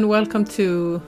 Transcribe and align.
And 0.00 0.08
welcome 0.08 0.46
to. 0.56 1.02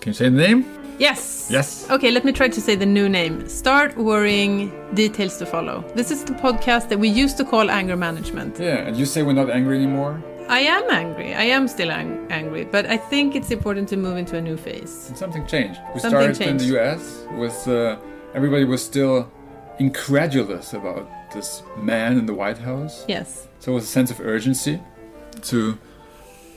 Can 0.00 0.10
you 0.10 0.14
say 0.14 0.28
the 0.28 0.36
name? 0.36 0.64
Yes! 1.00 1.48
Yes. 1.50 1.90
Okay, 1.90 2.12
let 2.12 2.24
me 2.24 2.30
try 2.30 2.48
to 2.48 2.60
say 2.60 2.76
the 2.76 2.86
new 2.86 3.08
name. 3.08 3.48
Start 3.48 3.96
Worrying, 3.96 4.70
Details 4.94 5.36
to 5.38 5.46
Follow. 5.46 5.82
This 5.96 6.12
is 6.12 6.22
the 6.22 6.34
podcast 6.34 6.90
that 6.90 7.00
we 7.00 7.08
used 7.08 7.36
to 7.38 7.44
call 7.44 7.68
Anger 7.68 7.96
Management. 7.96 8.60
Yeah, 8.60 8.86
and 8.86 8.96
you 8.96 9.04
say 9.04 9.24
we're 9.24 9.32
not 9.32 9.50
angry 9.50 9.78
anymore? 9.78 10.22
I 10.48 10.60
am 10.60 10.88
angry. 10.90 11.34
I 11.34 11.42
am 11.42 11.66
still 11.66 11.90
ang- 11.90 12.28
angry, 12.30 12.66
but 12.66 12.86
I 12.86 12.96
think 12.96 13.34
it's 13.34 13.50
important 13.50 13.88
to 13.88 13.96
move 13.96 14.16
into 14.16 14.36
a 14.36 14.40
new 14.40 14.56
phase. 14.56 15.08
And 15.08 15.18
something 15.18 15.44
changed. 15.48 15.80
We 15.92 15.98
Something 15.98 16.34
started 16.34 16.50
in 16.50 16.56
the. 16.58 16.78
US 16.78 17.26
with 17.32 17.66
uh, 17.66 17.98
everybody 18.32 18.64
was 18.64 18.80
still 18.80 19.28
incredulous 19.80 20.72
about 20.72 21.10
this 21.34 21.64
man 21.76 22.16
in 22.16 22.26
the 22.26 22.34
White 22.34 22.58
House. 22.58 23.04
Yes. 23.08 23.48
So 23.58 23.72
it 23.72 23.74
was 23.74 23.82
a 23.82 23.88
sense 23.98 24.12
of 24.12 24.20
urgency 24.20 24.80
to 25.50 25.76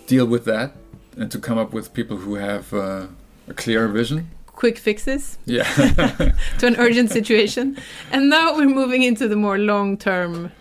deal 0.05 0.27
with 0.27 0.45
that 0.45 0.75
and 1.17 1.31
to 1.31 1.39
come 1.39 1.57
up 1.57 1.73
with 1.73 1.93
people 1.93 2.17
who 2.17 2.35
have 2.35 2.73
uh, 2.73 3.07
a 3.47 3.53
clear 3.53 3.87
vision. 3.87 4.29
Quick 4.47 4.77
fixes 4.77 5.37
Yeah. 5.45 5.63
to 6.59 6.67
an 6.67 6.75
urgent 6.77 7.09
situation. 7.11 7.77
And 8.11 8.29
now 8.29 8.55
we're 8.55 8.69
moving 8.69 9.01
into 9.03 9.27
the 9.27 9.35
more 9.35 9.57
long 9.57 9.97
term 9.97 10.51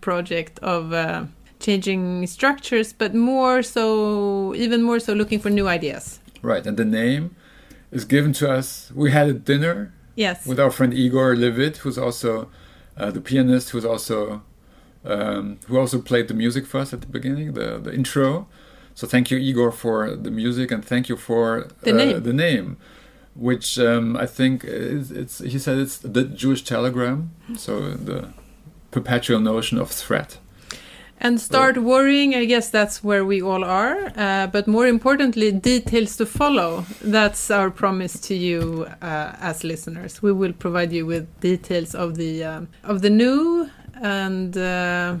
project 0.00 0.58
of 0.60 0.92
uh, 0.92 1.24
changing 1.58 2.26
structures, 2.26 2.92
but 2.92 3.14
more 3.14 3.62
so, 3.62 4.54
even 4.54 4.82
more 4.82 5.00
so, 5.00 5.12
looking 5.12 5.40
for 5.40 5.50
new 5.50 5.66
ideas. 5.68 6.20
right. 6.42 6.66
And 6.66 6.76
the 6.76 6.84
name 6.84 7.34
is 7.90 8.04
given 8.04 8.32
to 8.34 8.50
us. 8.50 8.92
We 8.94 9.10
had 9.10 9.28
a 9.28 9.32
dinner 9.34 9.92
Yes. 10.16 10.46
with 10.46 10.60
our 10.60 10.70
friend 10.70 10.92
Igor 10.94 11.34
Levit, 11.36 11.78
who's 11.78 11.98
also 11.98 12.48
uh, 12.96 13.10
the 13.10 13.20
pianist, 13.20 13.70
who's 13.70 13.84
also 13.84 14.42
um, 15.04 15.58
who 15.66 15.78
also 15.78 15.98
played 16.00 16.28
the 16.28 16.34
music 16.34 16.66
for 16.66 16.78
us 16.80 16.92
at 16.92 17.00
the 17.00 17.06
beginning, 17.06 17.54
the 17.54 17.78
the 17.78 17.92
intro. 17.94 18.46
So 19.00 19.06
thank 19.06 19.30
you, 19.30 19.38
Igor, 19.38 19.72
for 19.72 20.14
the 20.14 20.30
music, 20.30 20.70
and 20.70 20.84
thank 20.84 21.08
you 21.08 21.16
for 21.16 21.68
The 21.80 21.92
uh, 21.92 21.96
name. 21.96 22.22
the 22.22 22.34
name, 22.34 22.76
which 23.34 23.78
um, 23.78 24.14
I 24.14 24.26
think 24.26 24.62
is, 24.62 25.10
it's. 25.10 25.38
He 25.38 25.58
said 25.58 25.78
it's 25.78 25.96
the 25.96 26.24
Jewish 26.24 26.64
telegram, 26.64 27.30
so 27.56 27.92
the 27.92 28.28
perpetual 28.90 29.40
notion 29.40 29.78
of 29.78 29.90
threat. 29.90 30.36
And 31.18 31.40
start 31.40 31.78
worrying, 31.78 32.34
I 32.34 32.44
guess 32.44 32.68
that's 32.68 33.02
where 33.02 33.24
we 33.24 33.40
all 33.40 33.64
are. 33.64 34.12
Uh, 34.16 34.46
but 34.48 34.66
more 34.66 34.86
importantly, 34.86 35.50
details 35.50 36.16
to 36.16 36.26
follow. 36.26 36.84
That's 37.00 37.50
our 37.50 37.70
promise 37.70 38.20
to 38.28 38.34
you 38.34 38.86
uh, 39.00 39.32
as 39.40 39.64
listeners. 39.64 40.20
We 40.20 40.32
will 40.32 40.52
provide 40.52 40.92
you 40.92 41.06
with 41.06 41.24
details 41.40 41.94
of 41.94 42.16
the 42.16 42.44
um, 42.44 42.68
of 42.84 43.00
the 43.00 43.10
new 43.10 43.70
and 44.02 44.54
uh, 44.58 45.16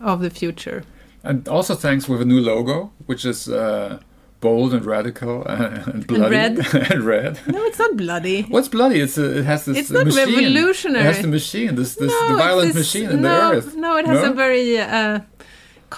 of 0.00 0.20
the 0.20 0.30
future. 0.30 0.84
And 1.24 1.48
also 1.48 1.74
thanks 1.74 2.08
with 2.08 2.20
a 2.20 2.24
new 2.24 2.40
logo, 2.40 2.92
which 3.06 3.24
is 3.24 3.48
uh, 3.48 3.98
bold 4.40 4.74
and 4.74 4.84
radical 4.84 5.42
and 5.48 6.06
bloody 6.06 6.30
red. 6.36 6.74
and 6.92 7.02
red. 7.02 7.40
No, 7.46 7.62
it's 7.64 7.78
not 7.78 7.96
bloody. 7.96 8.42
What's 8.42 8.68
bloody? 8.68 9.00
It's 9.00 9.16
a, 9.18 9.38
it 9.38 9.44
has 9.44 9.64
this 9.64 9.78
It's 9.78 9.90
not 9.90 10.04
machine. 10.06 10.26
revolutionary. 10.28 11.00
It 11.04 11.14
has 11.14 11.22
the 11.22 11.28
machine, 11.28 11.74
this 11.76 11.94
this 11.94 12.12
no, 12.12 12.28
the 12.28 12.36
violent 12.36 12.74
this- 12.74 12.76
machine 12.94 13.10
in 13.10 13.22
no, 13.22 13.28
the 13.50 13.56
earth. 13.56 13.74
No, 13.76 13.96
it 13.96 14.06
has 14.06 14.20
No? 14.22 14.30
a 14.32 14.34
very 14.34 14.78
uh, 14.78 15.20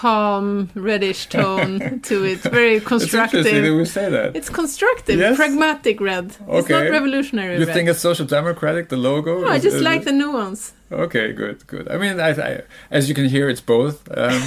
calm 0.03 0.69
reddish 0.75 1.21
tone 1.27 1.99
to 2.09 2.15
it. 2.31 2.39
Very 2.59 2.79
constructive. 2.79 3.39
It's 3.39 3.49
interesting 3.49 3.63
that 3.63 3.69
constructive. 3.69 3.77
we 3.77 3.85
say 3.85 4.09
that. 4.17 4.35
It's 4.39 4.49
constructive, 4.61 5.17
Yes? 5.19 5.35
pragmatic 5.41 5.97
red. 5.99 6.25
It's 6.57 6.69
not 6.69 6.83
revolutionary 6.97 7.55
you 7.59 7.65
red. 7.65 7.73
think 7.75 7.89
it's 7.89 7.99
social 7.99 8.25
democratic, 8.39 8.89
the 8.89 8.97
logo? 9.09 9.41
no, 9.41 9.47
I 9.55 9.59
just 9.59 9.81
like 9.89 10.01
it- 10.01 10.05
the 10.05 10.11
nuance. 10.23 10.73
Okay, 10.91 11.33
good, 11.33 11.57
good. 11.67 11.85
I 11.93 11.97
mean, 11.97 12.19
I, 12.19 12.29
I, 12.49 12.61
as 12.91 13.09
you 13.09 13.15
can 13.15 13.27
hear, 13.35 13.49
it's 13.49 13.59
both, 13.75 13.97
um, 14.23 14.41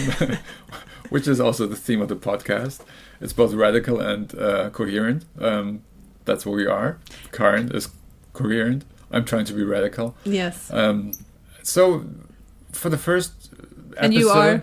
which 1.10 1.26
is 1.28 1.38
also 1.40 1.66
the 1.66 1.76
theme 1.86 2.00
of 2.00 2.08
the 2.08 2.16
podcast. 2.30 2.78
It's 3.20 3.34
both 3.34 3.52
radical 3.52 4.00
and 4.00 4.32
uh, 4.38 4.70
coherent. 4.70 5.24
Um, 5.48 5.82
that's 6.24 6.46
what 6.46 6.54
we 6.56 6.66
are. 6.66 6.98
Karin 7.32 7.70
is 7.74 7.88
coherent. 8.32 8.84
I'm 9.10 9.24
trying 9.24 9.44
to 9.46 9.52
be 9.52 9.64
radical. 9.64 10.14
Yes. 10.24 10.70
Um, 10.72 11.12
so, 11.62 12.04
for 12.72 12.88
the 12.88 12.96
first 13.08 13.32
episode, 13.52 13.96
And 14.04 14.14
you 14.14 14.28
are? 14.30 14.62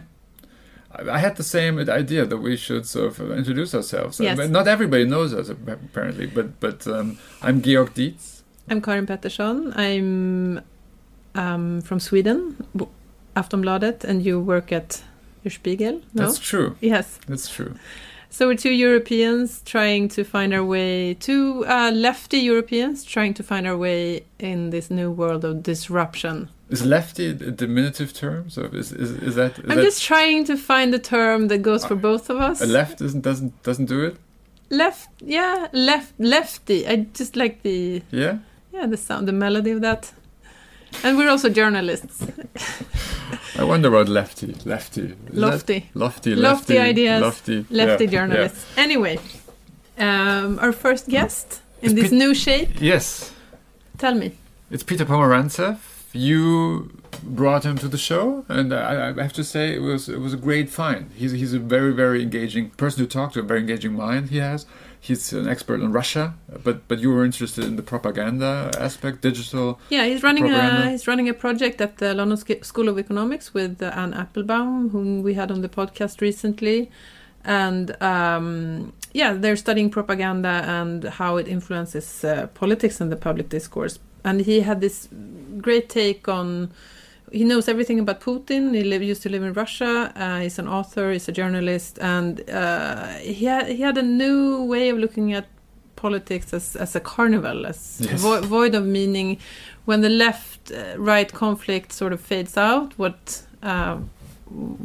I 0.98 1.10
I 1.16 1.20
had 1.20 1.36
the 1.36 1.44
same 1.44 1.80
idea 1.80 2.26
that 2.26 2.38
we 2.38 2.58
should 2.58 2.86
sort 2.86 3.20
of 3.20 3.32
introduce 3.32 3.76
ourselves. 3.78 4.20
Yes. 4.20 4.40
Uh, 4.40 4.48
Not 4.48 4.68
everybody 4.68 5.06
knows 5.06 5.34
us 5.34 5.50
apparently, 5.50 6.28
but 6.28 6.60
but 6.60 6.88
um, 6.88 7.18
I'm 7.42 7.62
Georg 7.62 7.94
Diez. 7.94 8.44
I'm 8.70 8.82
Karin 8.82 9.06
Pettersson. 9.06 9.74
I'm 9.78 10.62
um, 11.36 11.82
from 11.82 12.00
Sweden, 12.00 12.56
Aftonbladet, 13.36 14.04
and 14.04 14.26
you 14.26 14.40
work 14.40 14.72
at 14.72 15.04
Der 15.44 15.50
Spiegel. 15.52 16.02
No? 16.14 16.26
That's 16.26 16.40
true. 16.40 16.76
yes. 16.82 17.20
That's 17.28 17.50
true. 17.50 17.74
So 18.30 18.48
we're 18.48 18.56
two 18.56 18.72
Europeans 18.72 19.62
trying 19.66 20.10
to 20.10 20.24
find 20.24 20.54
our 20.54 20.64
way, 20.64 21.14
two 21.16 21.66
uh, 21.66 21.92
lefty 21.92 22.38
Europeans 22.38 23.04
trying 23.04 23.34
to 23.36 23.44
find 23.44 23.66
our 23.66 23.78
way 23.78 24.26
in 24.40 24.70
this 24.70 24.92
new 24.92 25.10
world 25.12 25.46
of 25.46 25.64
disruption. 25.64 26.50
Is 26.70 26.86
lefty 26.86 27.28
a 27.30 27.34
diminutive 27.34 28.14
term? 28.14 28.50
So 28.50 28.64
is 28.64 28.92
is, 28.92 29.12
is 29.12 29.36
that 29.36 29.58
is 29.60 29.66
I'm 29.70 29.78
that 29.78 29.84
just 29.84 30.04
trying 30.04 30.44
to 30.46 30.58
find 30.58 30.94
a 30.94 31.00
term 31.00 31.48
that 31.48 31.60
goes 31.60 31.86
for 31.86 31.96
both 31.96 32.30
of 32.30 32.38
us. 32.38 32.62
a 32.62 32.66
left 32.66 33.00
doesn't 33.00 33.22
doesn't 33.22 33.64
doesn't 33.64 33.86
do 33.86 34.04
it? 34.04 34.18
Left, 34.70 35.10
yeah, 35.22 35.68
left, 35.72 36.14
lefty. 36.20 36.86
I 36.86 37.08
just 37.14 37.38
like 37.38 37.62
the 37.62 38.02
Yeah. 38.12 38.40
yeah 38.74 38.86
the 38.86 38.98
sound, 38.98 39.26
the 39.28 39.32
melody 39.32 39.72
of 39.72 39.82
that. 39.82 40.12
And 41.04 41.18
we're 41.18 41.30
also 41.30 41.50
journalists. 41.50 42.26
I 43.58 43.64
wonder 43.64 43.88
about 43.90 44.08
lefty. 44.10 44.56
Lefty. 44.66 45.02
That- 45.02 45.34
Lofty. 45.34 45.90
Lofty. 45.94 46.36
Lofty 46.36 46.78
ideas, 46.78 47.22
Lofty. 47.22 47.66
lefty 47.70 48.06
yeah, 48.06 48.12
journalists. 48.12 48.66
Anyway, 48.78 49.20
um, 49.98 50.60
our 50.60 50.72
first 50.72 51.08
guest 51.10 51.62
in 51.82 51.92
It's 51.92 52.02
this 52.02 52.10
Pete- 52.10 52.20
new 52.20 52.34
shape. 52.34 52.82
Yes. 52.82 53.32
Tell 53.98 54.14
me. 54.16 54.32
It's 54.72 54.84
Peter 54.84 55.06
Pomerantsev. 55.06 55.78
You 56.14 56.92
brought 57.24 57.66
him 57.66 57.78
to 57.78 57.88
the 57.88 57.98
show, 57.98 58.46
and 58.48 58.74
I, 58.74 59.10
I 59.10 59.22
have 59.22 59.34
to 59.34 59.44
say 59.44 59.76
it 59.76 59.82
was 59.82 60.10
it 60.10 60.20
was 60.20 60.34
a 60.34 60.38
great 60.38 60.70
find. 60.70 61.12
He's 61.16 61.32
he's 61.32 61.54
a 61.54 61.60
very 61.60 61.94
very 61.94 62.22
engaging 62.22 62.70
person 62.72 63.04
to 63.04 63.10
talk 63.10 63.34
to, 63.34 63.40
a 63.40 63.44
very 63.44 63.60
engaging 63.60 63.94
mind 63.94 64.30
he 64.30 64.38
has. 64.38 64.66
He's 65.00 65.32
an 65.32 65.48
expert 65.48 65.82
on 65.82 65.92
Russia, 65.92 66.34
but 66.64 66.88
but 66.88 67.00
you 67.00 67.12
were 67.12 67.24
interested 67.24 67.64
in 67.66 67.76
the 67.76 67.84
propaganda 67.84 68.72
aspect, 68.80 69.22
digital. 69.22 69.80
Yeah, 69.90 70.06
he's 70.06 70.24
running 70.24 70.52
a 70.52 70.90
he's 70.90 71.08
running 71.08 71.30
a 71.30 71.34
project 71.34 71.82
at 71.82 71.98
the 71.98 72.14
London 72.14 72.38
School 72.64 72.90
of 72.90 72.98
Economics 72.98 73.54
with 73.54 73.82
uh, 73.82 73.92
Anne 73.96 74.14
Applebaum, 74.14 74.90
whom 74.90 75.24
we 75.24 75.36
had 75.36 75.52
on 75.52 75.62
the 75.62 75.70
podcast 75.70 76.20
recently, 76.20 76.90
and 77.44 78.02
um, 78.02 78.94
yeah, 79.14 79.34
they're 79.34 79.56
studying 79.56 79.90
propaganda 79.90 80.64
and 80.66 81.04
how 81.04 81.38
it 81.38 81.48
influences 81.48 82.24
uh, 82.24 82.48
politics 82.54 83.00
and 83.00 83.12
the 83.12 83.16
public 83.16 83.50
discourse. 83.50 84.00
And 84.28 84.42
he 84.42 84.62
had 84.70 84.80
this 84.82 85.08
great 85.68 85.88
take 85.90 86.28
on. 86.28 86.72
He 87.32 87.44
knows 87.44 87.68
everything 87.68 88.00
about 88.00 88.20
Putin. 88.22 88.74
He 88.74 88.84
live, 88.84 89.04
used 89.04 89.22
to 89.24 89.30
live 89.30 89.44
in 89.44 89.54
Russia. 89.54 90.12
Uh, 90.16 90.40
he's 90.44 90.60
an 90.60 90.68
author. 90.68 91.12
He's 91.12 91.28
a 91.28 91.32
journalist, 91.42 91.94
and 92.00 92.34
uh, 92.50 93.08
he 93.38 93.46
had, 93.46 93.68
he 93.68 93.82
had 93.82 93.98
a 93.98 94.02
new 94.24 94.64
way 94.74 94.90
of 94.90 94.98
looking 94.98 95.34
at 95.34 95.46
politics 95.96 96.54
as, 96.54 96.76
as 96.76 96.96
a 96.96 97.00
carnival, 97.00 97.66
as 97.66 98.00
Yes. 98.02 98.22
vo- 98.22 98.42
void 98.42 98.76
of 98.76 98.86
meaning. 98.86 99.38
When 99.86 100.02
the 100.02 100.10
left-right 100.10 101.32
conflict 101.34 101.92
sort 101.92 102.14
of 102.14 102.20
fades 102.22 102.58
out, 102.58 102.94
what 102.98 103.42
uh, 103.64 103.98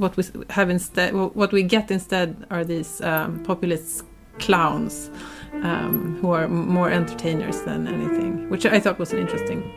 what 0.01 0.17
we 0.17 0.25
have 0.51 0.71
instead, 0.71 1.15
what 1.15 1.53
we 1.53 1.63
get 1.63 1.91
instead, 1.91 2.29
are 2.51 2.65
these 2.65 3.01
um, 3.01 3.41
populist 3.45 4.05
clowns 4.39 5.11
um, 5.63 6.19
who 6.21 6.31
are 6.33 6.49
more 6.49 6.91
entertainers 6.91 7.61
than 7.63 7.87
anything, 7.87 8.49
which 8.49 8.65
I 8.67 8.81
thought 8.81 8.99
was 8.99 9.13
an 9.13 9.19
interesting. 9.19 9.71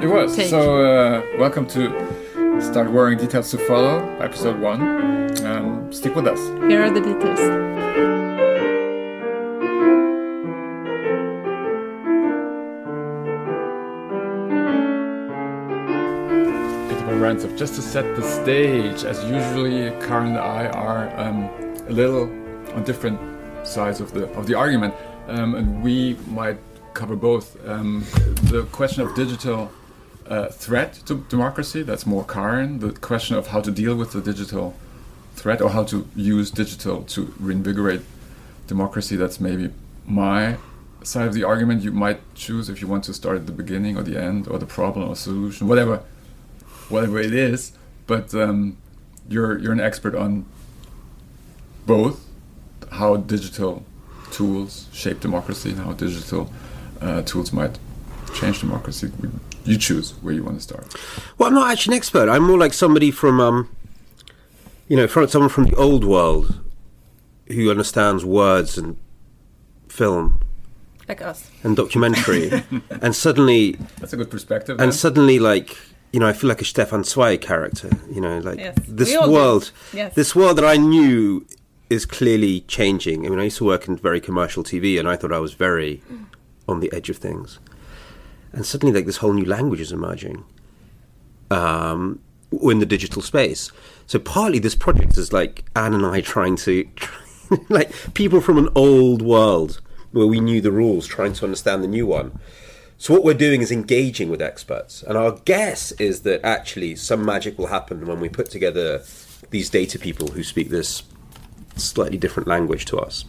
It 0.00 0.06
was. 0.06 0.36
Take. 0.36 0.50
So, 0.50 0.84
uh, 0.84 1.22
welcome 1.38 1.66
to 1.68 2.60
Start 2.60 2.90
Worrying 2.90 3.18
Details 3.18 3.50
to 3.50 3.58
Follow, 3.58 3.98
episode 4.20 4.60
one. 4.60 4.80
Um, 5.44 5.92
stick 5.92 6.14
with 6.14 6.26
us. 6.26 6.38
Here 6.70 6.82
are 6.82 6.90
the 6.90 7.00
details. 7.00 7.40
Pomerantsev, 17.08 17.56
just 17.58 17.74
to 17.74 17.82
set 17.82 18.04
the 18.14 18.22
stage, 18.22 19.02
as 19.04 19.24
usually, 19.24 19.90
Karin 20.06 20.28
and 20.28 20.38
I 20.38 20.66
are 20.68 21.10
um, 21.18 21.44
a 21.88 21.90
little 21.90 22.24
on 22.74 22.84
different 22.84 23.18
sides 23.68 24.00
of 24.00 24.12
the 24.12 24.24
of 24.32 24.46
the 24.46 24.54
argument, 24.54 24.94
um, 25.28 25.54
and 25.54 25.82
we 25.82 26.16
might 26.26 26.58
cover 26.94 27.16
both 27.16 27.56
um, 27.68 28.04
the 28.44 28.64
question 28.72 29.02
of 29.02 29.14
digital 29.14 29.70
uh, 30.26 30.48
threat 30.48 30.94
to 31.06 31.24
democracy. 31.28 31.82
That's 31.82 32.06
more 32.06 32.24
Karin. 32.24 32.80
The 32.80 32.92
question 32.92 33.36
of 33.36 33.48
how 33.48 33.60
to 33.60 33.70
deal 33.70 33.94
with 33.94 34.12
the 34.12 34.20
digital 34.20 34.74
threat 35.34 35.60
or 35.60 35.70
how 35.70 35.84
to 35.84 36.06
use 36.16 36.50
digital 36.50 37.02
to 37.04 37.32
reinvigorate 37.38 38.02
democracy. 38.66 39.16
That's 39.16 39.40
maybe 39.40 39.70
my 40.06 40.56
side 41.02 41.28
of 41.28 41.34
the 41.34 41.44
argument. 41.44 41.82
You 41.82 41.92
might 41.92 42.20
choose 42.34 42.68
if 42.68 42.80
you 42.80 42.88
want 42.88 43.04
to 43.04 43.14
start 43.14 43.36
at 43.36 43.46
the 43.46 43.52
beginning 43.52 43.96
or 43.96 44.02
the 44.02 44.20
end 44.20 44.48
or 44.48 44.58
the 44.58 44.66
problem 44.66 45.08
or 45.08 45.16
solution, 45.16 45.68
whatever, 45.68 46.02
whatever 46.88 47.18
it 47.18 47.34
is. 47.34 47.72
But 48.06 48.34
um, 48.34 48.76
you're 49.28 49.58
you're 49.58 49.72
an 49.72 49.80
expert 49.80 50.14
on 50.14 50.46
both 51.86 52.27
how 52.90 53.16
digital 53.16 53.84
tools 54.30 54.86
shape 54.92 55.20
democracy 55.20 55.70
and 55.70 55.78
how 55.80 55.92
digital 55.92 56.50
uh, 57.00 57.22
tools 57.22 57.52
might 57.52 57.78
change 58.34 58.60
democracy. 58.60 59.10
You 59.64 59.78
choose 59.78 60.12
where 60.22 60.34
you 60.34 60.42
want 60.44 60.56
to 60.56 60.62
start. 60.62 60.94
Well, 61.36 61.48
I'm 61.48 61.54
not 61.54 61.70
actually 61.70 61.94
an 61.94 61.98
expert. 61.98 62.28
I'm 62.28 62.44
more 62.44 62.58
like 62.58 62.72
somebody 62.72 63.10
from, 63.10 63.40
um, 63.40 63.68
you 64.86 64.96
know, 64.96 65.06
from 65.06 65.28
someone 65.28 65.50
from 65.50 65.64
the 65.64 65.76
old 65.76 66.04
world 66.04 66.60
who 67.48 67.70
understands 67.70 68.24
words 68.24 68.78
and 68.78 68.96
film 69.88 70.40
like 71.08 71.22
us 71.22 71.50
and 71.62 71.74
documentary, 71.76 72.50
and 73.02 73.16
suddenly 73.16 73.72
that's 73.98 74.12
a 74.12 74.16
good 74.16 74.30
perspective. 74.30 74.78
And 74.78 74.92
then. 74.92 74.92
suddenly, 74.92 75.38
like 75.38 75.76
you 76.12 76.20
know, 76.20 76.28
I 76.28 76.32
feel 76.32 76.48
like 76.48 76.60
a 76.60 76.64
Stefan 76.64 77.04
Zweig 77.04 77.40
character. 77.40 77.90
You 78.10 78.20
know, 78.20 78.38
like 78.38 78.58
yes. 78.58 78.76
this 78.86 79.16
world, 79.16 79.72
yes. 79.92 80.14
this 80.14 80.36
world 80.36 80.58
that 80.58 80.64
I 80.64 80.76
knew 80.76 81.46
is 81.90 82.04
clearly 82.04 82.60
changing. 82.62 83.26
I 83.26 83.30
mean, 83.30 83.38
I 83.38 83.44
used 83.44 83.58
to 83.58 83.64
work 83.64 83.88
in 83.88 83.96
very 83.96 84.20
commercial 84.20 84.62
TV, 84.62 84.98
and 84.98 85.08
I 85.08 85.16
thought 85.16 85.32
I 85.32 85.38
was 85.38 85.54
very 85.54 86.02
on 86.68 86.80
the 86.80 86.92
edge 86.92 87.08
of 87.08 87.16
things. 87.16 87.58
And 88.52 88.64
suddenly, 88.64 88.94
like 88.94 89.06
this 89.06 89.18
whole 89.18 89.32
new 89.32 89.44
language 89.44 89.80
is 89.80 89.92
emerging 89.92 90.44
um, 91.50 92.20
in 92.50 92.78
the 92.78 92.86
digital 92.86 93.22
space. 93.22 93.70
So 94.06 94.18
partly, 94.18 94.58
this 94.58 94.74
project 94.74 95.16
is 95.16 95.32
like 95.32 95.64
Anne 95.74 95.94
and 95.94 96.04
I 96.04 96.20
trying 96.20 96.56
to, 96.56 96.88
like 97.68 97.92
people 98.14 98.40
from 98.40 98.58
an 98.58 98.68
old 98.74 99.22
world 99.22 99.80
where 100.12 100.26
we 100.26 100.40
knew 100.40 100.60
the 100.60 100.72
rules, 100.72 101.06
trying 101.06 101.34
to 101.34 101.44
understand 101.44 101.82
the 101.82 101.88
new 101.88 102.06
one. 102.06 102.38
So 102.96 103.14
what 103.14 103.22
we're 103.22 103.34
doing 103.34 103.60
is 103.60 103.70
engaging 103.70 104.28
with 104.28 104.42
experts, 104.42 105.04
and 105.04 105.16
our 105.16 105.32
guess 105.44 105.92
is 105.92 106.22
that 106.22 106.44
actually 106.44 106.96
some 106.96 107.24
magic 107.24 107.56
will 107.56 107.68
happen 107.68 108.06
when 108.06 108.18
we 108.18 108.28
put 108.28 108.50
together 108.50 109.04
these 109.50 109.70
data 109.70 109.98
people 110.00 110.28
who 110.28 110.42
speak 110.42 110.68
this 110.68 111.02
slightly 111.78 112.18
different 112.18 112.48
language 112.48 112.84
to 112.86 112.98
us, 112.98 113.24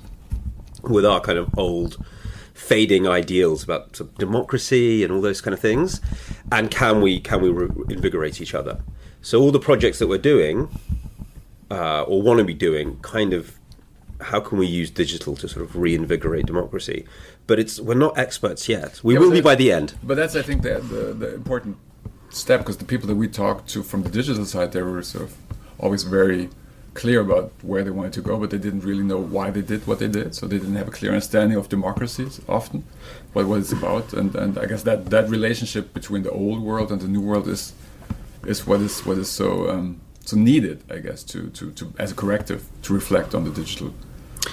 with 0.84 1.06
our 1.06 1.20
kind 1.20 1.38
of 1.38 1.50
old, 1.58 2.04
fading 2.54 3.08
ideals 3.08 3.64
about 3.64 3.96
sort 3.96 4.10
of 4.10 4.18
democracy 4.18 5.04
and 5.04 5.14
all 5.14 5.22
those 5.22 5.42
kind 5.42 5.54
of 5.54 5.60
things, 5.60 6.02
and 6.52 6.70
can 6.72 7.02
we 7.02 7.20
can 7.20 7.42
we 7.42 7.50
re- 7.50 7.70
invigorate 7.90 8.42
each 8.42 8.54
other? 8.54 8.80
So 9.22 9.40
all 9.42 9.52
the 9.52 9.60
projects 9.60 10.00
that 10.00 10.08
we're 10.08 10.18
doing, 10.18 10.70
uh, 11.72 12.04
or 12.04 12.22
want 12.22 12.40
to 12.40 12.46
be 12.46 12.54
doing, 12.54 13.00
kind 13.02 13.34
of 13.34 13.60
how 14.22 14.40
can 14.40 14.58
we 14.58 14.68
use 14.68 14.90
digital 14.90 15.36
to 15.38 15.48
sort 15.48 15.64
of 15.64 15.76
reinvigorate 15.76 16.46
democracy? 16.46 17.06
But 17.48 17.60
it's 17.60 17.80
we're 17.80 17.94
not 17.96 18.18
experts 18.18 18.68
yet. 18.68 19.02
We 19.04 19.14
yeah, 19.14 19.20
will 19.22 19.32
be 19.32 19.42
by 19.42 19.56
the 19.56 19.72
end. 19.72 19.96
But 20.04 20.16
that's 20.16 20.36
I 20.36 20.42
think 20.42 20.62
the 20.62 20.80
the, 20.80 21.14
the 21.14 21.34
important 21.36 21.78
step 22.30 22.60
because 22.60 22.78
the 22.78 22.86
people 22.86 23.08
that 23.08 23.16
we 23.16 23.28
talked 23.28 23.70
to 23.70 23.84
from 23.84 24.04
the 24.04 24.10
digital 24.10 24.46
side, 24.46 24.72
they 24.72 24.82
were 24.82 25.02
sort 25.02 25.26
of 25.26 25.36
always 25.80 26.04
very 26.04 26.50
clear 27.00 27.22
about 27.22 27.52
where 27.62 27.84
they 27.86 27.90
wanted 27.90 28.14
to 28.14 28.22
go, 28.22 28.38
but 28.38 28.50
they 28.50 28.58
didn't 28.58 28.82
really 28.82 29.04
know 29.04 29.18
why 29.18 29.50
they 29.50 29.62
did 29.62 29.88
what 29.88 30.00
they 30.00 30.08
did. 30.08 30.36
So 30.36 30.48
they 30.48 30.60
didn't 30.60 30.76
have 30.76 30.90
a 30.90 30.92
clear 30.92 31.12
understanding 31.12 31.58
of 31.58 31.70
democracies 31.70 32.42
often, 32.48 32.84
what, 33.34 33.48
what 33.48 33.60
it's 33.62 33.72
about. 33.72 34.12
And, 34.14 34.36
and 34.36 34.58
I 34.58 34.66
guess 34.66 34.84
that, 34.84 35.06
that 35.16 35.30
relationship 35.30 35.94
between 35.94 36.24
the 36.24 36.32
old 36.32 36.62
world 36.62 36.92
and 36.92 37.00
the 37.00 37.08
new 37.08 37.22
world 37.22 37.48
is 37.48 37.74
is 38.46 38.66
what 38.66 38.80
is 38.80 39.06
what 39.06 39.18
is 39.18 39.30
so 39.30 39.70
um, 39.70 40.00
so 40.26 40.36
needed, 40.38 40.84
I 40.90 41.00
guess, 41.00 41.24
to, 41.24 41.50
to, 41.58 41.72
to 41.72 41.94
as 41.98 42.12
a 42.12 42.16
corrective 42.16 42.62
to 42.84 42.94
reflect 42.94 43.34
on 43.34 43.44
the 43.44 43.52
digital 43.52 43.94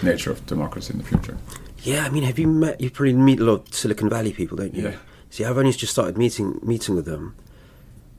nature 0.03 0.31
of 0.31 0.45
democracy 0.47 0.93
in 0.93 0.99
the 0.99 1.05
future. 1.05 1.37
Yeah, 1.83 2.05
I 2.07 2.09
mean, 2.11 2.25
have 2.25 2.39
you 2.39 2.49
met? 2.49 2.81
You 2.81 2.91
probably 2.91 3.15
meet 3.15 3.41
a 3.41 3.45
lot 3.45 3.69
of 3.69 3.75
Silicon 3.75 4.09
Valley 4.09 4.33
people, 4.33 4.57
don't 4.57 4.75
you? 4.75 4.85
Yeah. 4.85 4.97
See, 5.31 5.45
I've 5.45 5.59
only 5.59 5.73
just 5.73 5.93
started 5.93 6.17
meeting 6.17 6.61
meeting 6.63 6.95
with 6.95 7.07
them, 7.07 7.35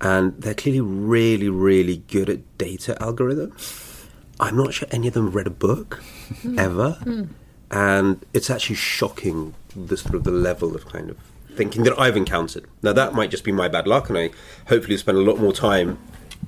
and 0.01 0.41
they're 0.41 0.53
clearly 0.53 0.81
really, 0.81 1.49
really 1.49 1.97
good 1.97 2.29
at 2.29 2.57
data 2.57 2.97
algorithms. 2.99 3.96
I'm 4.39 4.55
not 4.55 4.73
sure 4.73 4.87
any 4.91 5.07
of 5.07 5.13
them 5.13 5.31
read 5.31 5.47
a 5.47 5.51
book 5.51 6.03
mm. 6.43 6.57
ever, 6.59 6.97
mm. 7.03 7.29
and 7.71 8.25
it's 8.33 8.49
actually 8.49 8.75
shocking 8.75 9.53
the 9.75 9.97
sort 9.97 10.15
of 10.15 10.23
the 10.23 10.31
level 10.31 10.75
of 10.75 10.85
kind 10.87 11.09
of 11.09 11.17
thinking 11.55 11.83
that 11.83 11.99
I've 11.99 12.17
encountered. 12.17 12.65
Now 12.83 12.93
that 12.93 13.13
might 13.13 13.31
just 13.31 13.43
be 13.43 13.51
my 13.51 13.67
bad 13.67 13.87
luck, 13.87 14.09
and 14.09 14.17
I 14.17 14.29
hopefully 14.67 14.97
spend 14.97 15.17
a 15.17 15.21
lot 15.21 15.39
more 15.39 15.53
time 15.53 15.97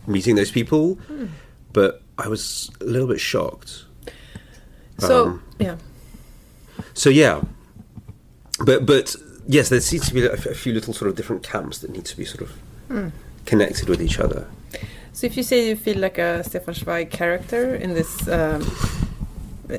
meeting 0.07 0.35
those 0.35 0.51
people. 0.51 0.95
Mm. 1.11 1.29
But 1.71 2.01
I 2.17 2.27
was 2.27 2.71
a 2.81 2.85
little 2.85 3.07
bit 3.07 3.19
shocked 3.19 3.85
so 4.99 5.25
um, 5.25 5.43
yeah. 5.59 5.77
So 6.93 7.09
yeah, 7.09 7.41
but 8.63 8.85
but 8.85 9.15
yes, 9.47 9.69
there 9.69 9.79
seems 9.81 10.07
to 10.07 10.13
be 10.13 10.25
a 10.25 10.37
few 10.37 10.73
little 10.73 10.93
sort 10.93 11.09
of 11.09 11.15
different 11.15 11.43
camps 11.43 11.79
that 11.79 11.91
need 11.91 12.05
to 12.05 12.17
be 12.17 12.25
sort 12.25 12.41
of 12.41 12.57
mm. 12.89 13.11
connected 13.45 13.89
with 13.89 14.01
each 14.01 14.19
other. 14.19 14.47
So 15.13 15.27
if 15.27 15.35
you 15.37 15.43
say 15.43 15.67
you 15.69 15.75
feel 15.75 15.97
like 15.97 16.17
a 16.17 16.43
Stefan 16.43 16.73
Zweig 16.73 17.09
character 17.09 17.75
in 17.75 17.93
this, 17.93 18.27
um, 18.27 18.61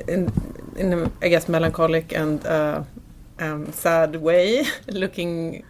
in 0.07 0.31
in 0.75 0.93
a, 0.93 1.11
I 1.21 1.29
guess 1.29 1.49
melancholic 1.49 2.13
and 2.13 2.45
uh, 2.45 2.83
um, 3.39 3.71
sad 3.71 4.15
way, 4.17 4.65
looking 4.87 5.63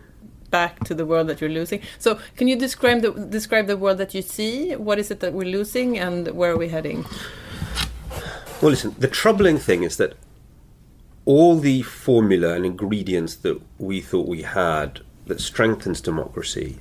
back 0.50 0.84
to 0.84 0.94
the 0.94 1.06
world 1.06 1.28
that 1.28 1.42
you're 1.42 1.50
losing. 1.50 1.81
So 1.98 2.19
can 2.36 2.48
you 2.48 2.56
describe 2.56 3.02
the 3.02 3.12
describe 3.12 3.68
the 3.68 3.78
world 3.78 3.98
that 3.98 4.13
you 4.13 4.22
see? 4.22 4.75
What 4.75 5.00
is 5.00 5.10
it 5.12 5.19
that 5.22 5.34
we're 5.34 5.50
losing, 5.50 5.98
and 5.98 6.28
where 6.30 6.52
are 6.52 6.58
we 6.58 6.69
heading? 6.69 7.06
Well, 8.62 8.72
listen, 8.72 8.96
the 9.00 9.08
troubling 9.08 9.58
thing 9.58 9.84
is 9.84 9.98
that 9.98 10.13
all 11.25 11.58
the 11.58 11.81
formula 11.81 12.54
and 12.54 12.66
ingredients 12.66 13.36
that 13.38 13.60
we 13.80 14.02
thought 14.02 14.28
we 14.28 14.44
had 14.44 15.02
that 15.25 15.40
strengthens 15.40 16.02
democracy, 16.02 16.80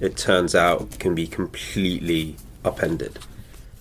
it 0.00 0.16
turns 0.16 0.54
out 0.54 0.98
can 0.98 1.14
be 1.14 1.26
completely 1.26 2.36
upended. 2.64 3.18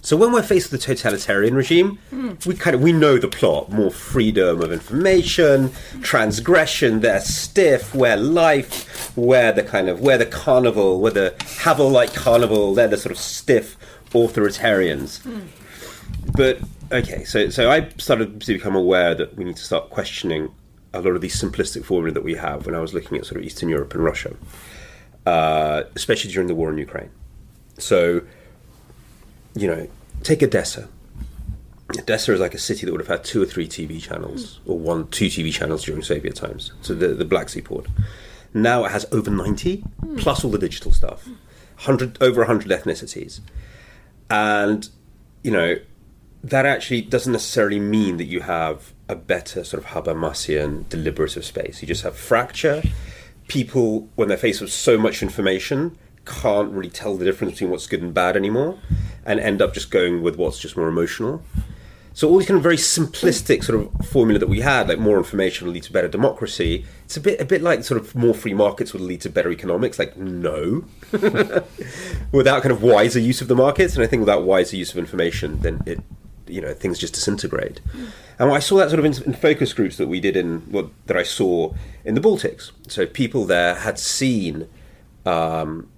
So 0.02 0.16
when 0.16 0.32
we're 0.32 0.42
faced 0.42 0.72
with 0.72 0.82
a 0.82 0.84
totalitarian 0.86 1.54
regime, 1.54 2.00
mm. 2.14 2.46
we 2.46 2.56
kind 2.56 2.74
of 2.74 2.82
we 2.82 2.94
know 2.94 3.18
the 3.18 3.28
plot: 3.28 3.70
more 3.72 3.92
freedom 3.92 4.62
of 4.62 4.72
information, 4.72 5.72
transgression. 6.02 7.02
They're 7.02 7.20
stiff. 7.20 7.94
We're 7.94 8.16
life. 8.16 9.12
We're 9.18 9.52
the 9.52 9.64
kind 9.64 9.90
of 9.90 10.00
we're 10.00 10.18
the 10.18 10.26
carnival. 10.26 11.02
We're 11.02 11.12
the 11.12 11.36
Havel-like 11.60 12.14
carnival. 12.14 12.74
They're 12.74 12.88
the 12.88 12.98
sort 12.98 13.12
of 13.12 13.18
stiff 13.18 13.76
authoritarians. 14.12 15.22
Mm. 15.24 15.48
But 16.38 16.62
okay, 16.92 17.26
so 17.26 17.50
so 17.50 17.70
I 17.70 17.90
started 17.98 18.40
to 18.42 18.54
become 18.54 18.76
aware 18.76 19.14
that 19.14 19.36
we 19.36 19.44
need 19.44 19.58
to 19.58 19.64
start 19.64 19.90
questioning 19.90 20.52
a 20.94 21.02
lot 21.02 21.16
of 21.16 21.22
these 21.22 21.36
simplistic 21.42 21.84
formula 21.84 22.14
that 22.14 22.24
we 22.24 22.36
have 22.36 22.66
when 22.66 22.76
I 22.76 22.80
was 22.80 22.94
looking 22.94 23.18
at 23.18 23.26
sort 23.26 23.42
of 23.42 23.46
Eastern 23.46 23.70
Europe 23.70 23.94
and 23.94 24.04
Russia, 24.04 24.36
uh, 25.28 25.84
especially 25.94 26.32
during 26.32 26.48
the 26.48 26.56
war 26.56 26.70
in 26.72 26.78
Ukraine. 26.78 27.10
So, 27.78 28.22
you 29.56 29.68
know, 29.68 29.90
take 30.24 30.42
Odessa. 30.42 30.88
Odessa 32.00 32.34
is 32.34 32.40
like 32.40 32.54
a 32.54 32.58
city 32.70 32.86
that 32.86 32.94
would 32.94 33.02
have 33.02 33.10
had 33.10 33.26
two 33.26 33.42
or 33.44 33.46
three 33.46 33.68
TV 33.68 34.02
channels, 34.02 34.62
or 34.66 34.80
one, 34.80 35.08
two 35.10 35.26
TV 35.26 35.52
channels 35.52 35.84
during 35.84 36.02
Soviet 36.02 36.36
times. 36.36 36.72
So 36.82 36.94
the, 36.96 37.10
the 37.10 37.26
Black 37.26 37.50
Sea 37.50 37.60
port. 37.60 37.88
Now 38.54 38.86
it 38.86 38.92
has 38.92 39.06
over 39.12 39.30
90, 39.30 39.84
plus 40.16 40.46
all 40.46 40.52
the 40.52 40.58
digital 40.58 40.94
stuff, 40.94 41.28
100, 41.28 42.18
over 42.22 42.42
100 42.42 42.70
ethnicities. 42.70 43.42
And, 44.30 44.88
you 45.44 45.52
know, 45.52 45.76
that 46.42 46.66
actually 46.66 47.02
doesn't 47.02 47.34
necessarily 47.34 47.80
mean 47.80 48.16
that 48.16 48.26
you 48.26 48.42
have 48.42 48.94
a 49.10 49.16
better 49.16 49.66
sort 49.66 49.84
of 49.84 49.90
Habermasian 49.90 50.88
deliberative 50.88 51.44
space. 51.44 51.82
You 51.82 51.88
just 51.90 52.04
have 52.04 52.16
fracture. 52.16 52.82
People, 53.48 54.10
when 54.16 54.28
they're 54.28 54.38
faced 54.38 54.62
with 54.62 54.72
so 54.72 54.98
much 54.98 55.24
information, 55.24 55.98
can't 56.26 56.72
really 56.72 56.90
tell 56.90 57.16
the 57.16 57.26
difference 57.26 57.54
between 57.54 57.70
what's 57.72 57.88
good 57.88 58.02
and 58.02 58.14
bad 58.14 58.36
anymore, 58.36 58.78
and 59.26 59.40
end 59.40 59.62
up 59.62 59.74
just 59.74 59.90
going 59.90 60.22
with 60.22 60.36
what's 60.36 60.60
just 60.60 60.76
more 60.76 60.88
emotional. 60.88 61.42
So 62.18 62.28
all 62.28 62.40
these 62.40 62.48
kind 62.48 62.58
of 62.58 62.64
very 62.64 62.78
simplistic 62.78 63.64
sort 63.64 63.80
of 63.80 64.08
formula 64.08 64.40
that 64.40 64.50
we 64.50 64.62
had, 64.62 64.90
like 64.90 64.98
more 64.98 65.20
information 65.20 65.68
will 65.68 65.74
lead 65.76 65.84
to 65.84 65.94
better 65.94 66.08
democracy. 66.08 66.84
It's 67.06 67.16
a 67.16 67.22
bit 67.22 67.40
a 67.40 67.46
bit 67.46 67.62
like 67.62 67.84
sort 67.84 68.02
of 68.02 68.16
more 68.16 68.34
free 68.34 68.56
markets 68.56 68.92
will 68.92 69.02
lead 69.02 69.22
to 69.22 69.30
better 69.30 69.52
economics. 69.52 70.00
Like 70.00 70.18
no, 70.18 70.86
without 72.32 72.64
kind 72.64 72.72
of 72.72 72.82
wiser 72.82 73.20
use 73.20 73.40
of 73.42 73.48
the 73.48 73.56
markets, 73.56 73.94
and 73.94 74.04
I 74.04 74.08
think 74.08 74.22
without 74.22 74.44
wiser 74.44 74.76
use 74.76 74.92
of 74.92 74.98
information, 74.98 75.60
then 75.60 75.84
it 75.86 76.02
you 76.50 76.62
know 76.62 76.74
things 76.74 77.00
just 77.00 77.14
disintegrate. 77.14 77.82
And 78.40 78.52
I 78.52 78.60
saw 78.60 78.78
that 78.78 78.90
sort 78.90 79.00
of 79.00 79.06
in, 79.06 79.24
in, 79.24 79.34
focus 79.34 79.74
groups 79.74 79.98
that 79.98 80.08
we 80.08 80.20
did 80.20 80.38
in 80.38 80.70
well, 80.72 80.92
that 81.08 81.18
I 81.18 81.24
saw 81.24 81.74
in 82.06 82.16
the 82.16 82.22
Baltics. 82.22 82.72
So 82.88 83.06
people 83.06 83.46
there 83.46 83.76
had 83.76 83.98
seen, 83.98 84.68
um, 85.26 85.90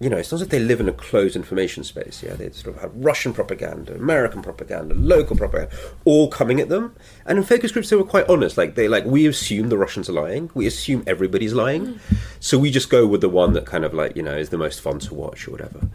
you 0.00 0.08
know, 0.08 0.16
it's 0.16 0.32
not 0.32 0.36
as 0.36 0.42
if 0.42 0.48
they 0.48 0.58
live 0.58 0.80
in 0.80 0.88
a 0.88 0.92
closed 0.92 1.36
information 1.36 1.84
space. 1.84 2.22
Yeah, 2.22 2.34
they 2.34 2.50
sort 2.50 2.74
of 2.76 2.82
had 2.82 3.04
Russian 3.04 3.34
propaganda, 3.34 3.94
American 3.94 4.40
propaganda, 4.40 4.94
local 4.94 5.36
propaganda, 5.36 5.76
all 6.04 6.28
coming 6.28 6.58
at 6.58 6.70
them. 6.70 6.96
And 7.26 7.38
in 7.38 7.44
focus 7.44 7.70
groups, 7.70 7.90
they 7.90 7.96
were 7.96 8.04
quite 8.04 8.28
honest. 8.28 8.56
Like 8.56 8.76
they 8.76 8.88
like 8.88 9.04
we 9.04 9.26
assume 9.26 9.68
the 9.68 9.78
Russians 9.78 10.08
are 10.08 10.14
lying. 10.14 10.50
We 10.54 10.66
assume 10.66 11.04
everybody's 11.06 11.52
lying. 11.52 11.86
Mm. 11.86 12.16
So 12.40 12.58
we 12.58 12.70
just 12.70 12.88
go 12.88 13.06
with 13.06 13.20
the 13.20 13.28
one 13.28 13.52
that 13.52 13.66
kind 13.66 13.84
of 13.84 13.92
like 13.92 14.16
you 14.16 14.22
know 14.22 14.36
is 14.36 14.48
the 14.48 14.58
most 14.58 14.80
fun 14.80 15.00
to 15.00 15.14
watch 15.14 15.46
or 15.46 15.50
whatever. 15.50 15.88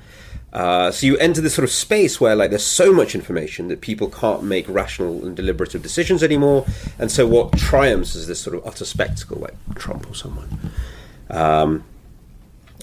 Uh, 0.51 0.89
so 0.91 1.06
you 1.06 1.18
enter 1.18 1.41
this 1.41 1.53
sort 1.53 1.63
of 1.63 1.72
space 1.72 2.20
where 2.20 2.36
like 2.36 2.50
there's 2.50 2.65
so 2.65 2.91
much 2.91 3.13
information 3.13 3.68
that 3.68 3.82
people 3.82 4.10
can't 4.10 4.44
make 4.44 4.68
rational 4.68 5.24
and 5.25 5.36
deliberative 5.36 5.84
decisions 5.84 6.24
anymore, 6.24 6.65
and 6.98 7.12
so 7.12 7.27
what 7.27 7.53
triumphs 7.58 8.15
is 8.15 8.27
this 8.27 8.39
sort 8.39 8.56
of 8.56 8.65
utter 8.65 8.86
spectacle, 8.86 9.38
like 9.38 9.53
Trump 9.75 10.10
or 10.10 10.15
someone. 10.15 10.72
Um, 11.29 11.84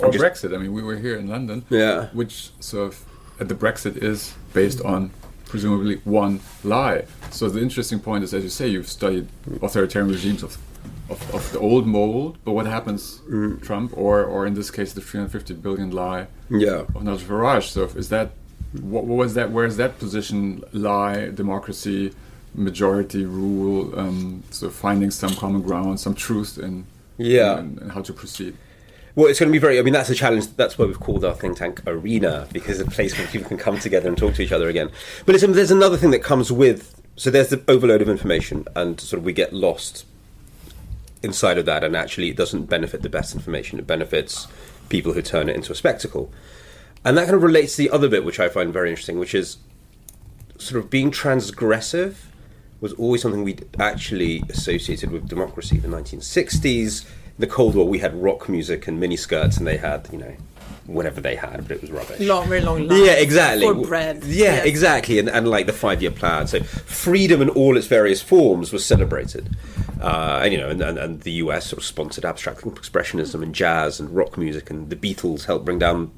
or 0.01 0.11
just, 0.11 0.23
Brexit. 0.23 0.55
I 0.55 0.59
mean, 0.59 0.73
we 0.73 0.83
were 0.83 0.97
here 0.97 1.17
in 1.17 1.27
London, 1.29 1.65
yeah, 1.69 2.07
which 2.13 2.51
sort 2.61 2.89
of 2.89 3.05
uh, 3.41 3.45
the 3.45 3.55
Brexit 3.55 3.97
is 3.97 4.35
based 4.53 4.81
on 4.83 5.11
presumably 5.47 5.97
one 6.05 6.41
lie. 6.63 7.05
So 7.31 7.49
the 7.49 7.61
interesting 7.61 7.99
point 7.99 8.25
is, 8.25 8.35
as 8.35 8.45
you 8.45 8.51
say, 8.51 8.69
you've 8.69 8.89
studied 8.89 9.29
authoritarian 9.63 10.11
regimes 10.11 10.43
of 10.43 10.59
of, 11.09 11.35
of 11.35 11.53
the 11.53 11.59
old 11.59 11.87
mold, 11.87 12.39
but 12.45 12.53
what 12.53 12.67
happens 12.67 13.21
Trump 13.63 13.97
or 13.97 14.25
or 14.25 14.47
in 14.47 14.55
this 14.55 14.71
case 14.71 14.93
the 14.93 15.01
350 15.01 15.55
billion 15.55 15.91
lie 15.91 16.27
Yeah. 16.51 16.85
of 16.95 17.03
Nigel 17.03 17.29
Farage? 17.29 17.69
So 17.71 17.85
is 17.85 18.09
that 18.09 18.31
what, 18.73 19.05
what 19.05 19.17
was 19.17 19.35
that? 19.35 19.51
Where 19.53 19.65
is 19.67 19.77
that 19.77 19.99
position 19.99 20.63
lie? 20.73 21.29
Democracy, 21.31 22.13
majority 22.55 23.25
rule, 23.25 23.99
um, 23.99 24.43
so 24.51 24.69
finding 24.71 25.11
some 25.11 25.35
common 25.35 25.63
ground, 25.63 26.01
some 26.01 26.15
truth 26.15 26.59
in 26.59 26.85
Yeah. 27.19 27.59
in, 27.61 27.79
in 27.83 27.89
how 27.91 28.03
to 28.03 28.13
proceed. 28.13 28.55
Well, 29.15 29.29
it's 29.29 29.39
going 29.41 29.49
to 29.51 29.53
be 29.53 29.59
very. 29.59 29.79
I 29.79 29.83
mean, 29.83 29.95
that's 29.95 30.11
a 30.11 30.15
challenge. 30.15 30.47
That's 30.57 30.77
why 30.77 30.85
we've 30.85 31.01
called 31.01 31.25
our 31.25 31.33
think 31.35 31.57
tank 31.57 31.81
Arena 31.87 32.47
because 32.53 32.81
it's 32.81 32.89
a 32.89 32.91
place 32.91 33.17
where 33.17 33.27
people 33.29 33.49
can 33.49 33.57
come 33.57 33.79
together 33.79 34.09
and 34.09 34.19
talk 34.19 34.35
to 34.35 34.43
each 34.43 34.53
other 34.53 34.69
again. 34.69 34.91
But 35.25 35.41
there's 35.41 35.71
another 35.71 35.97
thing 35.97 36.11
that 36.11 36.23
comes 36.23 36.53
with. 36.53 37.01
So 37.17 37.31
there's 37.31 37.49
the 37.49 37.63
overload 37.67 38.03
of 38.03 38.11
information, 38.11 38.67
and 38.77 39.01
sort 39.01 39.21
of 39.21 39.25
we 39.25 39.33
get 39.33 39.55
lost 39.55 40.05
inside 41.23 41.59
of 41.59 41.67
that, 41.67 41.83
and 41.83 41.97
actually, 41.97 42.31
it 42.31 42.37
doesn't 42.37 42.65
benefit 42.65 43.03
the 43.03 43.09
best 43.09 43.35
information. 43.35 43.79
It 43.79 43.87
benefits 43.87 44.47
people 44.89 45.13
who 45.13 45.23
turn 45.23 45.49
it 45.49 45.57
into 45.57 45.73
a 45.73 45.75
spectacle, 45.75 46.33
and 47.05 47.17
that 47.17 47.25
kind 47.25 47.37
of 47.37 47.43
relates 47.43 47.77
to 47.77 47.83
the 47.83 47.91
other 47.91 48.09
bit, 48.09 48.25
which 48.25 48.41
I 48.41 48.49
find 48.49 48.73
very 48.73 48.91
interesting, 48.91 49.19
which 49.19 49.35
is 49.35 49.59
sort 50.59 50.83
of 50.83 50.91
being 50.91 51.11
transgressive 51.11 52.15
was 52.81 52.93
always 52.95 53.23
something 53.23 53.43
we 53.43 53.59
actually 53.79 54.43
associated 54.49 55.11
with 55.11 55.29
democracy. 55.29 55.79
The 55.79 55.89
1960s, 55.89 57.07
the 57.39 57.47
Cold 57.47 57.75
War, 57.75 57.87
we 57.87 57.99
had 57.99 58.15
rock 58.23 58.49
music 58.49 58.87
and 58.87 59.03
miniskirts, 59.03 59.59
and 59.59 59.67
they 59.67 59.79
had, 59.79 60.09
you 60.13 60.19
know, 60.19 60.37
whatever 60.87 61.21
they 61.21 61.35
had, 61.35 61.67
but 61.67 61.77
it 61.79 61.81
was 61.83 61.91
rubbish. 61.91 62.21
Long, 62.21 62.49
very 62.49 62.61
long 62.61 62.87
lines 62.87 63.01
Yeah, 63.05 63.13
exactly. 63.15 63.85
bread. 63.85 64.23
Yeah, 64.25 64.55
Yes. 64.57 64.67
exactly. 64.67 65.19
And, 65.19 65.29
and 65.29 65.49
like 65.49 65.67
the 65.67 65.73
five 65.73 66.01
year 66.01 66.11
plan. 66.13 66.47
So 66.47 66.63
freedom 66.63 67.43
in 67.43 67.49
all 67.51 67.77
its 67.77 67.87
various 67.89 68.23
forms 68.23 68.73
was 68.73 68.85
celebrated. 68.85 69.57
Uh, 70.01 70.41
and, 70.45 70.53
you 70.53 70.59
know, 70.61 70.69
and, 70.69 70.81
and, 70.81 70.99
and 70.99 71.21
the 71.23 71.33
US 71.33 71.67
sort 71.67 71.79
of 71.79 71.85
sponsored 71.85 72.25
abstract 72.25 72.61
expressionism 72.63 73.43
and 73.43 73.55
jazz 73.55 73.99
and 73.99 74.15
rock 74.15 74.37
music, 74.39 74.71
and 74.71 74.91
the 74.91 74.97
Beatles 74.97 75.47
helped 75.47 75.65
bring 75.65 75.79
down 75.79 76.13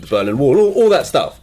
the 0.00 0.06
Berlin 0.06 0.38
Wall, 0.38 0.58
all, 0.58 0.72
all 0.72 0.88
that 0.88 1.06
stuff. 1.06 1.38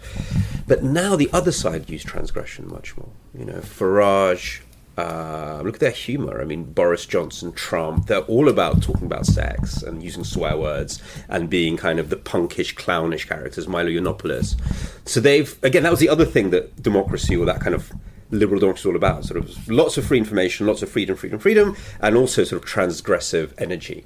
But 0.67 0.83
now 0.83 1.15
the 1.15 1.29
other 1.31 1.51
side 1.51 1.89
used 1.89 2.07
transgression 2.07 2.67
much 2.67 2.97
more. 2.97 3.09
You 3.37 3.45
know, 3.45 3.59
Farage, 3.59 4.59
uh, 4.99 5.61
look 5.63 5.75
at 5.75 5.79
their 5.79 5.91
humour. 5.91 6.41
I 6.41 6.45
mean, 6.45 6.63
Boris 6.65 7.05
Johnson, 7.05 7.53
Trump, 7.53 8.07
they're 8.07 8.19
all 8.21 8.49
about 8.49 8.83
talking 8.83 9.05
about 9.05 9.25
sex 9.25 9.81
and 9.81 10.03
using 10.03 10.25
swear 10.25 10.57
words 10.57 11.01
and 11.29 11.49
being 11.49 11.77
kind 11.77 11.99
of 11.99 12.09
the 12.09 12.17
punkish, 12.17 12.75
clownish 12.75 13.25
characters, 13.25 13.67
Milo 13.67 13.89
Yiannopoulos. 13.89 14.59
So 15.07 15.21
they've, 15.21 15.57
again, 15.63 15.83
that 15.83 15.91
was 15.91 16.01
the 16.01 16.09
other 16.09 16.25
thing 16.25 16.49
that 16.49 16.83
democracy 16.83 17.35
or 17.37 17.45
that 17.45 17.61
kind 17.61 17.73
of 17.73 17.93
liberal 18.31 18.59
democracy 18.59 18.81
is 18.81 18.85
all 18.87 18.95
about. 18.97 19.23
Sort 19.23 19.41
of 19.41 19.69
lots 19.69 19.97
of 19.97 20.05
free 20.05 20.17
information, 20.17 20.67
lots 20.67 20.81
of 20.81 20.89
freedom, 20.89 21.15
freedom, 21.15 21.39
freedom, 21.39 21.77
and 22.01 22.17
also 22.17 22.43
sort 22.43 22.61
of 22.61 22.69
transgressive 22.69 23.53
energy. 23.57 24.05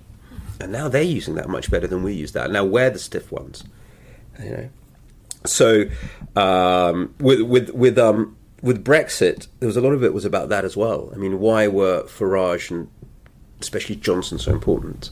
And 0.59 0.71
now 0.71 0.89
they're 0.89 1.01
using 1.01 1.33
that 1.35 1.49
much 1.49 1.71
better 1.71 1.87
than 1.87 2.03
we 2.03 2.13
use 2.13 2.33
that. 2.33 2.51
Now 2.51 2.63
we're 2.63 2.91
the 2.91 2.99
stiff 2.99 3.31
ones. 3.31 3.63
You 4.39 4.49
know, 4.51 4.69
so 5.45 5.85
um, 6.35 7.13
with 7.19 7.41
with 7.41 7.71
with 7.71 7.97
um, 7.97 8.37
with 8.63 8.83
Brexit, 8.83 9.47
there 9.59 9.67
was 9.67 9.77
a 9.77 9.81
lot 9.81 9.91
of 9.91 10.03
it 10.03 10.13
was 10.13 10.23
about 10.23 10.47
that 10.49 10.63
as 10.63 10.75
well. 10.75 11.11
I 11.13 11.17
mean, 11.17 11.39
why 11.39 11.67
were 11.67 12.03
Farage 12.03 12.71
and 12.71 12.89
especially 13.59 13.97
Johnson 13.97 14.39
so 14.39 14.53
important? 14.53 15.09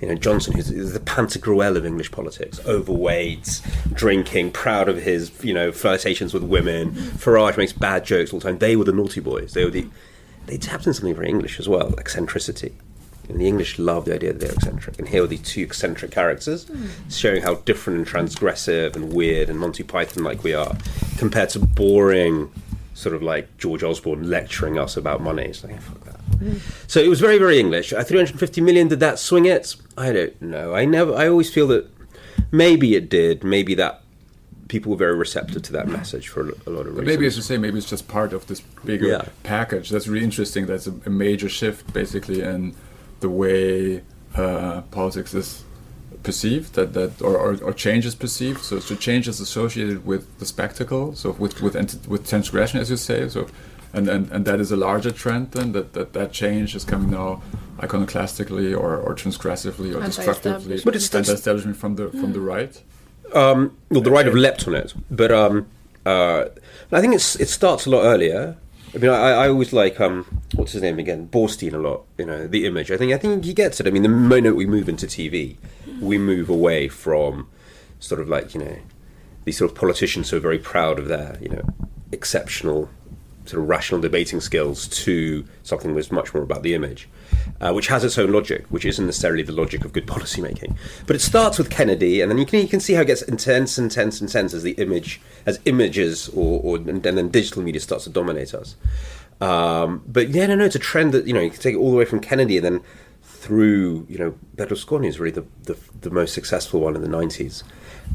You 0.00 0.08
know, 0.08 0.14
Johnson 0.16 0.54
who's 0.54 0.92
the 0.92 1.00
Pantagruel 1.00 1.76
of 1.76 1.86
English 1.86 2.10
politics, 2.10 2.60
overweight, 2.66 3.62
drinking, 3.92 4.50
proud 4.50 4.88
of 4.88 5.02
his 5.02 5.32
you 5.42 5.54
know 5.54 5.70
flirtations 5.70 6.34
with 6.34 6.42
women. 6.42 6.90
Farage 6.90 7.56
makes 7.56 7.72
bad 7.72 8.04
jokes 8.04 8.32
all 8.32 8.40
the 8.40 8.48
time. 8.48 8.58
They 8.58 8.74
were 8.74 8.84
the 8.84 8.92
naughty 8.92 9.20
boys. 9.20 9.54
They 9.54 9.64
were 9.64 9.70
the 9.70 9.86
they 10.46 10.56
tapped 10.56 10.86
into 10.86 10.94
something 10.94 11.14
very 11.14 11.28
English 11.28 11.60
as 11.60 11.68
well, 11.68 11.94
eccentricity. 11.98 12.74
And 13.28 13.38
the 13.38 13.46
English 13.46 13.78
love 13.78 14.06
the 14.06 14.14
idea 14.14 14.32
that 14.32 14.40
they're 14.40 14.52
eccentric. 14.52 14.98
And 14.98 15.06
here 15.06 15.22
are 15.22 15.26
these 15.26 15.42
two 15.42 15.62
eccentric 15.62 16.10
characters 16.10 16.66
showing 17.10 17.42
how 17.42 17.56
different 17.56 17.98
and 17.98 18.08
transgressive 18.08 18.96
and 18.96 19.12
weird 19.12 19.50
and 19.50 19.60
Monty 19.60 19.82
Python 19.82 20.24
like 20.24 20.42
we 20.42 20.54
are 20.54 20.74
compared 21.18 21.50
to 21.50 21.58
boring, 21.58 22.50
sort 22.98 23.14
of 23.14 23.22
like 23.22 23.56
George 23.58 23.84
Osborne 23.84 24.28
lecturing 24.28 24.76
us 24.78 24.96
about 24.96 25.20
money. 25.20 25.44
It's 25.44 25.62
like, 25.62 25.80
fuck 25.80 26.00
that. 26.04 26.60
So 26.88 27.00
it 27.00 27.08
was 27.08 27.20
very, 27.20 27.38
very 27.38 27.58
English. 27.60 27.92
Uh, 27.92 28.02
350 28.02 28.60
million, 28.60 28.88
did 28.88 28.98
that 29.00 29.20
swing 29.20 29.44
it? 29.46 29.76
I 29.96 30.12
don't 30.12 30.42
know. 30.42 30.74
I 30.74 30.84
never, 30.84 31.14
I 31.14 31.28
always 31.28 31.52
feel 31.52 31.68
that 31.68 31.88
maybe 32.50 32.96
it 32.96 33.08
did. 33.08 33.44
Maybe 33.44 33.74
that 33.76 34.02
people 34.66 34.90
were 34.90 34.98
very 34.98 35.14
receptive 35.14 35.62
to 35.62 35.72
that 35.72 35.86
message 35.86 36.28
for 36.28 36.40
a, 36.66 36.70
lot 36.70 36.80
of 36.86 36.88
reasons. 36.88 37.06
Maybe 37.06 37.26
as 37.26 37.36
you 37.36 37.42
say, 37.42 37.56
maybe 37.56 37.78
it's 37.78 37.88
just 37.88 38.08
part 38.08 38.32
of 38.32 38.46
this 38.48 38.60
bigger 38.84 39.06
Yeah. 39.06 39.22
package. 39.44 39.90
That's 39.90 40.08
really 40.08 40.24
interesting. 40.24 40.66
That's 40.66 40.88
a, 40.88 40.94
a 41.06 41.10
major 41.10 41.48
shift, 41.48 41.92
basically, 41.92 42.42
in 42.42 42.74
the 43.20 43.30
way 43.30 44.02
uh, 44.34 44.82
politics 44.90 45.34
is 45.34 45.62
perceived, 46.22 46.74
that 46.74 46.92
that 46.94 47.22
or, 47.22 47.36
or, 47.36 47.56
or 47.62 47.72
change 47.72 48.06
is 48.06 48.14
perceived. 48.14 48.60
So, 48.62 48.78
so 48.80 48.94
change 48.94 49.28
is 49.28 49.40
associated 49.40 50.04
with 50.06 50.38
the 50.38 50.46
spectacle, 50.46 51.14
so 51.14 51.32
with 51.32 51.60
with 51.62 51.74
with 52.08 52.28
transgression, 52.28 52.80
as 52.80 52.90
you 52.90 52.96
say. 52.96 53.28
So, 53.28 53.46
and, 53.92 54.08
and, 54.08 54.30
and 54.30 54.44
that 54.44 54.60
is 54.60 54.70
a 54.70 54.76
larger 54.76 55.10
trend 55.10 55.52
then 55.52 55.72
that, 55.72 55.94
that 55.94 56.12
that 56.12 56.32
change 56.32 56.74
is 56.74 56.84
coming 56.84 57.10
now 57.10 57.42
iconoclastically 57.78 58.76
or, 58.76 58.96
or 58.96 59.14
transgressively 59.14 59.94
or 59.94 60.00
destructively 60.04 60.52
Anti-establishment. 60.52 60.84
But 60.84 60.94
it's- 60.96 61.14
anti-establishment 61.14 61.76
from 61.76 61.96
the 61.96 62.08
from 62.10 62.32
the 62.32 62.40
right. 62.40 62.82
Um, 63.34 63.76
well, 63.90 64.00
the 64.00 64.10
right 64.10 64.24
have 64.24 64.34
leapt 64.34 64.66
on 64.66 64.74
it, 64.74 64.94
but 65.10 65.30
um, 65.30 65.66
uh, 66.06 66.46
I 66.90 67.00
think 67.00 67.14
it's 67.14 67.36
it 67.36 67.48
starts 67.48 67.86
a 67.86 67.90
lot 67.90 68.02
earlier. 68.02 68.56
I 68.94 68.98
mean, 68.98 69.10
I, 69.10 69.30
I 69.32 69.48
always 69.48 69.74
like 69.74 70.00
um, 70.00 70.40
what's 70.54 70.72
his 70.72 70.80
name 70.80 70.98
again, 70.98 71.28
Boorstin 71.30 71.74
a 71.74 71.78
lot. 71.78 72.04
You 72.16 72.24
know, 72.24 72.46
the 72.46 72.64
image. 72.64 72.90
I 72.90 72.96
think 72.96 73.12
I 73.12 73.18
think 73.18 73.44
he 73.44 73.52
gets 73.52 73.80
it. 73.80 73.86
I 73.86 73.90
mean, 73.90 74.02
the 74.02 74.08
moment 74.08 74.56
we 74.56 74.64
move 74.64 74.88
into 74.88 75.06
TV, 75.06 75.56
we 76.00 76.18
move 76.18 76.48
away 76.48 76.88
from 76.88 77.48
sort 78.00 78.20
of 78.20 78.28
like 78.28 78.54
you 78.54 78.60
know 78.60 78.76
these 79.44 79.58
sort 79.58 79.70
of 79.70 79.76
politicians 79.76 80.30
who 80.30 80.36
are 80.36 80.40
very 80.40 80.58
proud 80.58 80.98
of 80.98 81.08
their 81.08 81.38
you 81.40 81.48
know 81.48 81.62
exceptional 82.12 82.88
sort 83.48 83.62
of 83.62 83.68
rational 83.68 84.00
debating 84.00 84.40
skills 84.40 84.86
to 84.88 85.44
something 85.62 85.94
that's 85.94 86.12
much 86.12 86.34
more 86.34 86.42
about 86.42 86.62
the 86.62 86.74
image, 86.74 87.08
uh, 87.60 87.72
which 87.72 87.86
has 87.86 88.04
its 88.04 88.18
own 88.18 88.30
logic, 88.30 88.66
which 88.68 88.84
isn't 88.84 89.06
necessarily 89.06 89.42
the 89.42 89.52
logic 89.52 89.84
of 89.84 89.92
good 89.92 90.06
policy 90.14 90.42
making. 90.42 90.76
But 91.06 91.16
it 91.16 91.20
starts 91.20 91.56
with 91.58 91.70
Kennedy, 91.70 92.20
and 92.20 92.30
then 92.30 92.38
you 92.38 92.46
can 92.46 92.60
you 92.60 92.68
can 92.68 92.80
see 92.80 92.92
how 92.92 93.02
it 93.02 93.06
gets 93.06 93.22
intense, 93.22 93.78
intense, 93.78 94.20
intense 94.20 94.52
as 94.52 94.62
the 94.62 94.72
image, 94.72 95.20
as 95.46 95.58
images, 95.64 96.28
or, 96.30 96.60
or 96.62 96.76
and, 96.76 97.02
then 97.02 97.28
digital 97.30 97.62
media 97.62 97.80
starts 97.80 98.04
to 98.04 98.10
dominate 98.10 98.54
us. 98.54 98.76
Um, 99.40 100.02
but 100.06 100.28
yeah, 100.28 100.46
no, 100.46 100.56
no, 100.56 100.64
it's 100.64 100.74
a 100.74 100.80
trend 100.80 101.12
that 101.12 101.26
you 101.26 101.32
know 101.32 101.40
you 101.40 101.50
can 101.50 101.60
take 101.60 101.74
it 101.74 101.78
all 101.78 101.90
the 101.90 101.96
way 101.96 102.04
from 102.04 102.20
Kennedy 102.20 102.58
and 102.58 102.64
then 102.64 102.80
through 103.38 104.04
you 104.08 104.18
know 104.18 104.34
Berlusconi 104.56 105.06
is 105.06 105.20
really 105.20 105.30
the, 105.30 105.44
the 105.62 105.76
the 106.00 106.10
most 106.10 106.34
successful 106.34 106.80
one 106.80 106.96
in 106.96 107.02
the 107.02 107.08
nineties. 107.08 107.62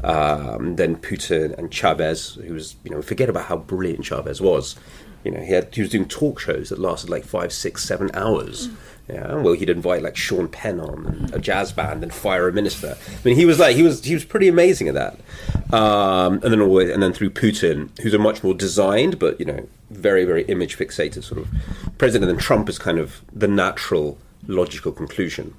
Um, 0.02 0.76
then 0.76 0.96
Putin 0.96 1.56
and 1.56 1.72
Chavez, 1.72 2.34
who 2.34 2.54
was 2.54 2.76
you 2.84 2.90
know 2.90 3.00
forget 3.00 3.28
about 3.28 3.46
how 3.46 3.56
brilliant 3.56 4.04
Chavez 4.04 4.40
was. 4.40 4.76
You 5.24 5.30
know 5.30 5.40
he 5.40 5.52
had 5.52 5.74
he 5.74 5.80
was 5.80 5.90
doing 5.90 6.06
talk 6.06 6.38
shows 6.38 6.68
that 6.68 6.78
lasted 6.78 7.08
like 7.08 7.24
five, 7.24 7.52
six, 7.52 7.84
seven 7.84 8.10
hours. 8.12 8.68
Yeah, 9.08 9.34
well 9.36 9.54
he'd 9.54 9.70
invite 9.70 10.02
like 10.02 10.16
Sean 10.16 10.48
Penn 10.48 10.78
on 10.80 11.30
a 11.32 11.38
jazz 11.38 11.72
band 11.72 12.02
and 12.02 12.12
fire 12.12 12.46
a 12.48 12.52
minister. 12.52 12.96
I 13.08 13.28
mean 13.28 13.36
he 13.36 13.46
was 13.46 13.58
like 13.58 13.76
he 13.76 13.82
was 13.82 14.04
he 14.04 14.12
was 14.12 14.26
pretty 14.26 14.48
amazing 14.48 14.88
at 14.88 14.94
that. 14.94 15.18
Um, 15.74 16.34
and 16.42 16.52
then 16.52 16.60
and 16.60 17.02
then 17.02 17.12
through 17.14 17.30
Putin, 17.30 17.98
who's 18.00 18.14
a 18.14 18.18
much 18.18 18.44
more 18.44 18.54
designed 18.54 19.18
but 19.18 19.40
you 19.40 19.46
know 19.46 19.66
very 19.90 20.26
very 20.26 20.42
image 20.44 20.76
fixated 20.76 21.24
sort 21.24 21.40
of 21.40 21.48
president. 21.96 22.30
And 22.30 22.40
Trump 22.40 22.68
is 22.68 22.78
kind 22.78 22.98
of 22.98 23.22
the 23.32 23.48
natural 23.48 24.18
logical 24.46 24.92
conclusion. 24.92 25.54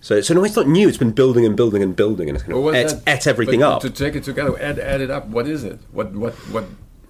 So, 0.00 0.20
so 0.20 0.34
no, 0.34 0.44
it's 0.44 0.56
not 0.56 0.68
new. 0.68 0.86
It's 0.86 0.98
been 0.98 1.12
building 1.12 1.46
and 1.46 1.56
building 1.56 1.82
and 1.82 1.96
building, 1.96 2.28
and 2.28 2.36
it's 2.36 2.44
kind 2.44 2.62
What 2.62 2.74
of 2.74 2.92
was 2.92 3.02
et, 3.06 3.26
everything 3.26 3.62
up. 3.62 3.80
To 3.80 3.90
take 3.90 4.14
it 4.14 4.24
together, 4.24 4.60
add, 4.60 4.78
add 4.78 5.00
it 5.00 5.10
up. 5.10 5.28
What 5.28 5.48
is 5.48 5.64
it? 5.64 5.78
What 5.92 6.12
what 6.12 6.34
what 6.52 6.64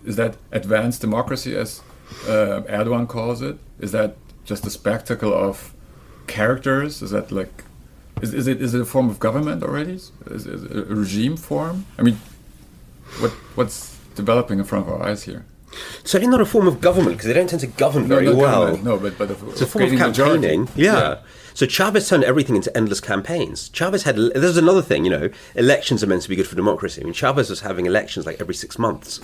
is 0.04 0.14
that? 0.14 0.36
Advanced 0.52 1.00
democracy, 1.00 1.56
as 1.56 1.82
uh, 2.28 2.62
Erdogan 2.68 3.08
calls 3.08 3.42
it. 3.42 3.58
Is 3.80 3.90
that 3.90 4.16
just 4.44 4.64
a 4.64 4.70
spectacle 4.70 5.34
of 5.34 5.74
characters? 6.28 7.02
Is 7.02 7.10
that 7.10 7.32
like? 7.32 7.64
Is, 8.22 8.32
is 8.32 8.46
it 8.46 8.62
is 8.62 8.74
it 8.74 8.80
a 8.80 8.84
form 8.84 9.10
of 9.10 9.18
government 9.18 9.64
already? 9.64 9.94
Is, 9.94 10.12
is 10.26 10.46
it 10.46 10.76
a 10.76 10.94
regime 10.94 11.36
form? 11.36 11.86
I 11.98 12.02
mean, 12.02 12.20
what 13.18 13.32
what's 13.56 13.98
developing 14.14 14.60
in 14.60 14.64
front 14.64 14.86
of 14.86 14.92
our 14.94 15.02
eyes 15.02 15.24
here? 15.24 15.44
Certainly 16.04 16.30
not 16.30 16.40
a 16.40 16.46
form 16.46 16.66
of 16.66 16.80
government 16.80 17.16
because 17.16 17.26
they 17.28 17.32
don't 17.34 17.48
tend 17.48 17.60
to 17.60 17.66
govern 17.66 18.06
very 18.06 18.26
not 18.26 18.36
well. 18.36 18.60
government, 18.66 18.84
No, 18.84 18.98
but 18.98 19.18
but 19.18 19.30
of, 19.30 19.42
It's 19.48 19.60
a 19.60 19.66
form 19.66 19.84
of 19.84 19.98
campaigning. 19.98 20.68
Yeah. 20.74 21.20
So 21.56 21.66
Chavez 21.66 22.08
turned 22.08 22.24
everything 22.24 22.56
into 22.56 22.76
endless 22.76 23.00
campaigns. 23.00 23.68
Chavez 23.68 24.02
had. 24.02 24.16
There's 24.16 24.56
another 24.56 24.82
thing, 24.82 25.04
you 25.04 25.10
know, 25.12 25.30
elections 25.54 26.02
are 26.02 26.08
meant 26.08 26.22
to 26.22 26.28
be 26.28 26.34
good 26.34 26.48
for 26.48 26.56
democracy. 26.56 27.00
I 27.00 27.04
mean, 27.04 27.12
Chavez 27.12 27.48
was 27.48 27.60
having 27.60 27.86
elections 27.86 28.26
like 28.26 28.40
every 28.40 28.56
six 28.56 28.76
months 28.76 29.20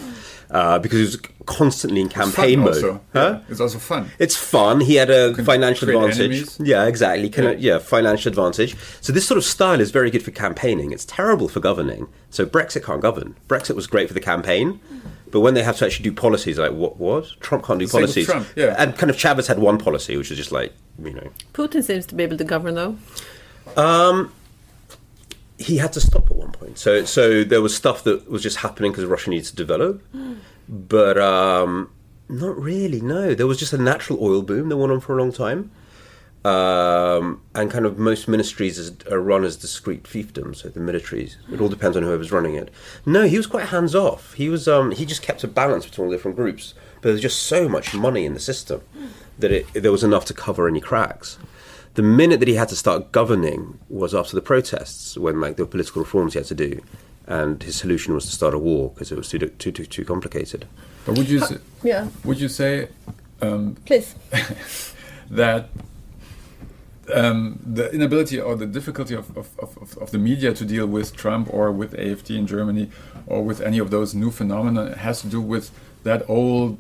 uh, 0.53 0.79
because 0.79 0.99
he 0.99 1.05
was 1.07 1.17
constantly 1.47 2.01
in 2.01 2.09
campaign 2.09 2.61
mode. 2.61 2.69
also. 2.77 3.01
Huh? 3.13 3.41
It's 3.49 3.59
also 3.61 3.79
fun. 3.81 4.11
It's 4.21 4.37
fun. 4.37 4.79
He 4.79 4.95
had 4.95 5.11
a 5.11 5.35
can 5.35 5.45
financial 5.45 5.89
advantage. 5.89 6.21
enemies. 6.21 6.57
Yeah, 6.63 6.87
exactly. 6.87 7.31
Can, 7.31 7.45
Yeah. 7.45 7.51
yeah. 7.59 7.79
financial 7.81 8.29
advantage. 8.29 8.77
So 9.01 9.13
this 9.13 9.27
sort 9.27 9.39
of 9.39 9.45
style 9.45 9.81
is 9.81 9.91
very 9.91 10.13
good 10.13 10.23
for 10.23 10.31
campaigning. 10.31 10.93
It's 10.93 11.05
terrible 11.05 11.49
for 11.49 11.59
governing. 11.59 12.07
So 12.31 12.47
Brexit 12.47 12.85
can't 12.85 13.01
govern. 13.03 13.35
Brexit 13.49 13.75
was 13.75 13.89
great 13.89 14.07
for 14.07 14.15
the 14.15 14.21
campaign, 14.21 14.79
but 15.31 15.41
when 15.41 15.55
they 15.55 15.63
have 15.63 15.77
to 15.79 15.87
actually 15.87 16.05
do 16.05 16.13
policies, 16.13 16.59
like 16.59 16.73
what? 16.73 16.97
was 16.99 17.37
Trump 17.41 17.65
can't 17.65 17.79
do 17.79 17.87
Same 17.87 18.03
with 18.03 18.11
policies. 18.11 18.27
Trump, 18.27 18.49
yeah. 18.57 18.75
And 18.79 18.97
kind 18.97 19.11
of 19.11 19.17
Chavez 19.17 19.47
had 19.47 19.59
one 19.59 19.79
policy, 19.79 20.17
which 20.17 20.31
was 20.31 20.39
just 20.39 20.53
like 20.53 20.73
you 21.03 21.13
know, 21.13 21.31
Putin 21.53 21.83
seems 21.83 22.07
to 22.07 22.15
be 22.15 22.23
able 22.23 22.37
to 22.37 22.45
govern, 22.45 22.75
though. 22.75 22.97
he 25.59 25.77
had 25.77 25.93
to 25.93 26.01
stop 26.01 26.31
at 26.31 26.37
one 26.37 26.53
point. 26.53 26.79
So 26.79 27.05
so 27.05 27.45
there 27.45 27.63
was 27.63 27.77
stuff 27.77 28.05
that 28.05 28.31
was 28.31 28.43
just 28.43 28.59
happening 28.59 28.93
because 28.93 29.05
Russia 29.05 29.31
needs 29.31 29.51
to 29.51 29.57
develop, 29.57 30.03
but 30.69 31.19
um, 31.19 31.91
not 32.29 32.57
really. 32.59 33.01
No, 33.01 33.35
there 33.35 33.47
was 33.47 33.59
just 33.59 33.73
a 33.73 33.79
natural 33.79 34.19
oil 34.23 34.43
boom 34.43 34.69
that 34.71 34.77
went 34.77 34.93
on 34.93 35.01
for 35.01 35.17
a 35.17 35.21
long 35.21 35.33
time, 35.33 35.71
um, 36.45 37.43
and 37.55 37.71
kind 37.71 37.87
of 37.87 37.99
most 37.99 38.29
ministries 38.29 38.79
is, 38.79 38.93
are 39.11 39.21
run 39.21 39.45
as 39.45 39.57
discrete 39.57 40.05
fiefdoms. 40.05 40.57
So 40.57 40.69
the 40.69 40.81
militaries, 40.81 41.37
it 41.53 41.61
all 41.61 41.69
depends 41.69 41.97
on 41.97 42.03
whoever's 42.03 42.33
running 42.33 42.55
it. 42.55 42.71
No, 43.05 43.27
he 43.27 43.37
was 43.37 43.47
quite 43.47 43.67
hands 43.67 43.95
off. 43.95 44.35
He 44.35 44.49
was 44.49 44.67
um, 44.69 44.93
he 44.93 45.05
just 45.05 45.23
kept 45.23 45.45
a 45.45 45.49
balance 45.49 45.85
between 45.85 46.07
all 46.07 46.11
the 46.11 46.17
different 46.17 46.37
groups, 46.37 46.75
but 46.97 47.11
there's 47.11 47.21
just 47.21 47.43
so 47.43 47.69
much 47.69 47.95
money 47.95 48.25
in 48.25 48.35
the 48.35 48.41
system 48.41 48.83
that 49.39 49.53
it, 49.53 49.73
there 49.75 49.93
was 49.93 50.05
enough 50.05 50.25
to 50.27 50.35
cover 50.35 50.69
any 50.69 50.81
cracks 50.81 51.39
the 51.95 52.03
minute 52.03 52.39
that 52.41 52.49
he 52.49 52.55
had 52.55 52.69
to 52.69 52.77
start 52.77 53.13
governing 53.13 53.79
was 53.89 54.15
after 54.15 54.37
the 54.37 54.41
protests 54.43 55.19
when 55.19 55.41
like 55.41 55.57
there 55.57 55.65
were 55.65 55.71
political 55.71 56.01
reforms 56.03 56.35
he 56.35 56.39
had 56.39 56.47
to 56.47 56.55
do 56.55 56.81
and 57.27 57.63
his 57.63 57.77
solution 57.77 58.15
was 58.15 58.27
to 58.27 58.33
start 58.33 58.55
a 58.55 58.59
war 58.59 58.91
because 58.91 59.11
it 59.11 59.17
was 59.17 59.29
too, 59.29 59.39
too 59.39 59.73
too 59.73 59.85
too 59.85 60.05
complicated 60.05 60.67
But 61.05 61.17
would 61.19 61.29
you 61.29 61.41
say, 61.41 61.57
Yeah, 61.83 62.09
would 62.25 62.41
you 62.41 62.49
say 62.49 62.89
um, 63.43 63.77
please. 63.87 64.15
that 65.31 65.69
um, 67.13 67.59
the 67.65 67.93
inability 67.93 68.41
or 68.41 68.57
the 68.57 68.67
difficulty 68.67 69.15
of, 69.15 69.37
of, 69.37 69.49
of, 69.59 69.99
of 69.99 70.11
the 70.11 70.19
media 70.19 70.53
to 70.53 70.65
deal 70.65 70.87
with 70.87 71.17
Trump 71.17 71.53
or 71.53 71.71
with 71.73 71.93
AFD 71.93 72.37
in 72.37 72.47
Germany 72.47 72.91
or 73.27 73.43
with 73.45 73.61
any 73.61 73.79
of 73.79 73.91
those 73.91 74.15
new 74.15 74.31
phenomena 74.31 74.97
has 74.97 75.21
to 75.23 75.29
do 75.29 75.41
with 75.41 75.71
that 76.05 76.29
old 76.29 76.79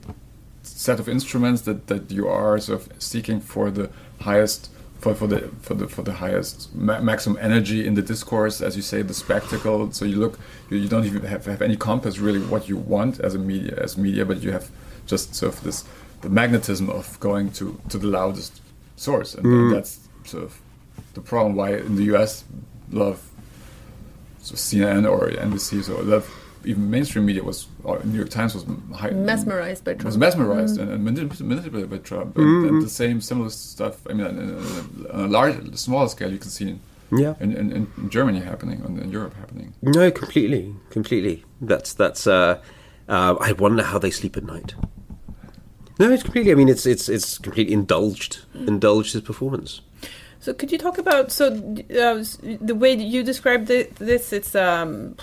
set 0.62 1.00
of 1.00 1.08
instruments 1.08 1.62
that, 1.62 1.86
that 1.86 2.10
you 2.10 2.28
are 2.28 2.58
sort 2.58 2.80
of 2.80 3.02
seeking 3.02 3.40
for 3.40 3.70
the 3.70 3.90
highest 4.20 4.70
for, 4.98 5.14
for 5.14 5.26
the 5.26 5.48
for 5.62 5.72
the 5.72 5.88
for 5.88 6.02
the 6.02 6.12
highest 6.12 6.74
ma- 6.74 7.00
maximum 7.00 7.38
energy 7.40 7.86
in 7.86 7.94
the 7.94 8.02
discourse 8.02 8.60
as 8.60 8.76
you 8.76 8.82
say 8.82 9.00
the 9.00 9.14
spectacle. 9.14 9.90
So 9.92 10.04
you 10.04 10.16
look 10.16 10.38
you, 10.68 10.76
you 10.76 10.88
don't 10.88 11.06
even 11.06 11.22
have, 11.22 11.46
have 11.46 11.62
any 11.62 11.76
compass 11.76 12.18
really 12.18 12.40
what 12.40 12.68
you 12.68 12.76
want 12.76 13.18
as 13.20 13.34
a 13.34 13.38
media 13.38 13.78
as 13.78 13.96
media 13.96 14.26
but 14.26 14.42
you 14.42 14.52
have 14.52 14.70
just 15.06 15.34
sort 15.34 15.54
of 15.54 15.62
this 15.62 15.84
the 16.20 16.28
magnetism 16.28 16.90
of 16.90 17.18
going 17.18 17.50
to 17.52 17.80
to 17.88 17.96
the 17.96 18.06
loudest 18.06 18.60
source. 19.00 19.34
And, 19.34 19.46
and 19.46 19.72
that's 19.72 20.08
sort 20.24 20.44
of 20.44 20.60
the 21.14 21.20
problem 21.20 21.56
why 21.56 21.74
in 21.76 21.96
the 21.96 22.04
US 22.14 22.44
love 22.90 23.20
so 24.42 24.54
CNN 24.54 25.10
or 25.10 25.28
NBC 25.30 25.82
so 25.84 26.00
love 26.00 26.28
even 26.64 26.90
mainstream 26.90 27.24
media 27.24 27.42
was 27.42 27.66
or 27.84 28.02
New 28.04 28.16
York 28.18 28.28
Times 28.28 28.54
was 28.54 28.64
high, 28.94 29.10
Mesmerized 29.10 29.82
by 29.84 29.92
Trump. 29.92 30.04
was 30.04 30.16
Trump. 30.16 30.20
mesmerized 30.38 30.78
and, 30.78 30.90
and 30.90 31.06
manip- 31.06 31.40
manipulated 31.40 31.88
by 31.88 31.96
Trump. 31.98 32.36
And, 32.36 32.66
and 32.68 32.82
the 32.82 32.88
same 32.90 33.22
similar 33.22 33.48
stuff. 33.48 34.06
I 34.08 34.12
mean, 34.12 34.26
on 34.26 34.38
a, 34.38 35.12
on 35.14 35.24
a 35.24 35.28
large, 35.28 35.74
smaller 35.76 36.08
scale, 36.08 36.30
you 36.30 36.36
can 36.38 36.50
see 36.50 36.68
in, 36.68 36.80
yeah 37.18 37.34
in, 37.40 37.56
in, 37.56 37.72
in 37.72 38.10
Germany 38.10 38.40
happening, 38.40 38.82
and 38.84 38.98
in 38.98 39.10
Europe 39.10 39.34
happening. 39.36 39.72
no 39.82 40.10
completely 40.10 40.74
completely 40.90 41.44
that's 41.62 41.94
that's 41.94 42.26
uh, 42.26 42.60
uh, 43.08 43.34
i 43.40 43.50
wonder 43.52 43.82
how 43.82 43.98
they 43.98 44.10
sleep 44.12 44.36
at 44.36 44.44
night 44.44 44.74
no 45.98 46.10
it's 46.12 46.22
completely 46.22 46.52
i 46.52 46.54
mean 46.54 46.68
it's 46.68 46.86
it's 46.86 47.08
it's 47.08 47.38
completely 47.38 47.72
indulged 47.72 48.40
indulged 48.54 49.12
his 49.14 49.22
performance 49.22 49.80
So 50.40 50.54
could 50.54 50.72
you 50.72 50.78
talk 50.78 50.96
about 50.98 51.30
so 51.30 51.48
uh, 51.48 52.24
the 52.60 52.74
way 52.74 52.94
you 52.94 53.22
described 53.22 53.68
thi- 53.68 53.88
this? 53.98 54.32
It's 54.32 54.54
um, 54.54 55.16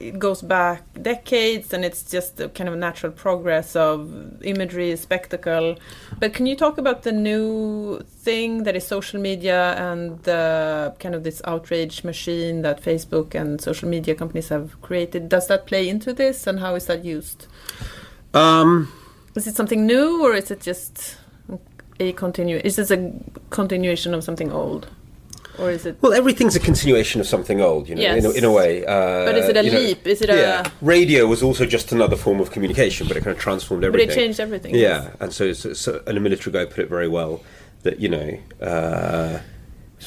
it 0.00 0.18
goes 0.18 0.42
back 0.42 0.82
decades, 1.00 1.72
and 1.72 1.82
it's 1.82 2.02
just 2.10 2.40
a 2.40 2.50
kind 2.50 2.68
of 2.68 2.74
a 2.74 2.76
natural 2.76 3.10
progress 3.10 3.74
of 3.74 4.42
imagery, 4.42 4.94
spectacle. 4.96 5.76
But 6.20 6.34
can 6.34 6.44
you 6.46 6.56
talk 6.56 6.76
about 6.76 7.04
the 7.04 7.12
new 7.12 8.00
thing 8.00 8.64
that 8.64 8.76
is 8.76 8.86
social 8.86 9.18
media 9.18 9.74
and 9.78 10.22
the 10.24 10.94
kind 10.98 11.14
of 11.14 11.22
this 11.22 11.40
outrage 11.46 12.04
machine 12.04 12.62
that 12.62 12.82
Facebook 12.82 13.34
and 13.34 13.60
social 13.62 13.88
media 13.88 14.14
companies 14.14 14.50
have 14.50 14.78
created? 14.82 15.30
Does 15.30 15.46
that 15.46 15.66
play 15.66 15.88
into 15.88 16.12
this, 16.12 16.46
and 16.46 16.60
how 16.60 16.74
is 16.74 16.84
that 16.86 17.02
used? 17.02 17.46
um 18.34 18.92
Is 19.34 19.46
it 19.46 19.56
something 19.56 19.86
new, 19.86 20.22
or 20.22 20.34
is 20.34 20.50
it 20.50 20.60
just 20.60 21.16
a 22.00 22.12
continue? 22.12 22.60
Is 22.64 22.76
this 22.76 22.90
a 22.90 23.12
continuation 23.50 24.14
of 24.14 24.24
something 24.24 24.50
old, 24.52 24.88
or 25.58 25.70
is 25.70 25.86
it? 25.86 25.96
Well, 26.00 26.12
everything's 26.12 26.56
a 26.56 26.60
continuation 26.60 27.20
of 27.20 27.26
something 27.26 27.60
old, 27.60 27.88
you 27.88 27.94
know, 27.94 28.02
in, 28.02 28.24
a, 28.26 28.30
in 28.30 28.44
a 28.44 28.52
way. 28.52 28.84
Uh, 28.84 29.24
But 29.26 29.36
is 29.36 29.48
it 29.48 29.56
a 29.56 29.64
you 29.64 29.72
know, 29.72 29.78
leap? 29.78 30.06
Is 30.06 30.22
it 30.22 30.30
a- 30.30 30.36
Yeah. 30.36 30.70
Radio 30.82 31.26
was 31.26 31.42
also 31.42 31.64
just 31.66 31.92
another 31.92 32.16
form 32.16 32.40
of 32.40 32.50
communication, 32.50 33.06
but 33.08 33.16
it 33.16 33.22
kind 33.24 33.36
of 33.36 33.42
transformed 33.42 33.84
everything. 33.84 34.08
But 34.08 34.12
it 34.16 34.20
changed 34.20 34.40
everything. 34.40 34.74
Yeah, 34.74 35.10
and 35.20 35.32
so, 35.32 35.52
so, 35.52 35.72
so 35.72 36.02
and 36.06 36.16
a 36.18 36.20
military 36.20 36.52
guy 36.52 36.64
put 36.64 36.80
it 36.80 36.88
very 36.88 37.08
well 37.08 37.42
that 37.82 38.00
you 38.00 38.08
know, 38.08 38.38
uh, 38.60 39.38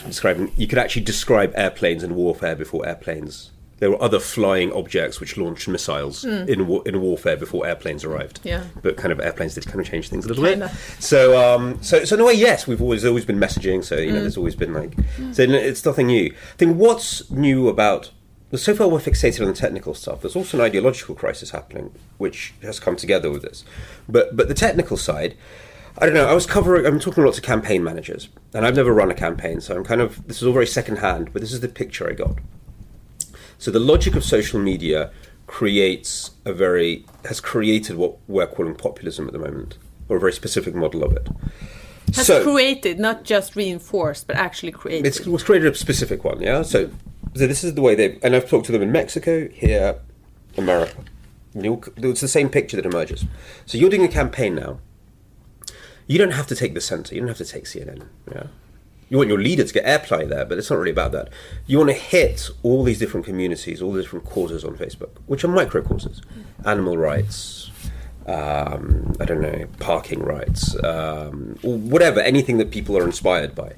describing 0.06 0.52
you 0.58 0.68
could 0.68 0.78
actually 0.80 1.04
describe 1.04 1.54
airplanes 1.56 2.04
and 2.04 2.16
warfare 2.16 2.56
before 2.56 2.86
airplanes. 2.88 3.52
There 3.80 3.92
were 3.92 4.02
other 4.02 4.20
flying 4.20 4.72
objects 4.74 5.20
which 5.20 5.38
launched 5.38 5.68
missiles 5.68 6.26
in 6.26 6.66
wa- 6.66 6.82
in 6.82 7.00
warfare 7.00 7.38
before 7.38 7.68
airplanes 7.68 8.04
arrived. 8.04 8.40
Hmm. 8.40 8.48
Yeah. 8.48 8.64
but 8.82 8.98
kind 8.98 9.12
of 9.12 9.20
airplanes 9.20 9.54
did 9.54 9.68
kind 9.68 9.80
of 9.80 9.86
change 9.86 10.10
things 10.10 10.26
a 10.26 10.30
little 10.30 10.44
Kinda. 10.44 10.68
bit. 10.68 11.04
So, 11.04 11.38
um, 11.40 11.78
so, 11.84 12.04
so 12.04 12.16
in 12.16 12.22
a 12.22 12.26
way, 12.26 12.34
yes, 12.34 12.66
we've 12.66 12.82
always 12.82 13.06
always 13.06 13.26
been 13.26 13.38
messaging. 13.40 13.84
So 13.84 13.96
you 13.98 14.12
know, 14.12 14.22
there's 14.22 14.38
always 14.38 14.56
been 14.56 14.74
like, 14.74 14.94
so 15.32 15.44
it's 15.44 15.86
nothing 15.86 16.08
new. 16.08 16.34
I 16.34 16.56
think 16.58 16.78
what's 16.78 17.30
new 17.30 17.68
about 17.70 18.12
well, 18.50 18.60
so 18.60 18.74
far 18.74 18.88
we're 18.88 19.00
fixated 19.00 19.42
on 19.42 19.48
the 19.48 19.54
technical 19.54 19.94
stuff. 19.94 20.22
There's 20.22 20.36
also 20.36 20.58
an 20.58 20.64
ideological 20.64 21.16
crisis 21.16 21.50
happening, 21.52 21.94
which 22.18 22.54
has 22.62 22.80
come 22.80 22.96
together 22.96 23.30
with 23.30 23.42
this. 23.44 23.64
But 24.10 24.36
but 24.36 24.48
the 24.48 24.54
technical 24.56 24.98
side, 24.98 25.36
I 26.00 26.06
don't 26.06 26.16
know. 26.16 26.28
I 26.28 26.34
was 26.34 26.46
covering. 26.48 26.86
I'm 26.86 27.00
talking 27.00 27.22
to 27.22 27.26
lots 27.26 27.38
of 27.38 27.44
campaign 27.44 27.84
managers, 27.84 28.30
and 28.54 28.66
I've 28.66 28.76
never 28.76 28.94
run 28.94 29.12
a 29.12 29.16
campaign, 29.16 29.62
so 29.62 29.76
I'm 29.76 29.84
kind 29.84 30.02
of 30.02 30.26
this 30.28 30.38
is 30.42 30.48
all 30.48 30.54
very 30.54 30.66
second 30.66 30.98
hand. 30.98 31.32
But 31.34 31.42
this 31.44 31.54
is 31.54 31.60
the 31.60 31.68
picture 31.68 32.10
I 32.10 32.14
got. 32.14 32.38
So 33.58 33.72
the 33.72 33.80
logic 33.80 34.16
of 34.16 34.24
social 34.24 34.60
media 34.60 35.12
creates 35.48 36.32
a 36.46 36.54
very 36.54 37.06
has 37.26 37.40
created 37.40 37.96
what 37.96 38.18
we're 38.28 38.48
calling 38.48 38.76
populism 38.76 39.28
at 39.28 39.34
the 39.34 39.40
moment, 39.40 39.78
or 40.10 40.18
a 40.18 40.20
very 40.20 40.34
specific 40.34 40.76
model 40.76 41.04
of 41.04 41.14
it. 41.14 41.28
Has 42.16 42.28
so 42.28 42.44
created, 42.44 43.00
not 43.00 43.24
just 43.24 43.56
reinforced, 43.56 44.28
but 44.28 44.36
actually 44.36 44.72
created. 44.72 45.08
it's, 45.08 45.20
it 45.20 45.28
was 45.28 45.44
created 45.44 45.72
a 45.72 45.76
specific 45.76 46.24
one, 46.24 46.42
yeah. 46.42 46.62
So, 46.62 46.90
so 47.36 47.48
this 47.48 47.64
is 47.64 47.74
the 47.74 47.82
way 47.82 47.96
they 47.96 48.20
and 48.22 48.36
I've 48.36 48.50
talked 48.50 48.66
to 48.68 48.72
them 48.72 48.82
in 48.82 48.92
Mexico, 48.92 49.48
here, 49.50 50.00
America. 50.58 51.04
It's 51.56 52.22
the 52.22 52.28
same 52.28 52.50
picture 52.50 52.78
that 52.78 52.86
emerges. 52.86 53.26
So 53.66 53.78
you're 53.78 53.90
doing 53.90 54.04
a 54.04 54.08
campaign 54.08 54.56
now. 54.56 54.80
You 56.06 56.18
don't 56.18 56.32
have 56.32 56.48
to 56.48 56.56
take 56.56 56.74
the 56.74 56.82
center. 56.82 57.16
You 57.16 57.22
don't 57.22 57.28
have 57.28 57.38
to 57.38 57.46
take 57.46 57.66
CNN. 57.66 58.06
Yeah. 58.32 58.44
You 59.10 59.18
want 59.18 59.30
your 59.30 59.40
leader 59.40 59.64
to 59.64 59.74
get 59.74 59.86
airplay 59.86 60.28
there, 60.28 60.46
but 60.46 60.58
it's 60.58 60.70
not 60.70 60.80
really 60.80 60.92
about 60.92 61.14
that. 61.14 61.30
You 61.66 61.78
want 61.78 61.90
to 61.92 61.96
hit 61.96 62.50
all 62.64 62.84
these 62.84 63.00
different 63.00 63.26
communities, 63.26 63.82
all 63.82 63.94
the 63.94 64.02
different 64.02 64.26
causes 64.26 64.66
on 64.66 64.76
Facebook, 64.76 65.12
which 65.28 65.44
are 65.44 65.48
micro 65.48 65.82
causes, 65.82 66.22
animal 66.66 66.98
rights, 66.98 67.72
um, 68.26 69.16
I 69.20 69.26
don't 69.26 69.42
know, 69.42 69.66
parking 69.80 70.20
rights, 70.20 70.76
um, 70.84 71.58
or 71.64 71.78
whatever, 71.78 72.20
anything 72.20 72.58
that 72.58 72.72
people 72.72 72.98
are 72.98 73.06
inspired 73.06 73.56
by. 73.56 73.76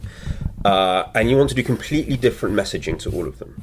Uh, 0.66 1.10
and 1.14 1.30
you 1.30 1.38
want 1.38 1.50
to 1.50 1.56
do 1.56 1.64
completely 1.64 2.18
different 2.18 2.56
messaging 2.56 2.98
to 3.00 3.12
all 3.12 3.28
of 3.28 3.40
them. 3.40 3.62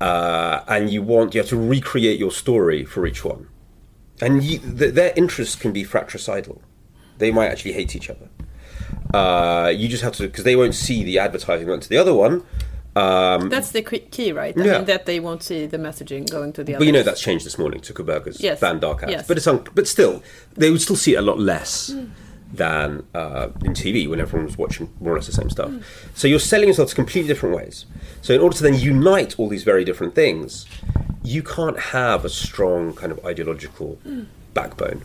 Uh, 0.00 0.64
and 0.66 0.90
you 0.90 1.02
want 1.02 1.34
you 1.34 1.40
have 1.40 1.48
to 1.48 1.56
recreate 1.56 2.18
your 2.18 2.32
story 2.32 2.84
for 2.84 3.06
each 3.06 3.24
one. 3.24 3.48
And 4.20 4.42
you, 4.42 4.58
th- 4.58 4.94
their 4.94 5.12
interests 5.16 5.54
can 5.54 5.72
be 5.72 5.84
fratricidal. 5.84 6.62
They 7.18 7.30
might 7.30 7.48
actually 7.48 7.72
hate 7.72 7.94
each 7.94 8.10
other. 8.10 8.28
Uh, 9.14 9.72
you 9.74 9.88
just 9.88 10.02
have 10.02 10.12
to 10.14 10.24
because 10.24 10.44
they 10.44 10.56
won't 10.56 10.74
see 10.74 11.02
the 11.04 11.18
advertising 11.18 11.66
going 11.66 11.80
to 11.80 11.88
the 11.88 11.96
other 11.96 12.14
one. 12.14 12.42
Um, 12.96 13.48
That's 13.48 13.70
the 13.70 13.82
key- 13.82 14.32
right? 14.32 14.56
I 14.58 14.64
Yeah. 14.64 14.72
mean, 14.78 14.84
that 14.86 15.06
they 15.06 15.20
won't 15.20 15.42
see 15.44 15.66
the 15.66 15.78
messaging 15.78 16.28
going 16.28 16.52
to 16.54 16.64
the 16.64 16.74
other. 16.74 16.80
But 16.80 16.86
you 16.86 16.92
know 16.92 17.02
that's 17.04 17.20
changed 17.20 17.46
this 17.46 17.56
morning. 17.58 17.80
Zuckerberg's 17.80 18.40
Yes. 18.40 18.58
banned 18.60 18.80
dark 18.80 19.02
ads, 19.04 19.12
Yes. 19.12 19.26
but 19.28 19.36
it's 19.36 19.46
un- 19.46 19.64
but 19.74 19.86
still 19.86 20.22
they 20.56 20.70
would 20.70 20.80
still 20.82 20.96
see 20.96 21.14
it 21.14 21.18
a 21.18 21.22
lot 21.22 21.38
less 21.38 21.94
than 22.52 23.04
uh, 23.14 23.48
in 23.64 23.74
TV 23.74 24.08
when 24.08 24.20
everyone 24.20 24.46
was 24.46 24.58
watching 24.58 24.88
more 25.00 25.12
or 25.12 25.16
less 25.16 25.26
the 25.26 25.32
same 25.32 25.48
stuff. 25.50 25.70
So 26.14 26.26
you're 26.26 26.40
selling 26.40 26.66
yourself 26.68 26.88
to 26.90 26.94
completely 26.96 27.28
different 27.28 27.54
ways. 27.54 27.84
So 28.22 28.34
in 28.34 28.40
order 28.40 28.56
to 28.56 28.62
then 28.64 28.74
unite 28.74 29.36
all 29.38 29.48
these 29.48 29.62
very 29.62 29.84
different 29.84 30.16
things, 30.16 30.66
you 31.22 31.44
can't 31.44 31.78
have 31.78 32.24
a 32.24 32.28
strong 32.28 32.92
kind 32.92 33.12
of 33.12 33.24
ideological 33.24 33.98
backbone. 34.54 35.02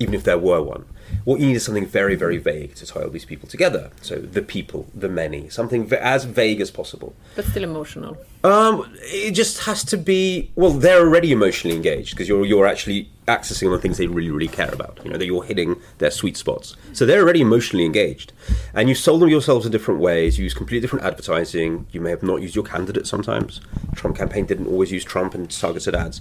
even 0.00 0.14
if 0.14 0.22
there 0.22 0.38
were 0.38 0.62
one. 0.62 0.84
What 1.24 1.40
you 1.40 1.46
need 1.46 1.56
is 1.56 1.64
something 1.64 1.86
very, 1.86 2.14
very 2.14 2.38
vague 2.38 2.74
to 2.76 2.86
tie 2.86 3.02
all 3.02 3.10
these 3.10 3.24
people 3.24 3.48
together. 3.48 3.90
So 4.02 4.16
the 4.16 4.42
people, 4.42 4.86
the 4.94 5.08
many, 5.08 5.48
something 5.48 5.86
v- 5.86 5.96
as 5.96 6.24
vague 6.24 6.60
as 6.60 6.70
possible. 6.70 7.14
But 7.36 7.44
still 7.46 7.64
emotional. 7.64 8.16
Um, 8.44 8.96
it 9.00 9.32
just 9.32 9.64
has 9.64 9.82
to 9.84 9.96
be. 9.96 10.50
Well, 10.54 10.70
they're 10.70 11.00
already 11.00 11.32
emotionally 11.32 11.76
engaged 11.76 12.10
because 12.10 12.28
you're 12.28 12.46
you're 12.46 12.66
actually 12.66 13.10
accessing 13.26 13.66
on 13.66 13.72
the 13.72 13.78
things 13.78 13.98
they 13.98 14.06
really 14.06 14.30
really 14.30 14.48
care 14.48 14.72
about. 14.72 15.00
You 15.04 15.10
know 15.10 15.18
that 15.18 15.26
you're 15.26 15.42
hitting 15.42 15.80
their 15.98 16.10
sweet 16.10 16.36
spots. 16.36 16.76
So 16.92 17.04
they're 17.04 17.22
already 17.22 17.40
emotionally 17.40 17.84
engaged, 17.84 18.32
and 18.74 18.88
you 18.88 18.94
sold 18.94 19.22
them 19.22 19.28
yourselves 19.28 19.66
in 19.66 19.72
different 19.72 20.00
ways. 20.00 20.38
You 20.38 20.44
use 20.44 20.54
completely 20.54 20.80
different 20.80 21.04
advertising. 21.04 21.86
You 21.90 22.00
may 22.00 22.10
have 22.10 22.22
not 22.22 22.40
used 22.40 22.54
your 22.54 22.64
candidate 22.64 23.06
sometimes. 23.06 23.60
Trump 23.96 24.16
campaign 24.16 24.46
didn't 24.46 24.68
always 24.68 24.92
use 24.92 25.04
Trump 25.04 25.34
and 25.34 25.50
targeted 25.50 25.94
ads. 25.94 26.20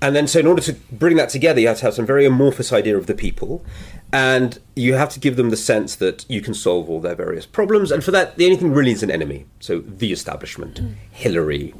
And 0.00 0.14
then, 0.14 0.28
so 0.28 0.38
in 0.38 0.46
order 0.46 0.62
to 0.62 0.74
bring 0.92 1.16
that 1.16 1.28
together, 1.28 1.60
you 1.60 1.66
have 1.68 1.78
to 1.78 1.86
have 1.86 1.94
some 1.94 2.06
very 2.06 2.24
amorphous 2.24 2.72
idea 2.72 2.96
of 2.96 3.06
the 3.06 3.14
people, 3.14 3.64
and 4.12 4.58
you 4.74 4.94
have 4.94 5.10
to 5.10 5.20
give 5.20 5.36
them 5.36 5.50
the 5.50 5.56
sense 5.56 5.96
that 5.96 6.24
you 6.28 6.40
can 6.40 6.54
solve 6.54 6.88
all 6.88 7.00
their 7.00 7.14
various 7.14 7.44
problems. 7.44 7.90
And 7.90 8.02
for 8.02 8.10
that, 8.12 8.36
the 8.36 8.44
only 8.46 8.56
thing 8.56 8.72
really 8.72 8.92
is 8.92 9.02
an 9.02 9.10
enemy. 9.10 9.46
So 9.60 9.80
the 9.80 10.12
establishment, 10.12 10.80
Hillary, 11.10 11.74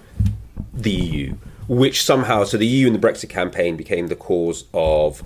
the 0.75 0.91
EU, 0.91 1.35
which 1.69 2.03
somehow, 2.03 2.45
so 2.45 2.59
the 2.59 2.67
EU 2.67 2.87
and 2.87 2.95
the 2.95 3.07
Brexit 3.07 3.31
campaign 3.31 3.77
became 3.77 4.09
the 4.09 4.17
cause 4.17 4.65
of 4.75 5.23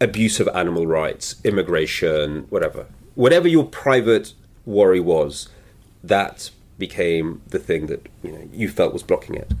abuse 0.00 0.40
of 0.40 0.48
animal 0.48 0.86
rights, 0.86 1.36
immigration, 1.44 2.46
whatever. 2.50 2.86
Whatever 3.14 3.48
your 3.48 3.64
private 3.64 4.32
worry 4.64 5.00
was, 5.00 5.48
that 6.04 6.50
became 6.78 7.42
the 7.48 7.58
thing 7.58 7.86
that 7.88 8.06
you 8.22 8.30
know 8.30 8.48
you 8.52 8.68
felt 8.68 8.92
was 8.92 9.02
blocking 9.02 9.34
it. 9.34 9.52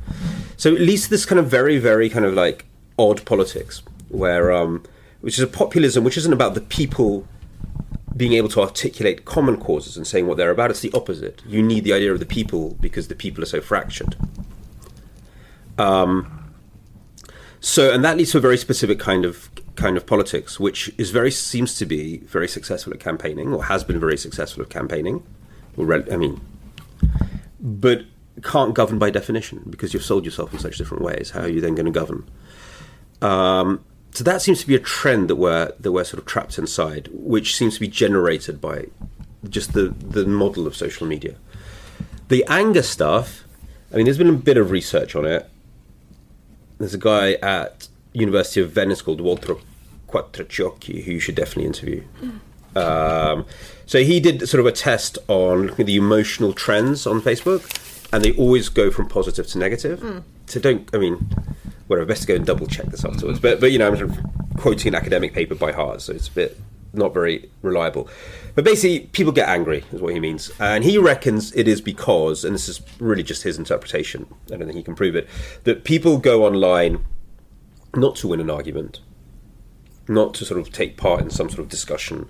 So 0.56 0.74
at 0.74 0.80
least 0.80 1.10
this 1.10 1.26
kind 1.26 1.38
of 1.38 1.48
very, 1.48 1.78
very 1.78 2.08
kind 2.08 2.24
of 2.24 2.34
like 2.34 2.66
odd 2.98 3.24
politics, 3.24 3.82
where 4.08 4.52
um, 4.52 4.84
which 5.20 5.38
is 5.38 5.40
a 5.40 5.46
populism 5.46 6.04
which 6.04 6.16
isn't 6.16 6.32
about 6.32 6.54
the 6.54 6.60
people 6.60 7.26
being 8.16 8.32
able 8.32 8.48
to 8.48 8.60
articulate 8.60 9.24
common 9.24 9.56
causes 9.56 9.96
and 9.96 10.06
saying 10.06 10.26
what 10.26 10.36
they're 10.36 10.50
about. 10.50 10.70
It's 10.70 10.80
the 10.80 10.90
opposite. 10.92 11.42
You 11.46 11.62
need 11.62 11.84
the 11.84 11.92
idea 11.92 12.12
of 12.12 12.18
the 12.18 12.26
people 12.26 12.76
because 12.80 13.08
the 13.08 13.14
people 13.14 13.42
are 13.42 13.46
so 13.46 13.60
fractured. 13.60 14.16
Um, 15.78 16.52
so, 17.60 17.92
and 17.92 18.04
that 18.04 18.16
leads 18.16 18.32
to 18.32 18.38
a 18.38 18.40
very 18.40 18.56
specific 18.56 18.98
kind 18.98 19.24
of 19.24 19.50
kind 19.76 19.96
of 19.96 20.06
politics, 20.06 20.58
which 20.58 20.92
is 20.98 21.10
very 21.10 21.30
seems 21.30 21.76
to 21.76 21.86
be 21.86 22.18
very 22.18 22.48
successful 22.48 22.92
at 22.92 22.98
campaigning, 22.98 23.52
or 23.52 23.64
has 23.64 23.84
been 23.84 24.00
very 24.00 24.16
successful 24.16 24.62
at 24.62 24.70
campaigning. 24.70 25.22
I 25.78 26.16
mean, 26.16 26.40
but 27.60 28.02
can't 28.42 28.74
govern 28.74 28.98
by 28.98 29.10
definition 29.10 29.62
because 29.70 29.94
you've 29.94 30.04
sold 30.04 30.24
yourself 30.24 30.52
in 30.52 30.58
such 30.58 30.78
different 30.78 31.04
ways. 31.04 31.30
How 31.30 31.42
are 31.42 31.48
you 31.48 31.60
then 31.60 31.74
going 31.74 31.86
to 31.86 31.92
govern? 31.92 32.28
Um, 33.22 33.84
so 34.12 34.24
that 34.24 34.42
seems 34.42 34.60
to 34.60 34.66
be 34.66 34.74
a 34.74 34.80
trend 34.80 35.28
that 35.28 35.36
we're 35.36 35.72
that 35.78 35.92
we're 35.92 36.04
sort 36.04 36.18
of 36.18 36.26
trapped 36.26 36.58
inside, 36.58 37.08
which 37.12 37.56
seems 37.56 37.74
to 37.74 37.80
be 37.80 37.88
generated 37.88 38.60
by 38.60 38.86
just 39.48 39.72
the 39.72 39.88
the 39.88 40.26
model 40.26 40.66
of 40.66 40.76
social 40.76 41.06
media. 41.06 41.36
The 42.28 42.44
anger 42.48 42.82
stuff. 42.82 43.44
I 43.92 43.96
mean, 43.96 44.04
there's 44.04 44.18
been 44.18 44.28
a 44.28 44.32
bit 44.32 44.56
of 44.56 44.70
research 44.70 45.16
on 45.16 45.24
it. 45.24 45.48
There's 46.78 46.94
a 46.94 46.98
guy 46.98 47.34
at 47.34 47.88
University 48.12 48.60
of 48.60 48.70
Venice 48.70 49.00
called 49.00 49.20
Walter 49.20 49.56
Quattrociocchi 50.08 51.04
who 51.04 51.12
you 51.12 51.20
should 51.20 51.34
definitely 51.34 51.66
interview. 51.66 52.04
Um, 52.76 53.46
so 53.86 54.02
he 54.02 54.20
did 54.20 54.46
sort 54.48 54.60
of 54.60 54.66
a 54.66 54.72
test 54.72 55.18
on 55.28 55.68
looking 55.68 55.80
at 55.80 55.86
the 55.86 55.96
emotional 55.96 56.52
trends 56.52 57.06
on 57.06 57.20
Facebook, 57.20 57.62
and 58.12 58.22
they 58.24 58.32
always 58.32 58.68
go 58.68 58.90
from 58.90 59.08
positive 59.08 59.46
to 59.48 59.58
negative. 59.58 60.22
So 60.46 60.60
don't, 60.60 60.88
I 60.94 60.98
mean, 60.98 61.30
whatever. 61.88 62.06
Best 62.06 62.22
to 62.22 62.28
go 62.28 62.34
and 62.36 62.46
double 62.46 62.66
check 62.66 62.86
this 62.86 63.04
afterwards. 63.04 63.40
But 63.40 63.60
but 63.60 63.72
you 63.72 63.78
know, 63.78 63.92
I'm 63.92 64.56
quoting 64.56 64.88
an 64.88 64.94
academic 64.94 65.34
paper 65.34 65.54
by 65.54 65.72
heart, 65.72 66.00
so 66.00 66.12
it's 66.12 66.28
a 66.28 66.32
bit 66.32 66.58
not 66.92 67.12
very 67.12 67.50
reliable. 67.62 68.08
But 68.54 68.64
basically, 68.64 69.00
people 69.08 69.32
get 69.32 69.48
angry, 69.48 69.84
is 69.92 70.00
what 70.00 70.14
he 70.14 70.20
means. 70.20 70.50
And 70.58 70.84
he 70.84 70.98
reckons 70.98 71.52
it 71.54 71.68
is 71.68 71.80
because, 71.80 72.44
and 72.44 72.54
this 72.54 72.68
is 72.68 72.80
really 72.98 73.22
just 73.22 73.42
his 73.42 73.58
interpretation, 73.58 74.26
I 74.46 74.56
don't 74.56 74.66
think 74.66 74.76
he 74.76 74.82
can 74.82 74.94
prove 74.94 75.16
it, 75.16 75.28
that 75.64 75.84
people 75.84 76.18
go 76.18 76.44
online 76.44 77.04
not 77.94 78.16
to 78.16 78.28
win 78.28 78.40
an 78.40 78.50
argument, 78.50 79.00
not 80.08 80.34
to 80.34 80.44
sort 80.44 80.60
of 80.60 80.72
take 80.72 80.96
part 80.96 81.20
in 81.20 81.30
some 81.30 81.48
sort 81.48 81.60
of 81.60 81.68
discussion, 81.68 82.28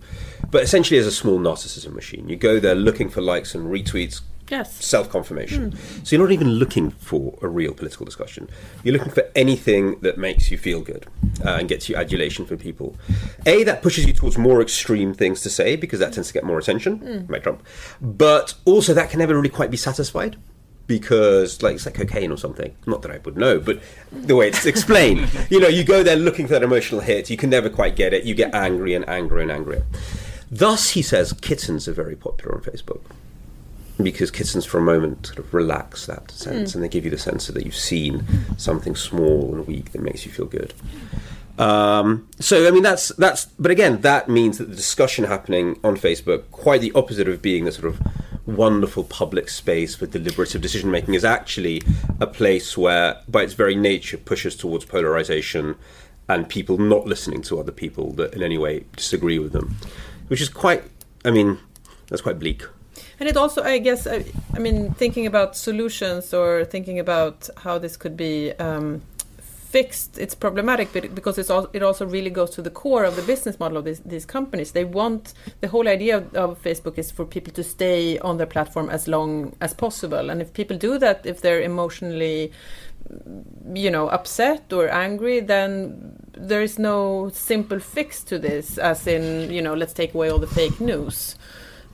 but 0.50 0.62
essentially 0.62 0.98
as 0.98 1.06
a 1.06 1.12
small 1.12 1.38
narcissism 1.38 1.92
machine. 1.92 2.28
You 2.28 2.36
go 2.36 2.58
there 2.58 2.74
looking 2.74 3.08
for 3.08 3.20
likes 3.20 3.54
and 3.54 3.66
retweets, 3.66 4.20
Yes. 4.50 4.82
self 4.84 5.10
confirmation. 5.10 5.76
So 6.04 6.16
you're 6.16 6.24
not 6.24 6.32
even 6.32 6.48
looking 6.48 6.90
for 6.90 7.38
a 7.42 7.48
real 7.48 7.74
political 7.74 8.06
discussion. 8.06 8.48
You're 8.82 8.94
looking 8.94 9.12
for 9.12 9.24
anything 9.36 10.00
that 10.00 10.16
makes 10.18 10.50
you 10.50 10.56
feel 10.58 10.80
good 10.80 11.06
uh, 11.44 11.50
and 11.56 11.68
gets 11.68 11.88
you 11.88 11.96
adulation 11.96 12.46
from 12.46 12.58
people. 12.58 12.96
A, 13.46 13.62
that 13.64 13.82
pushes 13.82 14.06
you 14.06 14.12
towards 14.12 14.38
more 14.38 14.62
extreme 14.62 15.12
things 15.14 15.42
to 15.42 15.50
say 15.50 15.76
because 15.76 15.98
that 16.00 16.12
tends 16.12 16.28
to 16.28 16.34
get 16.34 16.44
more 16.44 16.58
attention, 16.58 17.26
like 17.28 17.42
Trump. 17.42 17.62
But 18.00 18.54
also, 18.64 18.94
that 18.94 19.10
can 19.10 19.18
never 19.18 19.34
really 19.34 19.48
quite 19.48 19.70
be 19.70 19.76
satisfied. 19.76 20.36
Because, 20.86 21.62
like, 21.62 21.74
it's 21.74 21.84
like 21.84 21.96
cocaine 21.96 22.32
or 22.32 22.38
something. 22.38 22.74
Not 22.86 23.02
that 23.02 23.10
I 23.10 23.18
would 23.18 23.36
know, 23.36 23.60
but 23.60 23.78
the 24.10 24.34
way 24.34 24.48
it's 24.48 24.64
explained. 24.64 25.28
you 25.50 25.60
know, 25.60 25.68
you 25.68 25.84
go 25.84 26.02
there 26.02 26.16
looking 26.16 26.46
for 26.46 26.54
that 26.54 26.62
emotional 26.62 27.02
hit, 27.02 27.28
you 27.28 27.36
can 27.36 27.50
never 27.50 27.68
quite 27.68 27.94
get 27.94 28.14
it, 28.14 28.24
you 28.24 28.34
get 28.34 28.54
angry 28.54 28.94
and 28.94 29.06
angrier 29.06 29.42
and 29.42 29.50
angrier. 29.52 29.84
Thus, 30.50 30.90
he 30.90 31.02
says, 31.02 31.34
kittens 31.34 31.88
are 31.88 31.92
very 31.92 32.16
popular 32.16 32.54
on 32.56 32.62
Facebook 32.62 33.02
because 34.02 34.30
kittens 34.30 34.64
for 34.64 34.78
a 34.78 34.82
moment 34.82 35.26
sort 35.26 35.38
of 35.38 35.52
relax 35.52 36.06
that 36.06 36.30
sense 36.30 36.74
and 36.74 36.84
they 36.84 36.88
give 36.88 37.04
you 37.04 37.10
the 37.10 37.18
sense 37.18 37.46
that 37.48 37.64
you've 37.64 37.74
seen 37.74 38.24
something 38.56 38.94
small 38.94 39.54
and 39.54 39.66
weak 39.66 39.92
that 39.92 40.00
makes 40.00 40.24
you 40.24 40.32
feel 40.32 40.46
good. 40.46 40.72
Um, 41.58 42.28
so 42.38 42.68
i 42.68 42.70
mean 42.70 42.84
that's 42.84 43.08
that's 43.16 43.46
but 43.58 43.72
again 43.72 44.02
that 44.02 44.28
means 44.28 44.58
that 44.58 44.66
the 44.66 44.76
discussion 44.76 45.24
happening 45.24 45.76
on 45.82 45.96
facebook 45.96 46.48
quite 46.52 46.80
the 46.80 46.92
opposite 46.94 47.26
of 47.26 47.42
being 47.42 47.64
the 47.64 47.72
sort 47.72 47.86
of 47.86 48.00
wonderful 48.46 49.02
public 49.02 49.48
space 49.48 49.96
for 49.96 50.06
deliberative 50.06 50.62
decision 50.62 50.88
making 50.88 51.14
is 51.14 51.24
actually 51.24 51.82
a 52.20 52.28
place 52.28 52.78
where 52.78 53.20
by 53.26 53.42
its 53.42 53.54
very 53.54 53.74
nature 53.74 54.16
pushes 54.16 54.54
towards 54.54 54.84
polarization 54.84 55.74
and 56.28 56.48
people 56.48 56.78
not 56.78 57.06
listening 57.06 57.42
to 57.42 57.58
other 57.58 57.72
people 57.72 58.12
that 58.12 58.32
in 58.34 58.42
any 58.44 58.56
way 58.56 58.84
disagree 58.94 59.40
with 59.40 59.50
them 59.50 59.74
which 60.28 60.40
is 60.40 60.48
quite 60.48 60.84
i 61.24 61.30
mean 61.32 61.58
that's 62.06 62.22
quite 62.22 62.38
bleak 62.38 62.62
And 63.20 63.28
it 63.28 63.36
also, 63.36 63.62
I 63.62 63.78
guess, 63.78 64.06
I, 64.06 64.24
I 64.54 64.58
mean, 64.58 64.92
thinking 64.94 65.26
about 65.26 65.56
solutions 65.56 66.32
or 66.32 66.64
thinking 66.64 66.98
about 66.98 67.48
how 67.56 67.78
this 67.78 67.96
could 67.96 68.16
be 68.16 68.52
um, 68.52 69.02
fixed, 69.68 70.18
it's 70.18 70.34
problematic 70.34 70.92
because 71.14 71.36
it's 71.36 71.50
all, 71.50 71.68
it 71.72 71.82
also 71.82 72.06
really 72.06 72.30
goes 72.30 72.50
to 72.50 72.62
the 72.62 72.70
core 72.70 73.04
of 73.04 73.16
the 73.16 73.22
business 73.22 73.60
model 73.60 73.78
of 73.78 73.84
these, 73.84 74.00
these 74.00 74.24
companies. 74.24 74.72
They 74.72 74.84
want 74.84 75.34
the 75.60 75.68
whole 75.68 75.88
idea 75.88 76.18
of, 76.18 76.34
of 76.34 76.62
Facebook 76.62 76.96
is 76.96 77.10
for 77.10 77.26
people 77.26 77.52
to 77.54 77.62
stay 77.62 78.18
on 78.20 78.38
their 78.38 78.46
platform 78.46 78.88
as 78.88 79.06
long 79.06 79.54
as 79.60 79.74
possible, 79.74 80.30
and 80.30 80.40
if 80.40 80.52
people 80.52 80.76
do 80.76 80.98
that, 80.98 81.26
if 81.26 81.40
they're 81.42 81.60
emotionally 81.60 82.52
you 83.72 83.90
know 83.90 84.08
upset 84.08 84.70
or 84.72 84.88
angry 84.90 85.40
then 85.40 86.14
there 86.36 86.60
is 86.60 86.78
no 86.78 87.30
simple 87.32 87.78
fix 87.78 88.22
to 88.22 88.38
this 88.38 88.76
as 88.76 89.06
in 89.06 89.50
you 89.50 89.62
know 89.62 89.72
let's 89.72 89.94
take 89.94 90.12
away 90.12 90.28
all 90.28 90.38
the 90.38 90.46
fake 90.48 90.78
news 90.80 91.36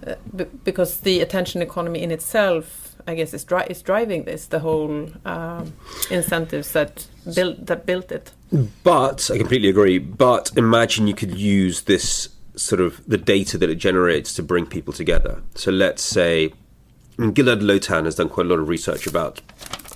uh, 0.07 0.15
b- 0.37 0.47
because 0.65 1.01
the 1.01 1.21
attention 1.21 1.63
economy 1.63 2.03
in 2.03 2.11
itself 2.11 2.95
i 3.07 3.15
guess 3.15 3.35
is, 3.35 3.45
dri- 3.45 3.67
is 3.69 3.83
driving 3.83 4.25
this 4.25 4.47
the 4.47 4.59
whole 4.61 5.09
um, 5.25 5.73
incentives 6.11 6.73
that 6.73 7.07
built 7.35 7.67
that 7.67 7.87
built 7.87 8.11
it 8.13 8.33
But 8.85 9.31
I 9.33 9.39
completely 9.39 9.69
agree. 9.69 9.99
But 9.99 10.53
imagine 10.57 11.09
you 11.09 11.15
could 11.15 11.37
use 11.37 11.83
this 11.83 12.29
sort 12.55 12.81
of 12.81 13.03
the 13.09 13.19
data 13.19 13.59
that 13.59 13.69
it 13.69 13.77
generates 13.77 14.33
to 14.35 14.43
bring 14.43 14.65
people 14.67 14.93
together. 14.93 15.43
So 15.57 15.73
let's 15.73 16.03
say 16.03 16.53
Gilad 17.19 17.63
Lotan 17.63 18.05
has 18.05 18.15
done 18.15 18.29
quite 18.29 18.47
a 18.47 18.49
lot 18.49 18.61
of 18.61 18.69
research 18.69 19.07
about 19.09 19.41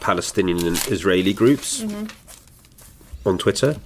Palestinian 0.01 0.67
and 0.67 0.77
Israeli 0.89 1.33
groups 1.33 1.85
on 3.25 3.39
Twitter. 3.39 3.77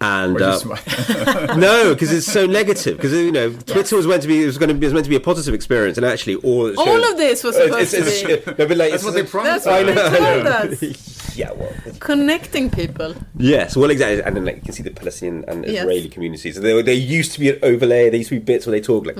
And 0.00 0.40
uh, 0.40 0.58
no, 1.56 1.92
because 1.94 2.12
it's 2.12 2.26
so 2.26 2.46
negative. 2.46 2.96
Because 2.96 3.12
you 3.12 3.32
know, 3.32 3.50
Twitter 3.52 3.96
was 3.96 4.06
meant 4.06 4.22
to 4.22 4.28
be 4.28 4.42
it 4.44 4.46
was 4.46 4.56
going 4.56 4.68
to 4.68 4.74
be 4.74 4.86
it 4.86 4.88
was 4.88 4.94
meant 4.94 5.06
to 5.06 5.10
be 5.10 5.16
a 5.16 5.20
positive 5.20 5.54
experience, 5.54 5.96
and 5.98 6.06
actually, 6.06 6.36
all 6.36 6.68
all 6.78 6.84
shows- 6.84 7.10
of 7.10 7.16
this 7.16 7.42
was 7.42 7.56
supposed 7.56 7.92
it's- 7.94 8.20
to 8.20 8.26
be 8.26 8.32
it's- 8.34 8.46
like, 8.46 8.56
That's 8.56 8.70
it's- 8.70 9.04
what 9.04 9.14
they 9.14 9.24
promised. 9.24 9.64
That's 9.64 9.66
what 9.66 9.74
I 9.74 9.82
they 9.82 9.94
know, 9.94 10.06
I 10.06 10.18
told 10.18 10.44
know. 10.44 10.50
us. 10.88 11.36
yeah, 11.36 11.50
well, 11.52 11.72
connecting 11.98 12.70
people 12.70 13.14
Yes, 13.36 13.76
well, 13.76 13.90
exactly, 13.90 14.22
and 14.22 14.36
then 14.36 14.44
like 14.44 14.56
you 14.56 14.62
can 14.62 14.72
see 14.72 14.84
the 14.84 14.90
Palestinian 14.92 15.44
and 15.48 15.64
Yes. 15.64 15.82
Israeli 15.82 16.08
communities. 16.08 16.54
So 16.54 16.60
there, 16.60 16.80
there 16.82 16.94
used 16.94 17.32
to 17.32 17.40
be 17.40 17.50
an 17.50 17.58
overlay. 17.64 18.08
There 18.08 18.18
used 18.18 18.28
to 18.30 18.36
be 18.36 18.44
bits 18.44 18.66
where 18.66 18.72
they 18.72 18.80
talk 18.80 19.04
like 19.04 19.16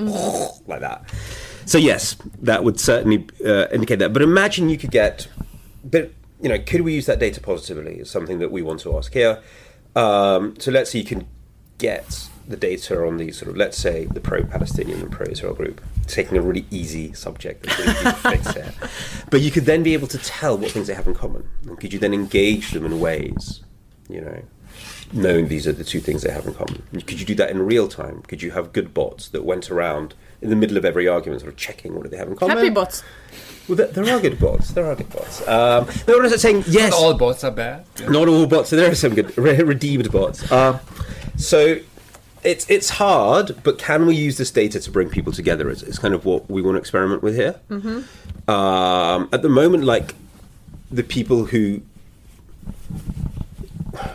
like 0.69 0.81
that. 0.81 1.03
So 1.67 1.77
yes, 1.77 2.17
that 2.43 2.63
would 2.63 2.79
certainly 2.79 3.27
uh, 3.45 3.67
indicate 3.73 3.99
that. 3.99 4.13
But 4.13 4.23
imagine 4.23 4.69
you 4.69 4.79
could 4.79 4.93
get, 4.93 5.27
but 5.85 6.13
you 6.41 6.49
know, 6.49 6.59
could 6.61 6.83
we 6.83 6.95
use 6.95 7.07
that 7.07 7.19
data 7.19 7.41
positively? 7.41 7.97
Is 7.99 8.09
something 8.11 8.39
that 8.39 8.53
we 8.53 8.63
want 8.63 8.79
to 8.83 8.97
ask 8.97 9.13
here. 9.13 9.43
Um, 9.99 10.55
so 10.61 10.71
let's 10.71 10.93
say 10.93 11.01
you 11.01 11.05
can 11.05 11.27
get 11.79 12.29
the 12.47 12.57
data 12.57 13.05
on 13.05 13.17
these 13.19 13.37
sort 13.37 13.51
of, 13.51 13.57
let's 13.57 13.77
say, 13.77 14.07
the 14.07 14.21
pro-Palestinian 14.21 15.01
and 15.01 15.11
pro-Israel 15.11 15.55
group, 15.55 15.81
taking 16.07 16.39
a 16.39 16.41
really 16.41 16.67
easy 16.71 17.13
subject 17.13 17.65
that's 17.65 17.79
really 17.79 17.93
easy 17.93 18.05
to 18.05 18.13
fix 18.13 18.53
here. 18.53 18.73
But 19.31 19.41
you 19.41 19.51
could 19.51 19.65
then 19.65 19.83
be 19.83 19.93
able 19.93 20.07
to 20.09 20.19
tell 20.19 20.57
what 20.57 20.71
things 20.71 20.87
they 20.87 20.95
have 20.95 21.07
in 21.07 21.15
common, 21.15 21.49
and 21.67 21.79
could 21.79 21.93
you 21.93 21.99
then 21.99 22.15
engage 22.15 22.71
them 22.71 22.87
in 22.87 23.01
ways, 23.01 23.63
you 24.09 24.21
know, 24.21 24.43
knowing 25.13 25.49
these 25.49 25.67
are 25.67 25.73
the 25.73 25.85
two 25.85 26.01
things 26.01 26.23
they 26.23 26.31
have 26.31 26.47
in 26.47 26.55
common. 26.55 26.83
Could 26.93 27.21
you 27.21 27.27
do 27.27 27.35
that 27.35 27.51
in 27.51 27.61
real 27.61 27.89
time? 27.89 28.23
Could 28.23 28.43
you 28.43 28.53
have 28.53 28.73
good 28.73 28.95
bots 28.95 29.29
that 29.29 29.45
went 29.45 29.71
around 29.71 30.15
in 30.41 30.51
the 30.51 30.57
middle 30.57 30.77
of 30.77 30.85
every 30.85 31.09
argument, 31.09 31.41
sort 31.41 31.53
of 31.53 31.59
checking 31.59 31.95
what 31.95 32.05
do 32.05 32.09
they 32.09 32.17
have 32.17 32.29
in 32.29 32.37
common? 32.37 32.57
Happy 32.57 32.71
bots. 32.71 33.03
Well, 33.69 33.77
there, 33.77 33.87
there 33.89 34.17
are 34.17 34.21
good 34.21 34.39
bots. 34.41 34.71
There 34.73 34.87
are 34.87 34.95
good 34.95 35.11
bots. 35.11 35.47
Um, 35.47 35.87
no, 36.07 36.21
I'm 36.23 36.31
saying 36.39 36.65
yes. 36.69 36.91
Not 36.91 36.99
all 37.01 37.15
bots 37.15 37.45
are 37.45 37.51
bad. 37.51 37.85
Yeah. 38.01 38.09
Not 38.09 38.29
all 38.29 38.47
bots. 38.47 38.71
So 38.71 38.77
there 38.77 38.91
are 38.91 38.95
some 38.95 39.15
good 39.15 39.37
re- 39.37 39.61
redeemed 39.63 40.11
bots. 40.11 40.51
Uh, 40.51 40.79
so 41.37 41.79
it's 42.45 42.69
it's 42.71 42.91
hard, 42.91 43.63
but 43.63 43.79
can 43.79 44.07
we 44.07 44.15
use 44.17 44.39
this 44.39 44.51
data 44.51 44.81
to 44.81 44.91
bring 44.91 45.11
people 45.11 45.33
together? 45.33 45.69
It's, 45.71 45.83
it's 45.83 45.99
kind 45.99 46.15
of 46.15 46.25
what 46.25 46.49
we 46.51 46.63
want 46.63 46.77
to 46.77 46.79
experiment 46.79 47.23
with 47.23 47.35
here. 47.37 47.57
Um, 48.49 49.29
at 49.33 49.43
the 49.43 49.49
moment, 49.49 49.85
like 49.85 50.15
the 50.91 51.03
people 51.03 51.47
who, 51.47 51.83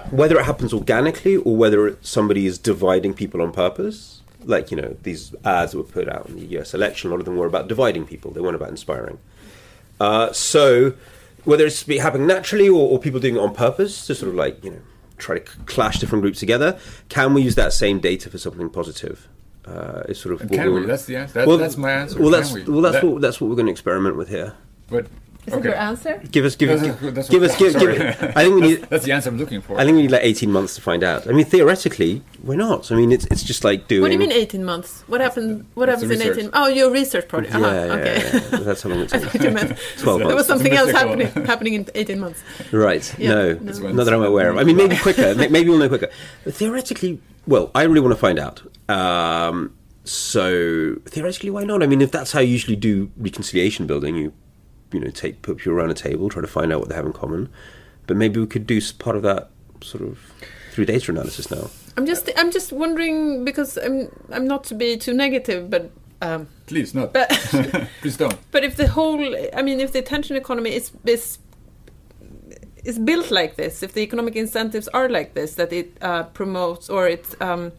whether 0.10 0.40
it 0.40 0.46
happens 0.46 0.74
organically 0.74 1.36
or 1.36 1.56
whether 1.56 1.88
it, 1.88 2.06
somebody 2.06 2.48
is 2.48 2.58
dividing 2.58 3.14
people 3.14 3.42
on 3.42 3.52
purpose, 3.52 4.13
like 4.46 4.72
you 4.72 4.78
know 4.78 4.96
these 5.04 5.34
ads 5.46 5.72
that 5.72 5.78
were 5.78 5.84
put 5.84 6.08
out 6.10 6.28
in 6.28 6.36
the 6.36 6.46
U.S. 6.58 6.74
election, 6.74 7.10
a 7.10 7.14
lot 7.14 7.20
of 7.20 7.26
them 7.26 7.38
were 7.38 7.48
about 7.48 7.68
dividing 7.68 8.06
people. 8.06 8.32
They 8.32 8.42
weren't 8.42 8.56
about 8.56 8.70
inspiring. 8.70 9.20
Uh, 10.00 10.32
so 10.34 10.94
whether 11.46 11.66
it's 11.66 11.84
be 11.84 11.98
happening 11.98 12.28
naturally 12.28 12.70
or, 12.70 12.90
or 12.90 13.00
people 13.00 13.20
doing 13.20 13.36
it 13.36 13.40
on 13.40 13.54
purpose 13.54 14.08
to 14.08 14.16
sort 14.16 14.30
of 14.30 14.36
like 14.36 14.64
you 14.64 14.72
know 14.72 14.80
try 15.18 15.40
to 15.40 15.52
c- 15.52 15.58
clash 15.66 16.00
different 16.00 16.22
groups 16.22 16.40
together, 16.40 16.78
can 17.10 17.34
we 17.34 17.42
use 17.42 17.56
that 17.56 17.74
same 17.74 18.00
data 18.00 18.30
for 18.30 18.38
something 18.38 18.70
positive? 18.70 19.28
Uh, 19.66 20.04
is 20.10 20.20
sort 20.20 20.34
of 20.42 20.50
can 20.50 20.74
we? 20.74 20.86
That's 20.86 21.06
the 21.06 21.16
answer. 21.16 21.46
That, 21.46 21.58
that's 21.58 21.78
my 21.78 21.92
answer. 21.92 22.20
Well, 22.20 22.30
that's 22.30 22.52
we? 22.52 22.64
well, 22.64 22.82
that's 22.82 22.96
That- 23.02 23.06
what 23.06 23.22
that's 23.22 23.40
what 23.40 23.50
we're 23.50 23.56
going 23.56 23.68
to 23.68 23.72
experiment 23.72 24.18
with 24.18 24.30
here. 24.30 24.54
But 24.90 25.08
Is 25.46 25.54
it 25.54 25.64
your 25.64 25.76
answer? 25.76 26.22
Give 26.32 26.46
us, 26.46 26.56
give, 26.56 26.70
us, 26.70 26.82
give, 26.82 27.18
a- 27.18 27.24
give 27.30 27.44
us, 27.44 27.58
give, 27.58 27.72
sorry. 27.74 27.98
give, 27.98 28.22
I 28.36 28.44
think 28.44 28.56
we 28.56 28.62
need. 28.62 28.82
that's 28.84 29.04
the 29.04 29.12
answer 29.12 29.30
I'm 29.30 29.38
looking 29.38 29.62
for. 29.62 29.78
I 29.80 29.84
think 29.84 29.96
we 29.98 30.04
need 30.04 30.12
like 30.12 30.24
eighteen 30.24 30.52
months 30.52 30.76
to 30.76 30.82
find 30.82 31.04
out. 31.04 31.28
I 31.28 31.32
mean, 31.34 31.46
theoretically, 31.46 32.22
we're 32.44 32.56
not? 32.56 32.92
I 32.92 32.96
mean, 32.96 33.12
it's 33.12 33.26
it's 33.26 33.44
just 33.44 33.64
like 33.64 33.88
doing. 33.88 34.02
What 34.02 34.08
do 34.08 34.14
you 34.14 34.20
mean 34.20 34.32
18 34.32 34.64
months? 34.64 35.04
What 35.08 35.20
happens? 35.22 35.66
What 35.74 35.88
That's 35.88 36.02
happens 36.02 36.22
in 36.22 36.32
18? 36.32 36.50
Oh, 36.54 36.68
your 36.68 36.92
research 36.92 37.28
project. 37.28 37.54
Yeah, 37.54 37.60
Uh-huh, 37.60 37.86
yeah, 37.86 37.94
okay. 37.94 38.22
yeah, 38.24 38.34
yeah. 38.52 38.58
That's 38.60 38.82
how 38.84 38.90
long 38.90 39.00
it 39.02 39.14
I 39.14 39.20
takes. 39.20 39.32
thought 39.32 39.44
you 39.44 39.52
meant 39.52 39.78
Twelve 39.98 40.20
there 40.20 40.36
was 40.36 40.48
something 40.48 40.72
else 40.74 40.92
happening 40.92 41.28
happening 41.46 41.74
in 41.74 41.88
18 41.94 42.20
months. 42.20 42.42
Right? 42.72 43.14
Yeah, 43.20 43.30
no, 43.34 43.54
no. 43.56 43.92
not 43.92 44.04
that 44.06 44.14
I'm 44.14 44.24
aware 44.24 44.50
of. 44.52 44.58
I 44.58 44.64
mean, 44.64 44.78
maybe 44.78 44.96
quicker. 44.98 45.36
Maybe 45.36 45.70
we'll 45.70 45.78
know 45.80 45.90
quicker. 45.90 46.10
But 46.46 46.54
theoretically, 46.56 47.20
well, 47.48 47.70
I 47.76 47.84
really 47.84 48.00
want 48.00 48.14
to 48.14 48.20
find 48.20 48.40
out. 48.40 48.62
Um, 48.90 49.76
so 50.06 50.96
theoretically, 51.06 51.50
why 51.50 51.64
not? 51.64 51.84
I 51.84 51.88
mean, 51.88 52.02
if 52.02 52.12
that's 52.12 52.32
how 52.32 52.40
you 52.40 52.52
usually 52.52 52.76
do 52.76 53.12
reconciliation 53.18 53.88
building, 53.88 54.16
you 54.16 54.34
you 54.94 55.00
know 55.00 55.10
take 55.10 55.42
put 55.42 55.58
people 55.58 55.74
around 55.74 55.90
a 55.90 55.96
table, 55.96 56.30
try 56.30 56.42
to 56.42 56.48
find 56.48 56.72
out 56.72 56.80
what 56.80 56.90
they 56.90 56.96
have 56.96 57.06
in 57.06 57.14
common. 57.14 57.50
But 58.08 58.18
maybe 58.18 58.40
we 58.40 58.48
could 58.48 58.68
do 58.68 58.82
part 59.00 59.16
of 59.16 59.24
that 59.24 59.50
sort 59.82 60.04
of 60.04 60.20
through 60.72 60.86
data 60.86 61.12
analysis 61.12 61.52
now. 61.52 61.70
I'm 61.98 62.06
just 62.06 62.30
I'm 62.38 62.52
just 62.52 62.72
wondering 62.72 63.46
because 63.46 63.78
I'm 63.78 64.10
I'm 64.32 64.48
not 64.48 64.64
to 64.66 64.76
be 64.76 64.98
too 64.98 65.14
negative, 65.14 65.70
but 65.70 65.92
um, 66.22 66.48
Please, 66.68 66.94
not. 66.94 67.14
but 67.14 67.30
Please 68.02 68.18
don't. 68.18 68.38
but 68.52 68.64
if 68.64 68.76
the 68.76 68.88
whole 68.88 69.20
I 69.54 69.62
mean 69.62 69.80
if 69.80 69.92
the 69.92 70.00
attention 70.00 70.36
economy 70.36 70.74
is 70.74 70.92
is 71.06 71.38
is 72.84 73.00
built 73.00 73.32
like 73.32 73.56
this, 73.56 73.84
if 73.84 73.94
the 73.94 74.02
economic 74.02 74.36
incentives 74.36 74.88
are 74.90 75.08
like 75.08 75.34
this, 75.34 75.56
that 75.56 75.72
it 75.72 75.98
uh, 76.02 76.24
promotes 76.24 76.90
or 76.90 77.08
it 77.08 77.42
um, 77.42 77.72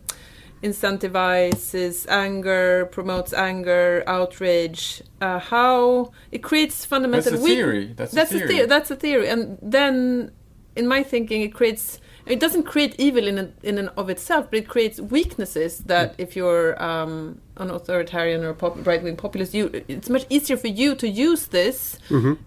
incentivizes 0.64 2.08
anger, 2.08 2.88
promotes 2.90 3.32
anger, 3.32 4.02
outrage, 4.06 5.02
uh, 5.20 5.38
how 5.38 6.10
it 6.32 6.42
creates 6.42 6.84
fundamental 6.84 7.32
That's 7.32 7.42
a 7.42 7.46
theory. 7.46 7.92
That's 7.94 8.12
a 8.12 8.26
theory. 8.26 8.44
a 8.44 8.48
theory. 8.48 8.66
That's 8.66 8.90
a 8.90 8.96
theory, 8.96 9.28
and 9.28 9.58
then 9.60 10.32
in 10.74 10.88
my 10.88 11.02
thinking, 11.02 11.42
it 11.42 11.52
creates. 11.54 12.00
It 12.26 12.40
doesn't 12.40 12.64
create 12.64 12.94
evil 12.98 13.26
in 13.26 13.38
a, 13.38 13.50
in 13.62 13.78
and 13.78 13.90
of 13.96 14.08
itself, 14.08 14.46
but 14.50 14.58
it 14.58 14.68
creates 14.68 14.98
weaknesses 15.00 15.78
that 15.86 16.14
if 16.18 16.34
you're 16.36 16.82
um, 16.82 17.40
an 17.58 17.70
authoritarian 17.70 18.44
or 18.44 18.54
pop, 18.54 18.86
right-wing 18.86 19.16
populist, 19.16 19.54
you 19.54 19.70
it's 19.88 20.08
much 20.08 20.24
easier 20.30 20.56
for 20.56 20.68
you 20.68 20.94
to 20.94 21.08
use 21.08 21.46
this 21.46 21.98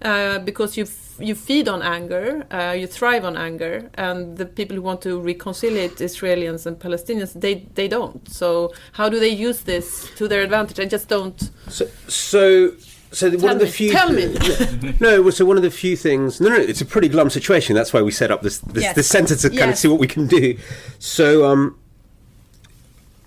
uh, 0.01 0.39
because 0.39 0.77
you 0.77 0.83
f- 0.83 1.03
you 1.19 1.33
feed 1.35 1.67
on 1.67 1.81
anger, 1.81 2.45
uh, 2.51 2.75
you 2.77 2.87
thrive 2.87 3.25
on 3.25 3.35
anger, 3.37 3.89
and 3.95 4.37
the 4.37 4.45
people 4.45 4.75
who 4.75 4.81
want 4.83 5.01
to 5.01 5.19
reconcile 5.19 5.71
Israelis 5.71 6.65
and 6.65 6.77
Palestinians, 6.79 7.33
they 7.39 7.67
they 7.75 7.87
don't. 7.87 8.27
So 8.29 8.71
how 8.93 9.09
do 9.09 9.19
they 9.19 9.29
use 9.29 9.61
this 9.61 10.09
to 10.17 10.27
their 10.27 10.41
advantage? 10.41 10.79
I 10.79 10.85
just 10.85 11.07
don't. 11.07 11.39
So, 11.69 11.85
so, 12.07 12.71
so 13.11 13.29
the- 13.29 13.37
one 13.37 13.47
Tell 13.47 13.51
of 13.55 13.59
the 13.59 13.65
me, 13.65 13.71
few. 13.71 13.91
tell 13.91 14.11
me. 14.11 14.93
no, 14.99 15.29
so 15.29 15.45
one 15.45 15.57
of 15.57 15.63
the 15.63 15.71
few 15.71 15.95
things. 15.95 16.39
No, 16.41 16.49
no, 16.49 16.55
it's 16.55 16.81
a 16.81 16.85
pretty 16.85 17.07
glum 17.07 17.29
situation. 17.29 17.75
That's 17.75 17.93
why 17.93 18.01
we 18.01 18.11
set 18.11 18.31
up 18.31 18.41
this 18.41 18.59
this, 18.59 18.83
Yes. 18.83 18.95
this 18.95 19.07
centre 19.07 19.35
to 19.35 19.49
kind 19.49 19.71
of 19.71 19.77
see 19.77 19.87
what 19.87 19.99
we 19.99 20.07
can 20.07 20.27
do. 20.27 20.57
So, 20.99 21.45
um, 21.45 21.77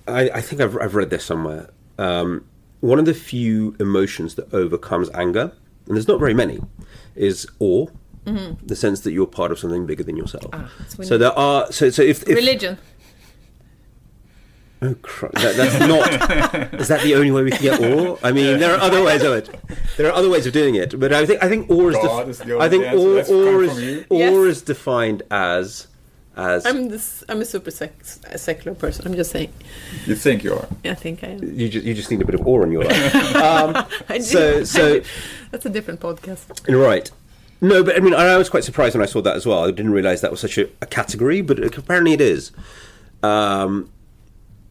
I, 0.07 0.31
I 0.31 0.40
think 0.40 0.61
I've 0.61 0.77
I've 0.79 0.95
read 0.95 1.11
this 1.11 1.25
somewhere. 1.25 1.71
Um, 1.99 2.45
one 2.81 2.99
of 2.99 3.05
the 3.05 3.14
few 3.14 3.77
emotions 3.79 4.35
that 4.37 4.53
overcomes 4.55 5.11
anger, 5.11 5.53
and 5.87 5.97
there's 5.97 6.09
not 6.09 6.19
very 6.19 6.35
many, 6.35 6.61
is 7.14 7.47
awe. 7.59 7.87
The 8.62 8.77
sense 8.77 9.01
that 9.01 9.11
you're 9.11 9.27
part 9.27 9.51
of 9.51 9.59
something 9.59 9.87
bigger 9.87 10.05
than 10.05 10.16
yourself. 10.16 10.45
Mm-hmm. 10.53 10.64
Ah, 10.64 10.71
that's 10.79 11.09
so 11.09 11.19
there 11.19 11.37
are. 11.37 11.73
So 11.73 11.90
so 11.90 12.01
if, 12.03 12.23
if 12.29 12.37
Religion. 12.37 12.79
Oh, 14.83 14.95
cr- 15.03 15.27
that, 15.35 15.57
that's 15.57 15.79
not. 15.81 16.81
is 16.81 16.88
that 16.88 17.03
the 17.03 17.14
only 17.14 17.31
way 17.31 17.43
we 17.43 17.51
can 17.51 17.61
get 17.61 17.81
awe? 17.81 18.16
I 18.23 18.33
mean, 18.33 18.59
there 18.59 18.75
are 18.75 18.81
other 18.81 19.05
ways 19.05 19.23
of 19.23 19.35
it. 19.35 19.51
There 19.99 20.07
are 20.09 20.12
other 20.12 20.31
ways 20.31 20.47
of 20.47 20.55
doing 20.55 20.75
it, 20.75 20.99
but 20.99 21.12
I 21.12 21.27
think 21.27 21.43
I 21.45 21.49
think 21.49 21.69
awe 21.71 21.88
is. 21.88 21.97
God 21.97 22.29
is 22.29 22.38
the 22.38 22.59
I 22.59 22.69
think 22.71 22.85
answer. 22.85 22.99
awe, 22.99 23.37
awe 23.37 23.61
is 23.61 23.73
from 24.07 24.16
awe 24.16 24.19
Yes. 24.19 24.35
is 24.57 24.62
defined 24.62 25.23
as 25.31 25.87
as 26.37 26.64
I'm 26.64 26.88
this. 26.88 27.23
I'm 27.29 27.43
a 27.43 27.45
super 27.45 27.71
sec- 27.71 28.03
secular 28.37 28.75
person. 28.75 29.07
I'm 29.07 29.14
just 29.14 29.33
saying. 29.33 29.53
You 30.07 30.14
think 30.14 30.43
you 30.45 30.55
are. 30.55 30.66
I 30.85 30.95
think 30.95 31.23
I 31.25 31.29
am. 31.29 31.43
you 31.43 31.69
just 31.69 31.85
you 31.85 31.93
just 31.93 32.11
need 32.11 32.23
a 32.23 32.25
bit 32.25 32.35
of 32.37 32.47
awe 32.47 32.62
in 32.62 32.73
your 32.73 32.85
life. 32.85 33.35
um, 33.37 33.87
so 34.23 34.64
so 34.64 35.03
That's 35.51 35.66
a 35.66 35.71
different 35.71 36.01
podcast. 36.01 36.47
right. 36.75 37.11
No, 37.61 37.83
but 37.85 37.97
I 37.97 38.01
mean, 38.01 38.14
I 38.14 38.38
was 38.38 38.49
quite 38.49 38.64
surprised 38.64 38.95
when 38.95 39.03
I 39.03 39.07
saw 39.07 39.21
that 39.21 39.37
as 39.37 39.45
well. 39.45 39.64
I 39.64 39.71
didn't 39.73 39.93
realize 39.93 40.23
that 40.23 40.31
was 40.31 40.40
such 40.40 40.57
a, 40.57 40.71
a 40.81 40.87
category, 40.87 41.43
but 41.43 41.62
apparently 41.77 42.14
it 42.14 42.21
is. 42.23 42.53
Um, 43.23 43.90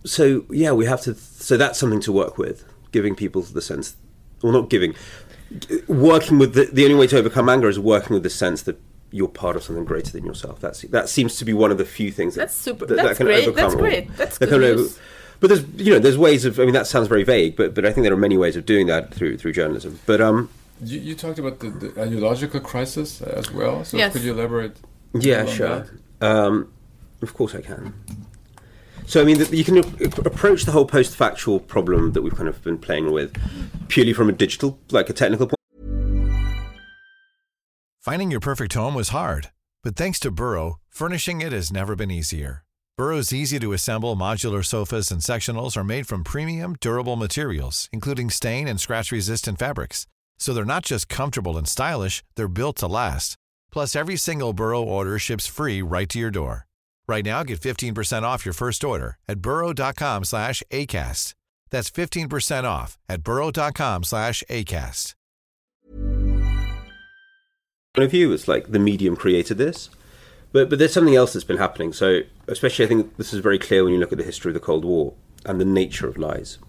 so 0.09 0.45
yeah, 0.49 0.71
we 0.71 0.85
have 0.85 1.01
to. 1.01 1.13
So 1.15 1.57
that's 1.57 1.77
something 1.79 2.01
to 2.01 2.11
work 2.11 2.37
with, 2.37 2.63
giving 2.91 3.15
people 3.15 3.41
the 3.41 3.61
sense, 3.61 3.95
well, 4.41 4.51
not 4.53 4.69
giving, 4.69 4.93
working 5.87 6.37
with 6.39 6.53
the, 6.53 6.65
the 6.65 6.83
only 6.85 6.95
way 6.95 7.07
to 7.07 7.17
overcome 7.17 7.49
anger 7.49 7.67
is 7.69 7.79
working 7.79 8.13
with 8.13 8.23
the 8.23 8.29
sense 8.29 8.63
that 8.63 8.79
you're 9.11 9.27
part 9.27 9.55
of 9.55 9.63
something 9.63 9.85
greater 9.85 10.11
than 10.11 10.25
yourself. 10.25 10.59
That's 10.59 10.81
that 10.83 11.09
seems 11.09 11.37
to 11.37 11.45
be 11.45 11.53
one 11.53 11.71
of 11.71 11.77
the 11.77 11.85
few 11.85 12.11
things 12.11 12.35
that, 12.35 12.41
That's 12.41 12.55
super- 12.55 12.85
that, 12.85 12.95
that's 12.97 13.17
can 13.17 13.25
great, 13.27 13.47
overcome 13.47 13.55
that's 13.71 13.75
great, 13.75 14.17
that's 14.17 14.37
that 14.37 14.49
good 14.49 14.63
over- 14.63 14.81
news. 14.81 14.99
but 15.39 15.47
there's 15.47 15.63
you 15.77 15.93
know 15.93 15.99
there's 15.99 16.17
ways 16.17 16.45
of 16.45 16.59
I 16.59 16.65
mean 16.65 16.73
that 16.73 16.87
sounds 16.87 17.07
very 17.07 17.23
vague, 17.23 17.55
but 17.55 17.73
but 17.73 17.85
I 17.85 17.91
think 17.91 18.03
there 18.05 18.13
are 18.13 18.17
many 18.17 18.37
ways 18.37 18.55
of 18.55 18.65
doing 18.65 18.87
that 18.87 19.13
through 19.13 19.37
through 19.37 19.53
journalism. 19.53 19.99
But 20.05 20.21
um 20.21 20.49
You, 20.83 20.99
you 20.99 21.15
talked 21.15 21.39
about 21.39 21.59
the, 21.59 21.69
the 21.71 22.01
ideological 22.01 22.59
crisis 22.61 23.21
as 23.21 23.51
well. 23.51 23.83
So 23.83 23.97
Yes. 23.97 24.13
could 24.13 24.23
you 24.23 24.33
elaborate? 24.33 24.75
Yeah, 25.13 25.45
sure. 25.45 25.85
that? 26.19 26.31
Um, 26.31 26.71
of 27.21 27.33
course, 27.33 27.53
I 27.55 27.61
can. 27.61 27.93
So, 29.09 29.19
I 29.19 29.23
mean, 29.23 29.43
you 29.51 29.63
can 29.63 29.79
approach 29.79 30.65
the 30.65 30.71
whole 30.71 30.85
post-factual 30.85 31.61
problem 31.61 32.11
that 32.11 32.21
we've 32.21 32.35
kind 32.35 32.47
of 32.47 32.63
been 32.63 32.77
playing 32.77 33.11
with 33.11 33.35
purely 33.87 34.13
from 34.13 34.29
a 34.29 34.31
digital, 34.31 34.77
like 34.91 35.09
a 35.09 35.13
technical 35.13 35.47
point. 35.47 35.55
Finding 37.99 38.29
your 38.29 38.39
perfect 38.39 38.75
home 38.75 38.93
was 38.93 39.09
hard, 39.09 39.49
but 39.83 39.95
thanks 39.95 40.19
to 40.19 40.29
Burrow, 40.29 40.77
furnishing 40.89 41.41
it 41.41 41.51
has 41.51 41.71
never 41.71 41.95
been 41.95 42.11
easier. 42.11 42.63
Burrow's 42.97 43.33
easy 43.33 43.57
to 43.57 43.73
assemble 43.73 44.15
modular 44.15 44.63
sofas 44.63 45.09
and 45.09 45.21
sectionals 45.21 45.75
are 45.75 45.83
made 45.83 46.05
from 46.05 46.23
premium, 46.23 46.75
durable 46.79 47.15
materials, 47.15 47.89
including 47.91 48.29
stain 48.29 48.67
and 48.67 48.79
scratch 48.79 49.11
resistant 49.11 49.57
fabrics. 49.57 50.05
So 50.37 50.53
they're 50.53 50.65
not 50.65 50.85
just 50.85 51.09
comfortable 51.09 51.57
and 51.57 51.67
stylish, 51.67 52.23
they're 52.35 52.47
built 52.47 52.75
to 52.77 52.87
last. 52.87 53.37
Plus, 53.71 53.95
every 53.95 54.17
single 54.17 54.53
Burrow 54.53 54.83
order 54.83 55.17
ships 55.17 55.47
free 55.47 55.81
right 55.81 56.09
to 56.09 56.19
your 56.19 56.29
door. 56.29 56.68
Right 57.09 57.25
now, 57.25 57.41
get 57.41 57.59
15% 57.59 58.21
off 58.21 58.45
your 58.45 58.53
first 58.53 58.83
order 58.83 59.17
at 59.27 59.39
burrow.com 59.41 60.23
slash 60.25 60.61
ACAST. 60.69 61.33
That's 61.71 61.89
15% 61.89 62.65
off 62.65 62.99
at 63.09 63.23
burrow.com 63.23 64.03
slash 64.03 64.43
ACAST. 64.47 65.15
point 67.95 68.05
of 68.05 68.11
view. 68.11 68.31
It's 68.31 68.47
like 68.47 68.71
the 68.71 68.79
medium 68.79 69.15
created 69.15 69.57
this, 69.57 69.89
but 70.51 70.69
but 70.69 70.77
there's 70.77 70.93
something 70.93 71.15
else 71.15 71.33
that's 71.33 71.43
been 71.43 71.57
happening. 71.57 71.93
So, 71.93 72.21
especially, 72.47 72.85
I 72.85 72.87
think 72.87 73.17
this 73.17 73.33
is 73.33 73.39
very 73.39 73.57
clear 73.57 73.83
when 73.83 73.93
you 73.93 73.99
look 73.99 74.11
at 74.11 74.19
the 74.19 74.23
history 74.23 74.51
of 74.51 74.53
the 74.53 74.59
Cold 74.59 74.85
War 74.85 75.13
and 75.45 75.59
the 75.59 75.65
nature 75.65 76.07
of 76.07 76.17
lies. 76.17 76.59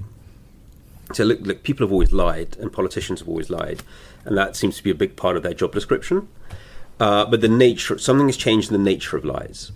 So, 1.12 1.24
look, 1.24 1.40
look, 1.42 1.62
people 1.62 1.86
have 1.86 1.92
always 1.92 2.12
lied, 2.12 2.56
and 2.58 2.72
politicians 2.72 3.20
have 3.20 3.28
always 3.28 3.50
lied, 3.50 3.82
and 4.24 4.38
that 4.38 4.56
seems 4.56 4.78
to 4.78 4.82
be 4.82 4.90
a 4.90 4.94
big 4.94 5.16
part 5.16 5.36
of 5.36 5.42
their 5.42 5.54
job 5.54 5.72
description. 5.72 6.28
Uh, 6.98 7.26
but 7.26 7.42
the 7.42 7.48
nature, 7.48 7.98
something 7.98 8.28
has 8.28 8.36
changed 8.36 8.70
in 8.70 8.72
the 8.72 8.90
nature 8.90 9.16
of 9.16 9.24
lies. 9.24 9.72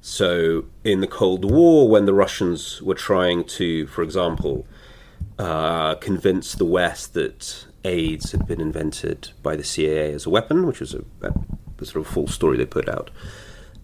So, 0.00 0.64
in 0.84 1.00
the 1.00 1.06
Cold 1.06 1.44
War, 1.44 1.88
when 1.88 2.06
the 2.06 2.14
Russians 2.14 2.80
were 2.80 2.94
trying 2.94 3.44
to, 3.44 3.86
for 3.88 4.02
example, 4.02 4.66
uh, 5.38 5.96
convince 5.96 6.54
the 6.54 6.64
West 6.64 7.14
that 7.14 7.66
AIDS 7.84 8.32
had 8.32 8.46
been 8.46 8.60
invented 8.60 9.30
by 9.42 9.56
the 9.56 9.64
CIA 9.64 10.12
as 10.12 10.26
a 10.26 10.30
weapon, 10.30 10.66
which 10.66 10.80
was 10.80 10.94
a, 10.94 11.04
a, 11.22 11.84
sort 11.84 12.04
of 12.04 12.06
false 12.06 12.34
story 12.34 12.56
they 12.56 12.66
put 12.66 12.88
out, 12.88 13.10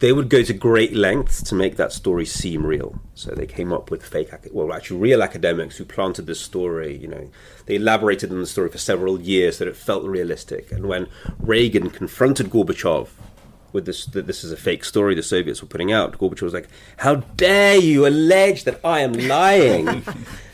they 0.00 0.12
would 0.12 0.28
go 0.28 0.42
to 0.42 0.52
great 0.52 0.94
lengths 0.94 1.42
to 1.44 1.54
make 1.54 1.76
that 1.76 1.92
story 1.92 2.26
seem 2.26 2.66
real. 2.66 3.00
So 3.14 3.30
they 3.30 3.46
came 3.46 3.72
up 3.72 3.90
with 3.90 4.04
fake, 4.04 4.30
well, 4.52 4.72
actually 4.72 5.00
real 5.00 5.22
academics 5.22 5.76
who 5.76 5.84
planted 5.84 6.26
this 6.26 6.40
story. 6.40 6.96
You 6.96 7.08
know, 7.08 7.30
they 7.66 7.76
elaborated 7.76 8.30
on 8.30 8.40
the 8.40 8.46
story 8.46 8.68
for 8.68 8.78
several 8.78 9.20
years 9.20 9.58
so 9.58 9.64
that 9.64 9.70
it 9.70 9.76
felt 9.76 10.04
realistic. 10.04 10.72
And 10.72 10.86
when 10.86 11.06
Reagan 11.38 11.90
confronted 11.90 12.50
Gorbachev 12.50 13.08
with 13.74 13.84
this, 13.84 14.06
that 14.06 14.26
this 14.26 14.44
is 14.44 14.52
a 14.52 14.56
fake 14.56 14.84
story 14.84 15.14
the 15.14 15.22
Soviets 15.22 15.60
were 15.60 15.68
putting 15.68 15.92
out, 15.92 16.16
Gorbachev 16.16 16.42
was 16.42 16.54
like, 16.54 16.68
"How 16.98 17.16
dare 17.16 17.76
you 17.76 18.06
allege 18.06 18.64
that 18.64 18.80
I 18.82 19.00
am 19.00 19.12
lying?" 19.12 20.04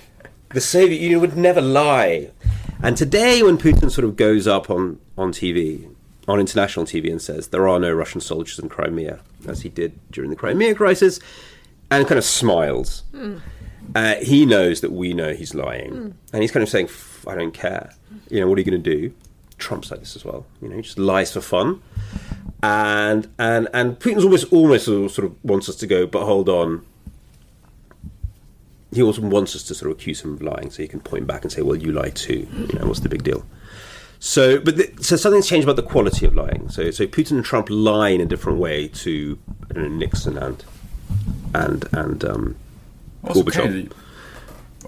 the 0.49 0.61
Soviet 0.61 1.01
Union 1.01 1.21
would 1.21 1.37
never 1.37 1.61
lie. 1.61 2.31
And 2.83 2.97
today, 2.97 3.43
when 3.43 3.59
Putin 3.59 3.91
sort 3.91 4.07
of 4.07 4.17
goes 4.17 4.47
up 4.49 4.71
on, 4.71 4.99
on 5.17 5.33
TV, 5.33 5.95
on 6.27 6.41
international 6.41 6.87
TV, 6.87 7.11
and 7.11 7.21
says 7.21 7.49
there 7.49 7.69
are 7.69 7.79
no 7.79 7.93
Russian 7.93 8.21
soldiers 8.23 8.59
in 8.59 8.69
Crimea, 8.71 9.21
as 9.47 9.61
he 9.61 9.69
did 9.69 9.99
during 10.11 10.31
the 10.31 10.37
Crimea 10.37 10.75
crisis, 10.75 11.21
and 11.91 12.07
kind 12.09 12.19
of 12.19 12.25
smiles, 12.25 13.03
uh, 13.95 14.15
he 14.17 14.47
knows 14.47 14.81
that 14.81 14.93
we 14.93 15.13
know 15.13 15.35
he's 15.35 15.55
lying. 15.55 16.15
And 16.33 16.43
he's 16.43 16.53
kind 16.53 16.63
of 16.63 16.69
saying, 16.71 16.89
I 17.27 17.35
don't 17.35 17.53
care. 17.53 17.93
You 18.31 18.41
know, 18.41 18.49
what 18.49 18.57
are 18.57 18.63
you 18.63 18.71
going 18.71 18.83
to 18.83 18.97
do? 18.97 19.13
Trump's 19.59 19.91
like 19.91 20.01
this 20.01 20.17
as 20.17 20.25
well. 20.25 20.47
You 20.63 20.69
know, 20.69 20.77
he 20.77 20.83
just 20.83 20.99
lies 20.99 21.33
for 21.33 21.41
fun. 21.43 21.83
And 22.63 23.29
and 23.39 23.69
and 23.73 23.99
Putin's 23.99 24.25
almost 24.25 24.53
almost 24.53 24.85
sort 24.85 25.19
of 25.19 25.45
wants 25.45 25.69
us 25.69 25.77
to 25.77 25.87
go, 25.87 26.07
but 26.07 26.25
hold 26.25 26.49
on, 26.49 26.85
he 28.93 29.03
also 29.03 29.23
wants 29.23 29.57
us 29.57 29.63
to 29.65 29.75
sort 29.75 29.91
of 29.91 29.99
accuse 29.99 30.23
him 30.23 30.35
of 30.35 30.43
lying, 30.43 30.71
so 30.71 30.83
he 30.83 30.89
can 30.89 31.01
point 31.01 31.27
back 31.27 31.43
and 31.43 31.51
say, 31.51 31.63
"Well, 31.63 31.77
you 31.77 31.93
lie 31.93 32.11
too." 32.11 32.47
You 32.53 32.79
know, 32.79 32.87
what's 32.87 33.01
the 33.01 33.09
big 33.09 33.23
deal? 33.23 33.45
So, 34.19 34.61
but 34.61 34.77
the, 34.77 34.93
so 35.01 35.17
something's 35.17 35.49
changed 35.49 35.67
about 35.67 35.77
the 35.77 35.83
quality 35.83 36.27
of 36.27 36.35
lying. 36.35 36.69
So, 36.69 36.91
so 36.91 37.07
Putin 37.07 37.33
and 37.33 37.45
Trump 37.45 37.69
lie 37.71 38.11
in 38.11 38.21
a 38.21 38.27
different 38.27 38.59
way 38.59 38.89
to 38.89 39.39
know, 39.75 39.89
Nixon 39.89 40.37
and 40.37 40.63
and 41.55 41.89
and 41.93 42.25
um, 42.25 42.57
Gorbachev. 43.25 43.53
Kennedy. 43.53 43.89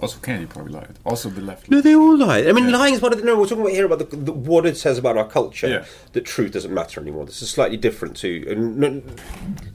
Also 0.03 0.19
Kennedy 0.19 0.45
probably 0.45 0.73
lied. 0.73 0.99
Also 1.05 1.29
the 1.29 1.41
left. 1.41 1.69
No, 1.71 1.81
they 1.81 1.95
all 1.95 2.17
lie. 2.17 2.39
I 2.43 2.51
mean, 2.51 2.65
Yeah. 2.69 2.77
lying 2.77 2.93
is 2.93 3.01
one 3.01 3.13
of 3.13 3.19
the. 3.19 3.25
No, 3.25 3.37
we're 3.39 3.45
talking 3.47 3.61
about 3.61 3.73
here 3.73 3.85
about 3.85 3.99
the, 3.99 4.15
the, 4.15 4.31
what 4.33 4.65
it 4.65 4.77
says 4.77 4.97
about 4.97 5.17
our 5.17 5.27
culture. 5.27 5.67
Yeah. 5.67 5.85
That 6.11 6.25
truth 6.25 6.51
doesn't 6.51 6.73
matter 6.73 7.01
anymore. 7.01 7.25
This 7.25 7.41
is 7.41 7.49
slightly 7.49 7.77
different 7.77 8.15
to. 8.17 8.45
And 8.49 8.77
no, 8.77 9.01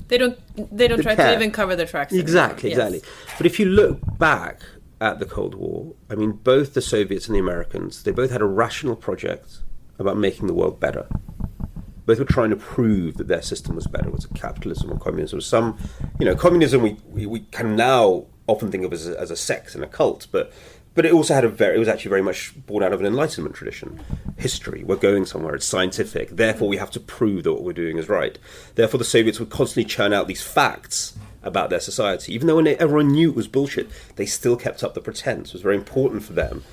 They 0.08 0.18
don't. 0.18 0.38
They 0.76 0.86
don't 0.86 0.98
They 0.98 1.02
try 1.02 1.14
care. 1.16 1.28
to 1.30 1.34
even 1.34 1.50
cover 1.50 1.74
their 1.74 1.86
tracks. 1.86 2.12
anymore. 2.12 2.22
Exactly, 2.24 2.70
Yes. 2.70 2.78
exactly. 2.78 3.02
But 3.38 3.46
if 3.46 3.58
you 3.58 3.66
look 3.66 4.00
back 4.18 4.60
at 5.00 5.18
the 5.18 5.26
Cold 5.26 5.54
War, 5.54 5.94
I 6.10 6.14
mean, 6.14 6.32
both 6.32 6.74
the 6.74 6.82
Soviets 6.82 7.26
and 7.26 7.34
the 7.34 7.40
Americans, 7.40 8.02
they 8.02 8.10
both 8.12 8.30
had 8.30 8.42
a 8.42 8.46
rational 8.46 8.96
project 8.96 9.60
about 9.98 10.16
making 10.18 10.46
the 10.46 10.54
world 10.54 10.78
better. 10.78 11.06
Both 12.06 12.18
were 12.18 12.24
trying 12.24 12.50
to 12.50 12.56
prove 12.56 13.16
that 13.18 13.28
their 13.28 13.42
system 13.42 13.74
was 13.76 13.86
better, 13.86 14.10
was 14.10 14.24
it 14.24 14.34
capitalism 14.34 14.90
or 14.92 14.98
communism? 14.98 15.40
Some, 15.40 15.76
you 16.18 16.24
know, 16.26 16.34
communism 16.34 16.82
we, 16.82 16.96
we, 17.10 17.26
we 17.26 17.40
can 17.50 17.76
now 17.76 18.26
often 18.48 18.72
think 18.72 18.84
of 18.84 18.92
as 18.92 19.06
a, 19.06 19.18
as 19.20 19.30
a 19.30 19.36
sect 19.36 19.76
and 19.76 19.84
a 19.84 19.86
cult, 19.86 20.26
but 20.32 20.52
but 20.94 21.06
it 21.06 21.12
also 21.12 21.32
had 21.32 21.44
a 21.44 21.48
very, 21.48 21.76
it 21.76 21.78
was 21.78 21.86
actually 21.86 22.08
very 22.08 22.22
much 22.22 22.52
born 22.66 22.82
out 22.82 22.92
of 22.92 22.98
an 22.98 23.06
Enlightenment 23.06 23.54
tradition. 23.54 24.00
History, 24.36 24.82
we're 24.82 24.96
going 24.96 25.26
somewhere, 25.26 25.54
it's 25.54 25.64
scientific, 25.64 26.30
therefore 26.30 26.66
we 26.66 26.78
have 26.78 26.90
to 26.90 26.98
prove 26.98 27.44
that 27.44 27.52
what 27.52 27.62
we're 27.62 27.72
doing 27.72 27.98
is 27.98 28.08
right. 28.08 28.36
Therefore, 28.74 28.98
the 28.98 29.04
Soviets 29.04 29.38
would 29.38 29.48
constantly 29.48 29.88
churn 29.88 30.12
out 30.12 30.26
these 30.26 30.42
facts 30.42 31.16
about 31.44 31.70
their 31.70 31.78
society. 31.78 32.34
Even 32.34 32.48
though 32.48 32.56
when 32.56 32.66
everyone 32.66 33.12
knew 33.12 33.30
it 33.30 33.36
was 33.36 33.46
bullshit, 33.46 33.88
they 34.16 34.26
still 34.26 34.56
kept 34.56 34.82
up 34.82 34.94
the 34.94 35.00
pretense. 35.00 35.50
It 35.50 35.54
was 35.54 35.62
very 35.62 35.76
important 35.76 36.24
for 36.24 36.32
them 36.32 36.64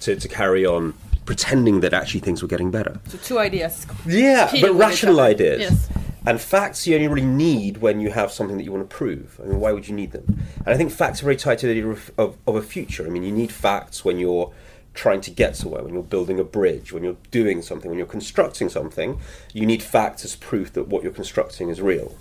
to, 0.00 0.16
to 0.16 0.28
carry 0.28 0.66
on 0.66 0.94
pretending 1.26 1.80
that 1.80 1.92
actually 1.94 2.20
things 2.20 2.42
were 2.42 2.48
getting 2.48 2.70
better. 2.70 2.98
So 3.08 3.18
two 3.18 3.38
ideas. 3.38 3.86
Yeah, 4.06 4.50
but 4.60 4.74
rational 4.74 5.20
ideas. 5.20 5.60
Yes. 5.60 5.88
And 6.26 6.38
facts 6.40 6.86
you 6.86 6.94
only 6.96 7.08
really 7.08 7.26
need 7.26 7.78
when 7.78 8.00
you 8.00 8.10
have 8.10 8.30
something 8.30 8.58
that 8.58 8.64
you 8.64 8.72
want 8.72 8.88
to 8.88 8.94
prove. 8.94 9.40
I 9.42 9.46
mean, 9.46 9.58
why 9.60 9.72
would 9.72 9.88
you 9.88 9.94
need 9.94 10.12
them? 10.12 10.24
And 10.58 10.68
I 10.68 10.76
think 10.76 10.90
facts 10.92 11.22
are 11.22 11.24
very 11.24 11.36
tied 11.36 11.58
to 11.60 11.66
the 11.66 11.72
idea 11.72 11.86
of, 11.88 12.10
of, 12.18 12.36
of 12.46 12.56
a 12.56 12.62
future. 12.62 13.06
I 13.06 13.10
mean, 13.10 13.22
you 13.22 13.32
need 13.32 13.50
facts 13.50 14.04
when 14.04 14.18
you're 14.18 14.52
trying 14.92 15.20
to 15.22 15.30
get 15.30 15.56
somewhere, 15.56 15.82
when 15.82 15.94
you're 15.94 16.02
building 16.02 16.38
a 16.38 16.44
bridge, 16.44 16.92
when 16.92 17.04
you're 17.04 17.16
doing 17.30 17.62
something, 17.62 17.88
when 17.88 17.96
you're 17.96 18.06
constructing 18.06 18.68
something. 18.68 19.18
You 19.54 19.64
need 19.64 19.82
facts 19.82 20.24
as 20.24 20.36
proof 20.36 20.72
that 20.74 20.88
what 20.88 21.02
you're 21.02 21.12
constructing 21.12 21.68
is 21.70 21.80
real. 21.80 22.14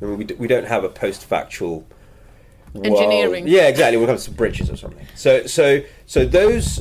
I 0.00 0.04
mean, 0.06 0.16
we, 0.18 0.24
d- 0.24 0.34
we 0.34 0.46
don't 0.46 0.66
have 0.66 0.84
a 0.84 0.88
post-factual 0.88 1.86
world- 2.72 2.86
Engineering. 2.86 3.46
Yeah, 3.46 3.68
exactly. 3.68 3.98
When 3.98 4.04
it 4.04 4.12
comes 4.12 4.24
to 4.24 4.30
bridges 4.30 4.70
or 4.70 4.76
something. 4.76 5.06
So, 5.16 5.46
so, 5.46 5.82
so 6.06 6.24
those 6.24 6.80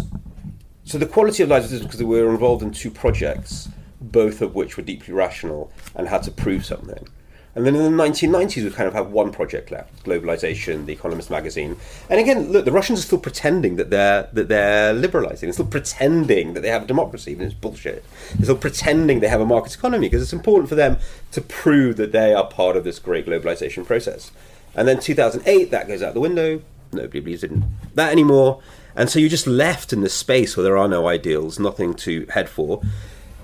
so 0.86 0.98
the 0.98 1.06
quality 1.06 1.44
of 1.44 1.50
lives 1.50 1.72
is 1.72 1.82
because 1.82 2.04
we 2.04 2.22
were 2.22 2.30
involved 2.30 2.62
in 2.62 2.72
two 2.72 2.92
projects, 2.92 3.70
both 4.02 4.42
of 4.42 4.54
which 4.56 4.78
were 4.78 4.84
deeply 4.84 5.14
rational 5.14 5.72
and 5.96 6.08
had 6.08 6.24
to 6.24 6.32
prove 6.32 6.66
something. 6.66 7.08
And 7.56 7.68
then 7.68 7.76
in 7.76 7.84
the 7.84 8.04
1990s, 8.04 8.64
we 8.64 8.72
kind 8.72 8.88
of 8.88 8.96
have 8.96 9.12
one 9.12 9.32
project 9.32 9.70
left: 9.70 10.04
globalization, 10.04 10.88
The 10.88 10.94
Economist 10.94 11.30
magazine. 11.30 11.78
And 12.10 12.20
again, 12.20 12.52
look, 12.52 12.66
the 12.66 12.72
Russians 12.72 13.00
are 13.00 13.04
still 13.04 13.20
pretending 13.20 13.76
that 13.76 13.92
they're 13.92 14.28
that 14.34 14.48
they're 14.48 14.92
liberalizing. 14.92 15.48
They're 15.48 15.54
still 15.54 15.68
pretending 15.68 16.54
that 16.56 16.62
they 16.62 16.70
have 16.70 16.84
a 16.84 16.88
democracy, 16.88 17.32
even 17.32 17.46
it's 17.46 17.54
bullshit. 17.54 18.04
They're 18.36 18.46
still 18.46 18.58
pretending 18.58 19.20
they 19.20 19.28
have 19.28 19.42
a 19.42 19.46
market 19.46 19.76
economy 19.76 20.08
because 20.08 20.24
it's 20.24 20.34
important 20.34 20.68
for 20.68 20.76
them 20.76 20.98
to 21.32 21.42
prove 21.42 21.98
that 21.98 22.12
they 22.12 22.34
are 22.34 22.48
part 22.48 22.76
of 22.76 22.84
this 22.84 22.98
great 22.98 23.28
globalization 23.28 23.86
process. 23.86 24.32
And 24.76 24.88
then 24.88 25.00
2008, 25.00 25.70
that 25.70 25.88
goes 25.88 26.02
out 26.02 26.16
the 26.16 26.20
window. 26.20 26.62
Nobody 26.94 27.20
believes 27.20 27.44
in 27.44 27.66
that 27.96 28.12
anymore. 28.12 28.62
And 28.96 29.10
so 29.10 29.20
you're 29.20 29.30
just 29.30 29.48
left 29.48 29.92
in 29.92 30.02
this 30.02 30.14
space 30.14 30.56
where 30.56 30.64
there 30.64 30.78
are 30.78 30.88
no 30.88 31.08
ideals, 31.08 31.60
nothing 31.60 31.94
to 31.96 32.26
head 32.28 32.48
for. 32.48 32.82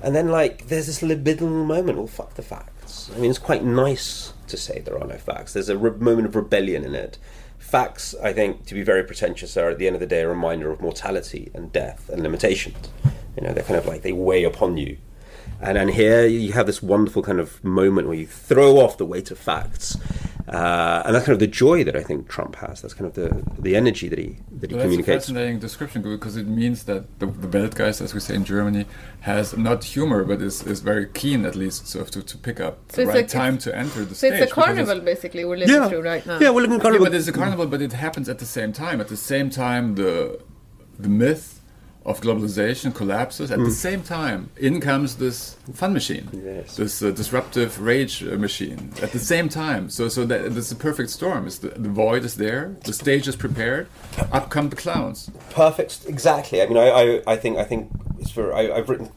And 0.01 0.15
then, 0.15 0.29
like, 0.29 0.67
there's 0.67 0.85
this 0.85 1.01
libidinal 1.01 1.65
moment. 1.65 1.97
Well, 1.97 2.07
fuck 2.07 2.35
the 2.35 2.41
facts. 2.41 3.09
I 3.13 3.19
mean, 3.19 3.29
it's 3.29 3.39
quite 3.39 3.63
nice 3.63 4.33
to 4.47 4.57
say 4.57 4.79
there 4.79 4.99
are 4.99 5.07
no 5.07 5.17
facts. 5.17 5.53
There's 5.53 5.69
a 5.69 5.77
re- 5.77 5.91
moment 5.91 6.27
of 6.27 6.35
rebellion 6.35 6.85
in 6.85 6.95
it. 6.95 7.17
Facts, 7.57 8.15
I 8.23 8.31
think, 8.31 8.65
to 8.67 8.73
be 8.73 8.83
very 8.83 9.03
pretentious, 9.03 9.57
are 9.57 9.69
at 9.69 9.77
the 9.77 9.87
end 9.87 9.95
of 9.95 9.99
the 9.99 10.07
day 10.07 10.21
a 10.21 10.29
reminder 10.29 10.71
of 10.71 10.81
mortality 10.81 11.51
and 11.53 11.71
death 11.71 12.09
and 12.09 12.23
limitations. 12.23 12.89
You 13.35 13.45
know, 13.45 13.53
they're 13.53 13.63
kind 13.63 13.79
of 13.79 13.85
like 13.85 14.01
they 14.01 14.13
weigh 14.13 14.43
upon 14.43 14.77
you. 14.77 14.97
And 15.61 15.77
and 15.77 15.89
here 15.89 16.25
you 16.25 16.53
have 16.53 16.67
this 16.67 16.81
wonderful 16.81 17.21
kind 17.21 17.39
of 17.39 17.61
moment 17.63 18.07
where 18.07 18.15
you 18.17 18.27
throw 18.27 18.77
off 18.77 18.97
the 18.97 19.05
weight 19.05 19.29
of 19.29 19.37
facts, 19.37 19.97
uh, 20.49 21.03
and 21.05 21.13
that's 21.13 21.25
kind 21.25 21.33
of 21.33 21.39
the 21.39 21.47
joy 21.47 21.83
that 21.83 21.95
I 21.95 22.01
think 22.03 22.27
Trump 22.27 22.55
has. 22.55 22.81
That's 22.81 22.93
kind 22.93 23.05
of 23.07 23.13
the 23.13 23.43
the 23.61 23.75
energy 23.75 24.07
that 24.09 24.17
he 24.19 24.29
that 24.29 24.35
he 24.35 24.41
Well, 24.41 24.59
that's 24.59 24.71
a 24.71 24.81
communicates. 24.83 25.25
fascinating 25.25 25.59
description 25.59 26.01
because 26.01 26.35
it 26.37 26.47
means 26.47 26.83
that 26.85 27.19
the, 27.19 27.27
the 27.27 27.47
bad 27.47 27.75
guys, 27.75 28.01
as 28.01 28.13
we 28.13 28.19
say 28.19 28.33
in 28.35 28.45
Germany, 28.45 28.85
has 29.21 29.55
not 29.57 29.83
humor 29.83 30.23
but 30.23 30.41
is, 30.41 30.63
is 30.63 30.79
very 30.79 31.05
keen 31.07 31.45
at 31.45 31.55
least 31.55 31.87
so 31.87 32.03
to, 32.03 32.21
to 32.23 32.37
pick 32.37 32.59
up 32.59 32.79
So 32.89 32.95
the 32.97 33.01
it's 33.03 33.07
right 33.09 33.15
like- 33.17 33.27
time 33.27 33.57
to 33.59 33.75
enter 33.77 34.03
the 34.05 34.15
So 34.15 34.27
stage. 34.27 34.33
it's 34.33 34.41
a 34.51 34.55
because 34.55 34.65
carnival, 34.65 34.99
basically, 35.01 35.45
we're 35.45 35.57
living 35.57 35.87
through 35.89 36.01
right 36.01 36.25
now. 36.25 36.39
yeah, 36.39 36.49
we're 36.49 36.61
looking 36.65 36.81
Yeah, 36.93 36.97
but 36.99 37.13
it's 37.13 37.27
a 37.27 37.31
carnival, 37.31 37.67
but 37.67 37.81
it 37.81 37.93
happens 37.93 38.27
at 38.29 38.39
the 38.39 38.45
same 38.45 38.73
time. 38.73 38.99
At 39.01 39.09
the 39.09 39.17
same 39.17 39.49
time, 39.49 39.95
the 39.95 40.39
the 40.97 41.09
myth 41.09 41.58
of 42.09 42.19
globalization 42.21 42.89
collapses. 42.93 43.51
At 43.51 43.59
the 43.59 43.71
same 43.87 44.01
time, 44.01 44.49
in 44.57 44.81
comes 44.81 45.15
this 45.17 45.55
fun 45.73 45.93
machine, 45.93 46.25
Yes. 46.33 46.75
this 46.75 47.01
uh, 47.03 47.11
disruptive 47.11 47.71
rage 47.91 48.23
uh, 48.23 48.35
machine. 48.47 48.79
At 49.05 49.11
the 49.11 49.19
same 49.33 49.47
time, 49.49 49.89
so 49.89 50.09
so 50.09 50.25
that 50.25 50.39
it's 50.57 50.71
a 50.71 50.75
perfect 50.75 51.09
storm. 51.11 51.45
It's 51.47 51.59
the, 51.59 51.69
the 51.85 51.89
void 52.03 52.23
is 52.25 52.33
there, 52.35 52.63
the 52.85 52.93
stage 52.93 53.27
is 53.31 53.35
prepared. 53.35 53.85
Up 54.37 54.49
come 54.49 54.69
the 54.69 54.75
clowns. 54.85 55.29
perfect 55.51 55.91
exactly 56.07 56.57
i 56.61 56.65
mean 56.69 56.77
i 56.77 56.87
i, 57.01 57.03
I 57.33 57.35
think 57.41 57.53
i 57.63 57.65
think 57.69 57.81
it's 58.21 58.31
for 58.31 58.45
I, 58.59 58.61
i've 58.75 58.89
written 58.89 59.07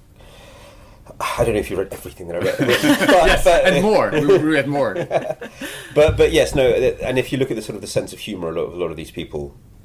i 1.39 1.45
don't 1.45 1.55
know 1.55 1.61
if 1.65 1.69
you've 1.71 1.79
read 1.83 1.93
everything 1.93 2.27
that 2.29 2.37
i 2.37 2.41
read 2.49 2.57
but, 2.59 3.45
but, 3.45 3.61
and 3.69 3.83
more. 3.83 4.11
we 4.13 4.39
read 4.57 4.69
more. 4.79 4.95
but 5.99 6.11
but 6.21 6.29
yes 6.39 6.55
no 6.55 6.65
and 7.09 7.19
if 7.23 7.27
you 7.33 7.39
look 7.39 7.51
at 7.51 7.57
the 7.57 7.63
sort 7.69 7.77
of 7.77 7.83
the 7.87 7.93
sense 7.99 8.13
of 8.15 8.19
humor 8.29 8.49
a 8.49 8.53
lot 8.59 8.67
of 8.69 8.73
a 8.75 8.77
lot 8.83 8.91
of 8.91 8.97
these 8.97 9.11
people 9.21 9.43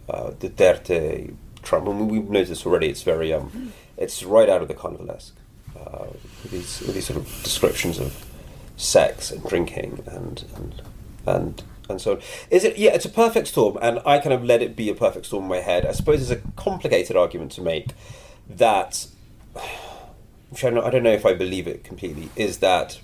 uh, 0.10 0.32
Duterte 0.42 1.34
Trump 1.68 1.88
and 1.88 2.10
we've 2.10 2.30
noticed 2.30 2.66
already 2.66 2.88
it's 2.88 3.04
very 3.04 3.34
um 3.34 3.74
it's 3.98 4.24
right 4.24 4.50
out 4.50 4.62
of 4.62 4.68
the 4.68 4.74
carnivalesque 4.74 5.34
uh, 5.78 6.08
these 6.50 6.80
these 6.80 7.06
sort 7.06 7.18
of 7.18 7.26
descriptions 7.44 8.00
of 8.00 8.26
sex 8.78 9.32
and 9.32 9.44
drinking 9.44 10.04
and 10.08 10.46
and 10.56 10.82
and 11.26 11.64
and 11.90 12.02
so 12.02 12.14
on. 12.14 12.22
Is 12.50 12.64
it? 12.64 12.78
Yeah, 12.78 12.94
it's 12.94 13.06
a 13.06 13.10
perfect 13.10 13.48
storm, 13.48 13.78
and 13.82 14.00
I 14.06 14.20
kind 14.20 14.34
of 14.34 14.44
let 14.44 14.62
it 14.62 14.76
be 14.76 14.90
a 14.90 14.96
perfect 14.96 15.26
storm 15.26 15.44
in 15.44 15.50
my 15.50 15.58
head. 15.58 15.86
I 15.86 15.92
suppose 15.92 16.22
it's 16.22 16.42
a 16.42 16.48
complicated 16.56 17.16
argument 17.16 17.52
to 17.54 17.62
make 17.62 17.92
that, 18.50 19.08
which 20.50 20.64
I 20.64 20.70
don't, 20.70 20.84
I 20.84 20.90
don't 20.90 21.04
know 21.04 21.12
if 21.12 21.26
I 21.26 21.34
believe 21.34 21.68
it 21.68 21.84
completely, 21.84 22.30
is 22.36 22.60
that 22.60 23.00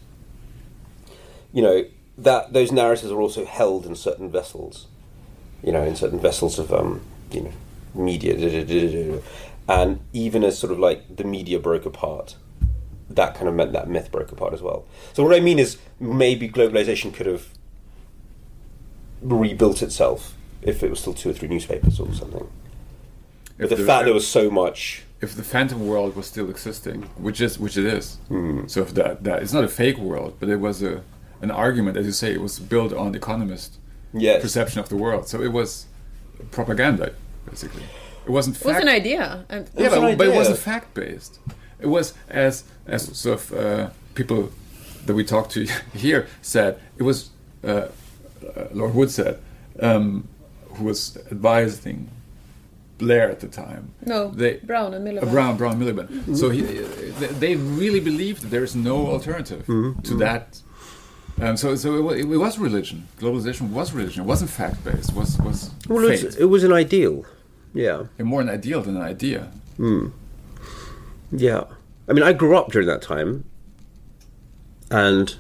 you 1.52 1.62
know 1.62 1.86
that 2.18 2.54
those 2.54 2.72
narratives 2.72 3.12
are 3.12 3.22
also 3.22 3.46
held 3.46 3.86
in 3.86 3.96
certain 3.96 4.30
vessels, 4.30 4.88
you 5.64 5.72
know, 5.72 5.84
in 5.84 5.96
certain 5.96 6.20
vessels 6.20 6.60
of 6.60 6.74
um, 6.74 7.02
you 7.32 7.42
know, 7.42 7.54
media, 7.94 8.36
da, 8.38 8.50
da, 8.50 8.64
da, 8.64 8.92
da, 8.92 9.12
da. 9.16 9.22
and 9.84 10.00
even 10.14 10.44
as 10.44 10.58
sort 10.58 10.72
of 10.72 10.80
like 10.80 11.16
the 11.16 11.24
media 11.24 11.60
broke 11.60 11.86
apart, 11.86 12.36
that 13.10 13.36
kind 13.36 13.48
of 13.48 13.56
meant 13.56 13.74
that 13.74 13.90
myth 13.90 14.12
broke 14.12 14.32
apart 14.32 14.54
as 14.54 14.62
well. 14.62 14.86
So 15.14 15.24
what 15.24 15.36
I 15.36 15.40
mean 15.40 15.60
is 15.60 15.78
maybe 16.00 16.50
globalization 16.50 17.14
could 17.14 17.26
have 17.28 17.48
rebuilt 19.22 19.82
itself 19.82 20.36
if 20.62 20.84
it 20.84 20.90
was 20.90 21.00
still 21.00 21.14
two 21.14 21.30
or 21.30 21.34
three 21.34 21.48
newspapers 21.48 22.00
or 22.00 22.14
something. 22.14 22.50
But 23.58 23.72
If 23.72 23.78
the 23.78 23.86
fact 23.86 24.06
there 24.06 24.14
was 24.14 24.28
so 24.28 24.50
much 24.50 25.04
if 25.22 25.36
the 25.36 25.44
phantom 25.44 25.88
world 25.88 26.18
was 26.18 26.26
still 26.28 26.50
existing, 26.50 27.04
which 27.18 27.40
is 27.40 27.58
which 27.58 27.78
it 27.78 27.86
is. 27.86 28.16
Hmm. 28.28 28.68
So 28.68 28.82
if 28.82 28.94
that 28.96 29.24
that 29.24 29.42
it's 29.42 29.54
not 29.54 29.64
a 29.64 29.70
fake 29.70 29.98
world, 29.98 30.36
but 30.40 30.50
it 30.50 30.58
was 30.58 30.84
a 30.84 31.02
an 31.42 31.52
argument, 31.52 31.98
as 31.98 32.06
you 32.06 32.12
say, 32.12 32.34
it 32.34 32.42
was 32.42 32.60
built 32.60 32.92
on 32.94 33.16
economist 33.16 33.78
Yes. 34.14 34.42
perception 34.42 34.80
of 34.80 34.90
the 34.90 34.96
world. 34.96 35.28
So 35.28 35.42
it 35.42 35.52
was 35.52 35.86
propaganda, 36.52 37.14
basically. 37.50 37.84
It 38.26 38.30
wasn't 38.32 38.56
Fact- 38.58 38.66
It 38.70 38.74
was 38.76 38.84
an 38.84 38.90
idea. 38.90 39.46
And 39.50 39.70
yeah, 39.76 39.90
was 39.90 40.00
but, 40.00 40.10
an 40.12 40.18
but 40.18 40.28
it 40.28 40.36
wasn't 40.36 40.60
fact 40.60 40.94
based. 40.94 41.40
It 41.80 41.88
was 41.88 42.14
as 42.30 42.64
as 42.88 43.18
sort 43.18 43.40
of 43.40 43.54
uh, 43.54 43.90
people 44.16 44.50
that 45.06 45.14
we 45.14 45.24
talked 45.26 45.52
to 45.52 45.66
here 45.94 46.28
said. 46.42 46.80
It 46.98 47.04
was 47.04 47.30
uh, 47.64 47.68
uh, 47.68 47.90
Lord 48.72 48.94
Wood 48.96 49.12
said, 49.12 49.40
um, 49.82 50.28
who 50.76 50.86
was 50.86 51.18
advising 51.32 52.10
Blair 52.98 53.30
at 53.30 53.40
the 53.42 53.48
time. 53.48 53.94
no, 54.06 54.30
They, 54.30 54.58
Brown 54.64 54.94
and 54.94 55.06
Miliband. 55.06 55.24
uh, 55.28 55.32
Brown, 55.32 55.58
Brown 55.58 55.80
Miliband. 55.80 56.38
So 56.38 56.50
he, 56.50 56.62
they, 56.62 57.28
they 57.28 57.56
really 57.56 58.00
believed 58.00 58.42
that 58.44 58.50
there 58.50 58.64
is 58.64 58.76
no 58.76 59.08
alternative 59.08 59.66
to 59.66 60.18
that. 60.20 60.62
Um, 61.42 61.58
so, 61.58 61.76
so 61.76 61.96
it, 61.98 62.02
wa- 62.02 62.12
it 62.12 62.26
was 62.26 62.58
religion. 62.60 63.08
Globalization 63.20 63.72
was 63.72 63.92
religion. 63.92 64.24
It 64.24 64.28
wasn't 64.28 64.52
fact 64.52 64.84
based. 64.86 65.14
Was 65.14 65.38
was 65.40 65.72
Well, 65.90 66.06
it 66.06 66.24
was, 66.24 66.36
it 66.38 66.46
was 66.46 66.64
an 66.64 66.72
ideal. 66.72 67.26
Yeah. 67.74 68.04
And 68.18 68.28
more 68.28 68.42
an 68.42 68.50
ideal 68.50 68.82
than 68.82 68.96
an 68.96 69.02
idea. 69.02 69.52
Hmm. 69.78 70.10
Yeah. 71.32 71.64
I 72.08 72.14
mean, 72.14 72.24
I 72.24 72.34
grew 72.34 72.56
up 72.56 72.72
during 72.72 72.88
that 72.88 73.02
time, 73.02 73.46
and 74.92 75.36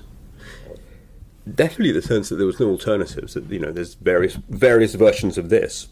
definitely 1.53 1.91
the 1.91 2.01
sense 2.01 2.29
that 2.29 2.35
there 2.35 2.47
was 2.47 2.59
no 2.59 2.69
alternatives. 2.69 3.33
That 3.33 3.49
you 3.49 3.59
know, 3.59 3.71
there's 3.71 3.95
various 3.95 4.35
various 4.49 4.95
versions 4.95 5.37
of 5.37 5.49
this. 5.49 5.87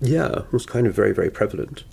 Yeah, 0.00 0.42
was 0.50 0.64
kind 0.64 0.86
of 0.86 0.94
very 0.94 1.12
very 1.12 1.30
prevalent. 1.30 1.84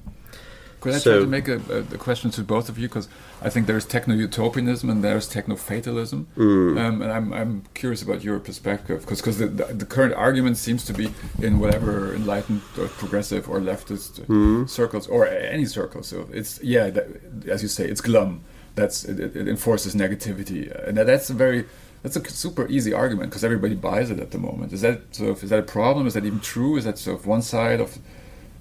Could 0.80 0.93
I 0.93 0.97
So- 0.99 1.11
try 1.11 1.19
to 1.21 1.25
make 1.28 1.47
a, 1.47 1.59
a, 1.71 1.80
a 1.95 1.97
question 1.97 2.30
to 2.32 2.41
both 2.43 2.69
of 2.69 2.78
you? 2.78 2.88
Because 2.88 3.07
I 3.41 3.49
think 3.49 3.65
there's 3.67 3.86
techno-utopianism 3.86 4.89
and 4.89 5.03
there's 5.03 5.28
techno-fatalism, 5.28 6.28
Mm. 6.38 6.80
um, 6.80 7.01
and 7.01 7.11
I'm, 7.11 7.34
I'm 7.34 7.63
curious 7.73 8.01
about 8.01 8.23
your 8.23 8.39
perspective. 8.39 9.01
Because 9.07 9.38
the, 9.39 9.47
the, 9.47 9.65
the 9.73 9.86
current 9.86 10.13
argument 10.13 10.57
seems 10.57 10.86
to 10.86 10.93
be 10.93 11.09
in 11.41 11.59
whatever 11.59 12.13
enlightened 12.15 12.61
or 12.80 12.88
progressive 12.88 13.49
or 13.49 13.59
leftist 13.59 14.21
Mm. 14.28 14.69
circles 14.69 15.07
or 15.07 15.28
any 15.28 15.65
circle. 15.65 16.03
So 16.03 16.28
it's 16.32 16.59
yeah, 16.61 16.89
that, 16.91 17.07
as 17.47 17.61
you 17.63 17.69
say, 17.69 17.86
it's 17.88 18.01
glum. 18.01 18.41
That's 18.75 19.03
it, 19.05 19.19
it 19.36 19.47
enforces 19.47 19.95
negativity, 19.95 20.69
and 20.88 20.95
that, 20.97 21.07
that's 21.07 21.32
a 21.32 21.34
very 21.34 21.65
that's 22.03 22.15
a 22.15 22.23
super 22.30 22.67
easy 22.67 22.93
argument 22.93 23.32
because 23.32 23.43
everybody 23.43 23.73
buys 23.73 24.11
it 24.11 24.19
at 24.19 24.30
the 24.30 24.38
moment. 24.38 24.71
Is 24.71 24.82
that 24.82 25.15
sort 25.15 25.32
of 25.32 25.43
is 25.43 25.49
that 25.49 25.57
a 25.59 25.63
problem? 25.63 26.05
Is 26.05 26.13
that 26.13 26.25
even 26.25 26.39
true? 26.41 26.78
Is 26.78 26.84
that 26.84 26.99
sort 26.99 27.19
of 27.19 27.25
one 27.25 27.41
side 27.41 27.82
of 27.82 27.97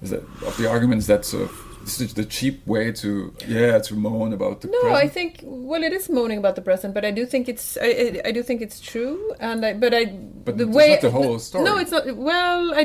is 0.01 0.09
that 0.09 0.23
of 0.43 0.57
the 0.57 0.67
argument? 0.67 0.99
Is 0.99 1.07
that 1.07 1.23
sort 1.23 1.43
of 1.43 1.51
this 1.87 2.01
is 2.01 2.13
the 2.13 2.25
cheap 2.25 2.67
way 2.67 2.91
to 2.91 3.33
yeah 3.47 3.79
to 3.79 3.95
moan 3.95 4.33
about 4.33 4.59
the 4.61 4.67
No, 4.67 4.81
present? 4.81 5.03
I 5.05 5.07
think 5.07 5.39
well, 5.43 5.83
it 5.83 5.93
is 5.93 6.09
moaning 6.09 6.37
about 6.37 6.55
the 6.55 6.61
present, 6.61 6.93
but 6.93 7.05
I 7.05 7.11
do 7.11 7.25
think 7.25 7.47
it's 7.47 7.77
I, 7.77 7.85
I, 8.03 8.21
I 8.25 8.31
do 8.31 8.43
think 8.43 8.61
it's 8.61 8.79
true, 8.91 9.33
and 9.39 9.65
I 9.65 9.73
but 9.73 9.93
I 9.93 10.05
But 10.47 10.57
the 10.57 10.67
way 10.67 10.89
not 10.91 11.01
the 11.01 11.11
whole 11.11 11.39
story. 11.39 11.63
No, 11.63 11.77
it's 11.77 11.91
not. 11.91 12.03
Well, 12.17 12.73
I, 12.81 12.83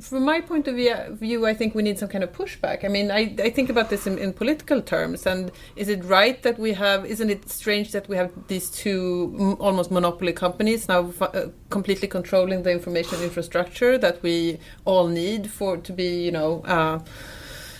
from 0.00 0.24
my 0.24 0.40
point 0.40 0.66
of 0.66 0.74
view, 0.74 0.94
view, 1.10 1.46
I 1.46 1.54
think 1.54 1.74
we 1.74 1.82
need 1.82 1.98
some 1.98 2.08
kind 2.08 2.24
of 2.24 2.32
pushback. 2.32 2.84
I 2.84 2.88
mean, 2.88 3.10
I, 3.10 3.22
I 3.48 3.50
think 3.50 3.70
about 3.70 3.88
this 3.88 4.06
in, 4.06 4.18
in 4.18 4.32
political 4.32 4.82
terms, 4.82 5.26
and 5.26 5.52
is 5.76 5.88
it 5.88 6.04
right 6.04 6.42
that 6.42 6.58
we 6.58 6.72
have? 6.72 7.06
Isn't 7.06 7.30
it 7.30 7.48
strange 7.48 7.92
that 7.92 8.08
we 8.08 8.16
have 8.16 8.30
these 8.48 8.68
two 8.70 9.34
m- 9.38 9.56
almost 9.60 9.90
monopoly 9.90 10.32
companies 10.32 10.88
now 10.88 11.08
f- 11.08 11.22
uh, 11.22 11.48
completely 11.70 12.08
controlling 12.08 12.64
the 12.64 12.72
information 12.72 13.22
infrastructure 13.22 13.96
that 13.98 14.22
we 14.24 14.58
all 14.84 15.06
need 15.06 15.48
for 15.50 15.76
to 15.76 15.92
be, 15.92 16.24
you 16.24 16.32
know. 16.32 16.62
Uh, 16.64 16.98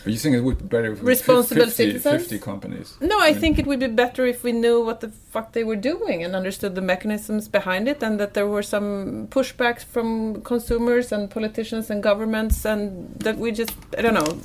But 0.03 0.13
you 0.13 0.19
think 0.19 0.35
it 0.35 0.41
would 0.41 0.59
be 0.59 0.65
better 0.65 0.93
if 0.93 1.03
we 1.03 1.09
Responsible 1.09 1.65
50, 1.65 1.75
citizens? 1.75 2.23
50 2.23 2.39
companies? 2.39 2.97
No, 3.01 3.21
I 3.21 3.35
think 3.35 3.59
it 3.59 3.67
would 3.67 3.81
be 3.81 3.87
better 3.87 4.25
if 4.27 4.43
we 4.43 4.53
knew 4.53 4.83
what 4.83 5.01
the 5.01 5.09
fuck 5.09 5.53
they 5.53 5.65
were 5.65 5.77
doing 5.77 6.23
and 6.25 6.35
understood 6.35 6.75
the 6.75 6.81
mechanisms 6.81 7.49
behind 7.49 7.87
it, 7.89 8.03
and 8.03 8.19
that 8.19 8.35
there 8.35 8.47
were 8.47 8.63
some 8.63 9.29
pushbacks 9.29 9.85
from 9.85 10.41
consumers 10.43 11.13
and 11.13 11.31
politicians 11.31 11.91
and 11.91 12.03
governments, 12.03 12.65
and 12.65 13.15
that 13.21 13.37
we 13.37 13.53
just 13.53 13.75
I 13.99 14.03
don't 14.03 14.15
know 14.15 14.39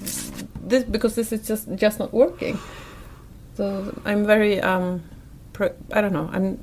this 0.61 0.83
because 0.83 1.15
this 1.15 1.31
is 1.31 1.47
just 1.47 1.73
just 1.75 1.99
not 1.99 2.13
working. 2.13 2.59
So 3.55 3.97
I'm 4.03 4.25
very 4.25 4.59
um, 4.59 5.03
pro, 5.53 5.73
I 5.93 6.01
don't 6.01 6.11
know 6.11 6.29
I'm 6.33 6.61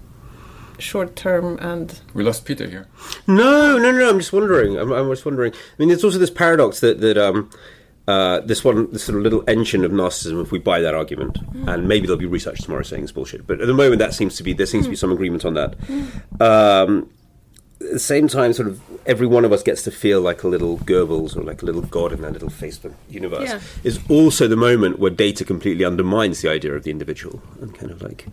short 0.78 1.16
term 1.16 1.58
and 1.60 2.00
We 2.12 2.24
lost 2.24 2.44
Peter 2.44 2.68
here. 2.68 2.88
No, 3.26 3.78
no, 3.78 3.92
no. 3.92 4.10
I'm 4.10 4.18
just 4.18 4.32
wondering. 4.32 4.78
I'm, 4.78 4.92
I'm 4.92 5.08
just 5.10 5.24
wondering. 5.24 5.52
I 5.52 5.56
mean, 5.78 5.88
there's 5.88 6.04
also 6.04 6.18
this 6.18 6.30
paradox 6.30 6.80
that 6.80 7.00
that 7.00 7.16
um, 7.16 7.50
uh, 8.08 8.40
this 8.40 8.64
one, 8.64 8.90
this 8.92 9.04
sort 9.04 9.16
of 9.16 9.22
little 9.22 9.44
engine 9.48 9.84
of 9.84 9.92
narcissism. 9.92 10.42
If 10.42 10.50
we 10.52 10.58
buy 10.58 10.80
that 10.80 10.94
argument, 10.94 11.38
and 11.66 11.86
maybe 11.86 12.06
there'll 12.06 12.18
be 12.18 12.26
research 12.26 12.60
tomorrow 12.62 12.82
saying 12.82 13.04
it's 13.04 13.12
bullshit, 13.12 13.46
but 13.46 13.60
at 13.60 13.66
the 13.66 13.74
moment 13.74 13.98
that 14.00 14.14
seems 14.14 14.36
to 14.36 14.42
be 14.42 14.52
there 14.52 14.66
seems 14.66 14.86
to 14.86 14.90
be 14.90 14.96
some 14.96 15.12
agreement 15.12 15.44
on 15.44 15.54
that. 15.54 15.76
Um, 16.40 17.10
at 17.80 17.92
the 17.94 17.98
same 17.98 18.28
time, 18.28 18.52
sort 18.52 18.68
of 18.68 18.80
every 19.06 19.26
one 19.26 19.44
of 19.44 19.52
us 19.52 19.62
gets 19.62 19.82
to 19.82 19.90
feel 19.90 20.20
like 20.20 20.42
a 20.44 20.48
little 20.48 20.78
Goebbels 20.78 21.36
or 21.36 21.42
like 21.42 21.62
a 21.62 21.66
little 21.66 21.82
god 21.82 22.12
in 22.12 22.20
that 22.22 22.32
little 22.32 22.48
Facebook 22.48 22.94
universe. 23.08 23.48
Yeah. 23.50 23.60
Is 23.82 23.98
also 24.08 24.46
the 24.46 24.56
moment 24.56 24.98
where 24.98 25.10
data 25.10 25.44
completely 25.44 25.84
undermines 25.84 26.42
the 26.42 26.50
idea 26.50 26.74
of 26.74 26.84
the 26.84 26.90
individual 26.92 27.42
and 27.60 27.74
kind 27.76 27.90
of 27.90 28.00
like 28.02 28.26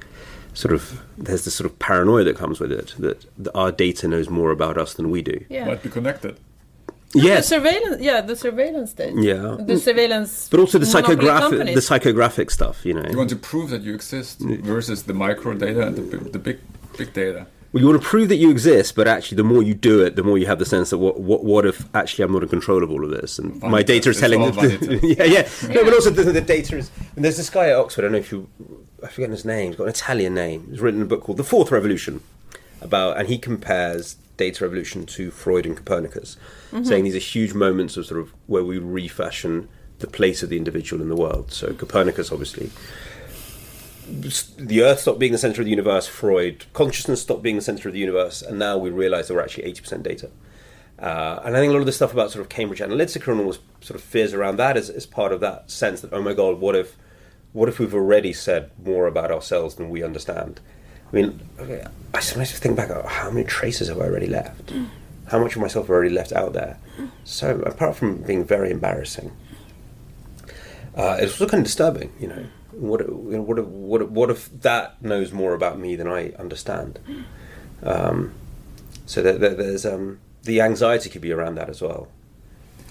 sort 0.54 0.74
of 0.74 1.02
there's 1.18 1.46
this 1.46 1.56
sort 1.56 1.70
of 1.70 1.78
paranoia 1.80 2.24
that 2.26 2.36
comes 2.36 2.60
with 2.60 2.72
it 2.72 2.94
that, 3.00 3.26
that 3.38 3.52
our 3.56 3.72
data 3.72 4.08
knows 4.08 4.30
more 4.30 4.52
about 4.52 4.78
us 4.78 4.94
than 4.94 5.10
we 5.10 5.22
do. 5.22 5.44
yeah. 5.50 5.66
Might 5.66 5.82
be 5.84 5.90
connected. 5.90 6.40
Yes. 7.14 7.50
The 7.50 7.56
surveillance, 7.56 8.02
yeah, 8.02 8.22
the 8.22 8.36
surveillance 8.36 8.92
state. 8.92 9.14
Yeah. 9.16 9.58
The 9.60 9.80
surveillance. 9.80 10.48
But 10.50 10.60
also 10.60 10.78
the 10.78 10.86
monopoly 10.86 11.16
psychographic, 11.16 11.74
the 11.74 11.82
psychographic 11.82 12.52
stuff, 12.52 12.86
you 12.86 12.94
know. 12.94 13.10
You 13.10 13.18
want 13.18 13.32
to 13.32 13.36
prove 13.36 13.72
that 13.72 13.82
you 13.82 13.94
exist 13.96 14.42
versus 14.42 15.04
the 15.04 15.14
micro 15.14 15.54
data 15.56 15.88
and 15.88 15.96
the, 15.96 16.18
the 16.18 16.40
big 16.40 16.60
big 16.98 17.14
data. 17.14 17.48
Well, 17.72 17.82
you 17.82 17.88
want 17.88 18.02
to 18.02 18.08
prove 18.08 18.30
that 18.30 18.38
you 18.38 18.50
exist, 18.50 18.96
but 18.96 19.08
actually, 19.08 19.36
the 19.38 19.44
more 19.44 19.62
you 19.62 19.76
do 19.76 20.04
it, 20.04 20.16
the 20.16 20.24
more 20.24 20.40
you 20.40 20.48
have 20.48 20.58
the 20.58 20.66
sense 20.66 20.90
that 20.90 20.98
what 20.98 21.20
what, 21.20 21.44
what 21.44 21.66
if 21.66 21.88
actually 21.96 22.26
I'm 22.26 22.32
not 22.32 22.42
in 22.44 22.50
control 22.50 22.84
of 22.84 22.90
all 22.92 23.04
of 23.04 23.12
this, 23.12 23.38
and 23.40 23.62
my 23.62 23.84
data 23.84 24.10
is 24.10 24.20
telling. 24.20 24.42
all 24.42 24.52
The, 24.52 24.62
vanitas. 24.62 25.18
yeah, 25.18 25.24
yeah. 25.24 25.74
No, 25.74 25.84
but 25.84 25.94
also 25.94 26.10
the, 26.10 26.24
the 26.32 26.42
data 26.42 26.78
is. 26.78 26.90
And 27.16 27.24
there's 27.24 27.38
this 27.38 27.50
guy 27.50 27.70
at 27.70 27.76
Oxford. 27.76 28.02
I 28.02 28.04
don't 28.06 28.12
know 28.14 28.18
if 28.20 28.32
you. 28.32 28.50
I 29.04 29.08
forget 29.08 29.30
his 29.30 29.46
name. 29.46 29.68
He's 29.68 29.78
got 29.78 29.84
an 29.84 29.90
Italian 29.90 30.34
name. 30.34 30.68
He's 30.70 30.80
written 30.82 31.02
a 31.02 31.06
book 31.06 31.22
called 31.24 31.38
The 31.38 31.44
Fourth 31.44 31.72
Revolution, 31.72 32.22
about, 32.82 33.18
and 33.18 33.28
he 33.28 33.38
compares 33.38 34.16
data 34.40 34.64
revolution 34.64 35.06
to 35.06 35.30
Freud 35.30 35.66
and 35.68 35.78
Copernicus, 35.78 36.38
saying 36.86 37.04
these 37.04 37.16
are 37.16 37.20
huge 37.20 37.54
moments 37.54 37.98
of 37.98 38.06
sort 38.06 38.20
of 38.20 38.34
where 38.48 38.64
we 38.64 38.80
refashion 38.80 39.70
the 40.00 40.08
place 40.08 40.42
of 40.42 40.50
the 40.50 40.58
individual 40.58 41.02
in 41.04 41.10
the 41.10 41.16
world. 41.16 41.52
So 41.52 41.74
Copernicus, 41.74 42.32
obviously, 42.32 42.72
the 44.58 44.82
Earth 44.82 45.02
stopped 45.02 45.20
being 45.20 45.34
the 45.34 45.38
center 45.38 45.62
of 45.62 45.66
the 45.66 45.72
universe. 45.72 46.08
Freud, 46.08 46.66
consciousness 46.74 47.22
stopped 47.22 47.44
being 47.44 47.58
the 47.58 47.62
center 47.62 47.90
of 47.90 47.94
the 47.94 48.00
universe, 48.00 48.42
and 48.42 48.58
now 48.58 48.78
we 48.78 48.90
realize 48.90 49.28
that 49.28 49.36
we're 49.36 49.44
actually 49.44 49.66
eighty 49.66 49.82
percent 49.82 50.04
data. 50.04 50.30
Uh, 50.98 51.40
and 51.46 51.56
I 51.56 51.60
think 51.60 51.70
a 51.70 51.74
lot 51.74 51.80
of 51.80 51.86
the 51.86 51.94
stuff 51.94 52.12
about 52.12 52.32
sort 52.32 52.42
of 52.42 52.50
Cambridge 52.50 52.82
Analytica 52.82 53.32
and 53.32 53.40
all 53.40 53.48
this 53.48 53.60
sort 53.82 53.98
of 54.00 54.04
fears 54.04 54.34
around 54.34 54.58
that 54.58 54.76
is, 54.76 54.90
is 54.90 55.06
part 55.06 55.32
of 55.32 55.40
that 55.40 55.72
sense 55.72 56.02
that 56.02 56.12
oh 56.12 56.22
my 56.22 56.34
god, 56.34 56.60
what 56.60 56.76
if, 56.76 56.98
what 57.54 57.70
if 57.70 57.80
we've 57.80 57.94
already 57.94 58.34
said 58.34 58.72
more 58.84 59.08
about 59.08 59.32
ourselves 59.32 59.76
than 59.76 59.90
we 59.90 60.04
understand? 60.04 60.60
I 61.12 61.16
mean, 61.16 61.40
I 62.14 62.20
sometimes 62.20 62.58
think 62.58 62.76
back, 62.78 62.90
oh, 62.92 63.08
how 63.08 63.32
many 63.32 63.46
traces 63.46 63.88
have 63.88 63.98
I 64.00 64.06
already 64.06 64.28
left? 64.28 64.72
How 65.28 65.40
much 65.40 65.56
of 65.56 65.62
myself 65.62 65.88
have 65.88 65.92
I 65.92 65.96
already 65.96 66.14
left 66.14 66.32
out 66.32 66.54
there? 66.54 66.78
So 67.24 67.62
apart 67.62 67.96
from 67.96 68.22
being 68.24 68.46
very 68.46 68.72
embarrassing, 68.72 69.32
uh, 70.96 71.18
it's 71.20 71.34
also 71.34 71.48
kind 71.48 71.62
of 71.62 71.66
disturbing, 71.66 72.12
you 72.20 72.28
know. 72.28 72.46
What, 72.72 73.02
you 73.02 73.08
know, 73.08 73.42
what, 73.42 73.60
if, 73.60 73.66
what, 73.66 74.02
if, 74.02 74.10
what 74.10 74.30
if 74.30 74.62
that 74.62 75.02
knows 75.02 75.32
more 75.32 75.54
about 75.54 75.80
me 75.80 75.96
than 75.96 76.08
I 76.08 76.32
understand? 76.40 77.00
Um, 77.84 78.34
so 79.06 79.22
that, 79.22 79.40
that 79.40 79.58
there's 79.58 79.86
um, 79.86 80.20
the 80.44 80.62
anxiety 80.62 81.10
could 81.10 81.22
be 81.22 81.32
around 81.32 81.56
that 81.56 81.70
as 81.70 81.82
well. 81.82 82.08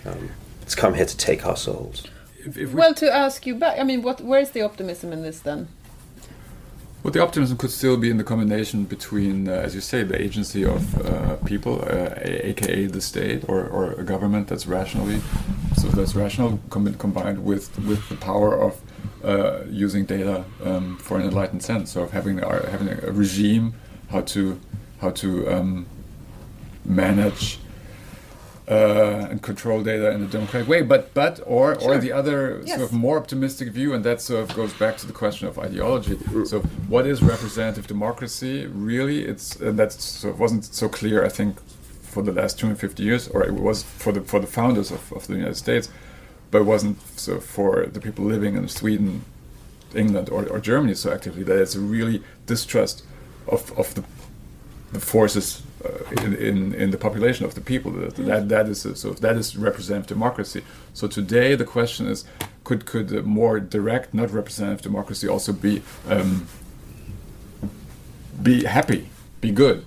Um, 0.05 0.31
it's 0.63 0.75
come 0.75 0.95
here 0.95 1.07
to 1.07 1.17
take 1.17 1.47
our 1.47 1.57
souls. 1.57 2.05
If, 2.41 2.59
if 2.59 2.71
we, 2.71 2.75
Well, 2.75 2.95
to 2.95 3.11
ask 3.13 3.47
you 3.47 3.55
back, 3.55 3.79
I 3.79 3.85
mean, 3.85 4.03
what? 4.03 4.21
Where's 4.21 4.51
the 4.51 4.63
optimism 4.63 5.13
in 5.13 5.23
this 5.23 5.41
then? 5.41 5.69
Well, 7.03 7.13
the 7.13 7.23
optimism 7.23 7.57
could 7.57 7.71
still 7.71 7.97
be 7.97 8.11
in 8.11 8.17
the 8.17 8.25
combination 8.25 8.85
between, 8.85 9.49
uh, 9.49 9.53
as 9.53 9.75
you 9.75 9.81
say, 9.81 10.03
the 10.03 10.21
agency 10.21 10.65
of 10.65 11.07
uh, 11.07 11.37
people, 11.37 11.83
uh, 11.83 12.15
aka 12.25 12.87
the 12.87 13.01
state 13.01 13.45
or, 13.49 13.65
or 13.65 13.93
a 13.93 14.05
government 14.05 14.49
that's 14.49 14.67
rationally, 14.67 15.21
so 15.77 15.89
that's 15.89 16.15
rational, 16.17 16.59
com- 16.71 16.95
combined 16.95 17.45
with 17.45 17.79
with 17.87 18.09
the 18.09 18.17
power 18.17 18.61
of 18.61 18.81
uh, 19.23 19.63
using 19.71 20.05
data 20.05 20.45
um, 20.65 20.97
for 20.99 21.19
an 21.19 21.25
enlightened 21.27 21.63
sense, 21.63 21.93
so 21.93 22.03
of 22.03 22.11
having 22.11 22.43
our, 22.43 22.67
having 22.67 22.89
a 22.89 23.13
regime, 23.13 23.75
how 24.11 24.21
to 24.23 24.59
how 25.01 25.11
to 25.11 25.49
um, 25.53 25.87
manage 26.85 27.59
uh, 28.71 29.29
and 29.31 29.41
control 29.43 29.83
data 29.83 30.11
in 30.11 30.23
a 30.23 30.27
democratic 30.27 30.69
way. 30.69 30.83
But 30.83 31.15
but 31.15 31.41
or 31.47 31.75
or 31.83 31.99
the 31.99 32.13
other 32.13 32.61
Yes. 32.65 32.77
sort 32.79 32.91
of 32.91 32.93
more 32.93 33.17
optimistic 33.17 33.69
view, 33.71 33.95
and 33.95 34.05
that 34.05 34.21
sort 34.21 34.43
of 34.45 34.55
goes 34.57 34.73
back 34.75 34.97
to 34.99 35.07
the 35.07 35.13
question 35.13 35.49
of 35.49 35.59
ideology. 35.59 36.19
So 36.45 36.61
what 36.89 37.07
is 37.07 37.23
representative 37.23 37.87
democracy 37.87 38.67
really? 38.67 39.25
It's 39.25 39.57
and 39.57 39.79
that 39.79 39.93
sort 39.93 40.35
of 40.35 40.41
wasn't 40.41 40.65
so 40.67 40.89
clear, 40.89 41.25
I 41.25 41.31
think, 41.31 41.57
for 42.03 42.23
the 42.23 42.33
last 42.33 42.59
250 42.59 43.03
years, 43.03 43.29
or 43.29 43.43
it 43.45 43.55
was 43.55 43.83
for 43.83 44.13
the 44.13 44.21
for 44.21 44.41
the 44.41 44.47
founders 44.47 44.91
of, 44.91 45.13
of 45.13 45.27
the 45.27 45.35
United 45.35 45.57
States, 45.57 45.89
but 46.51 46.59
it 46.61 46.65
wasn't 46.67 46.99
so 47.17 47.41
for 47.41 47.87
the 47.87 48.01
people 48.01 48.25
living 48.25 48.55
in 48.57 48.69
Sweden, 48.69 49.23
England, 49.95 50.29
or, 50.31 50.47
or 50.47 50.59
Germany 50.61 50.95
so 50.95 51.11
actively. 51.13 51.43
That 51.43 51.59
it's 51.59 51.75
a 51.75 51.81
really 51.81 52.23
distrust 52.47 53.03
of, 53.47 53.73
of 53.79 53.95
the 53.95 54.03
the 54.93 55.01
forces 55.01 55.63
uh, 55.85 56.23
in, 56.23 56.35
in 56.35 56.75
in 56.75 56.91
the 56.91 56.99
population 56.99 57.45
of 57.45 57.55
the 57.55 57.61
people. 57.61 57.93
That 57.93 58.17
that, 58.17 58.49
that 58.49 58.69
is 58.69 58.87
so 58.95 59.13
that 59.13 59.37
is 59.37 59.57
representative 59.57 60.09
democracy. 60.09 60.63
So 60.95 61.07
today 61.07 61.55
the 61.55 61.65
question 61.65 62.07
is, 62.07 62.25
could 62.65 62.87
could 62.87 63.13
a 63.13 63.23
more 63.23 63.61
direct, 63.61 64.15
not 64.15 64.31
representative 64.33 64.83
democracy 64.83 65.29
also 65.29 65.53
be 65.53 65.83
um, 66.09 66.49
be 68.43 68.65
happy, 68.65 69.09
be 69.41 69.51
good? 69.51 69.85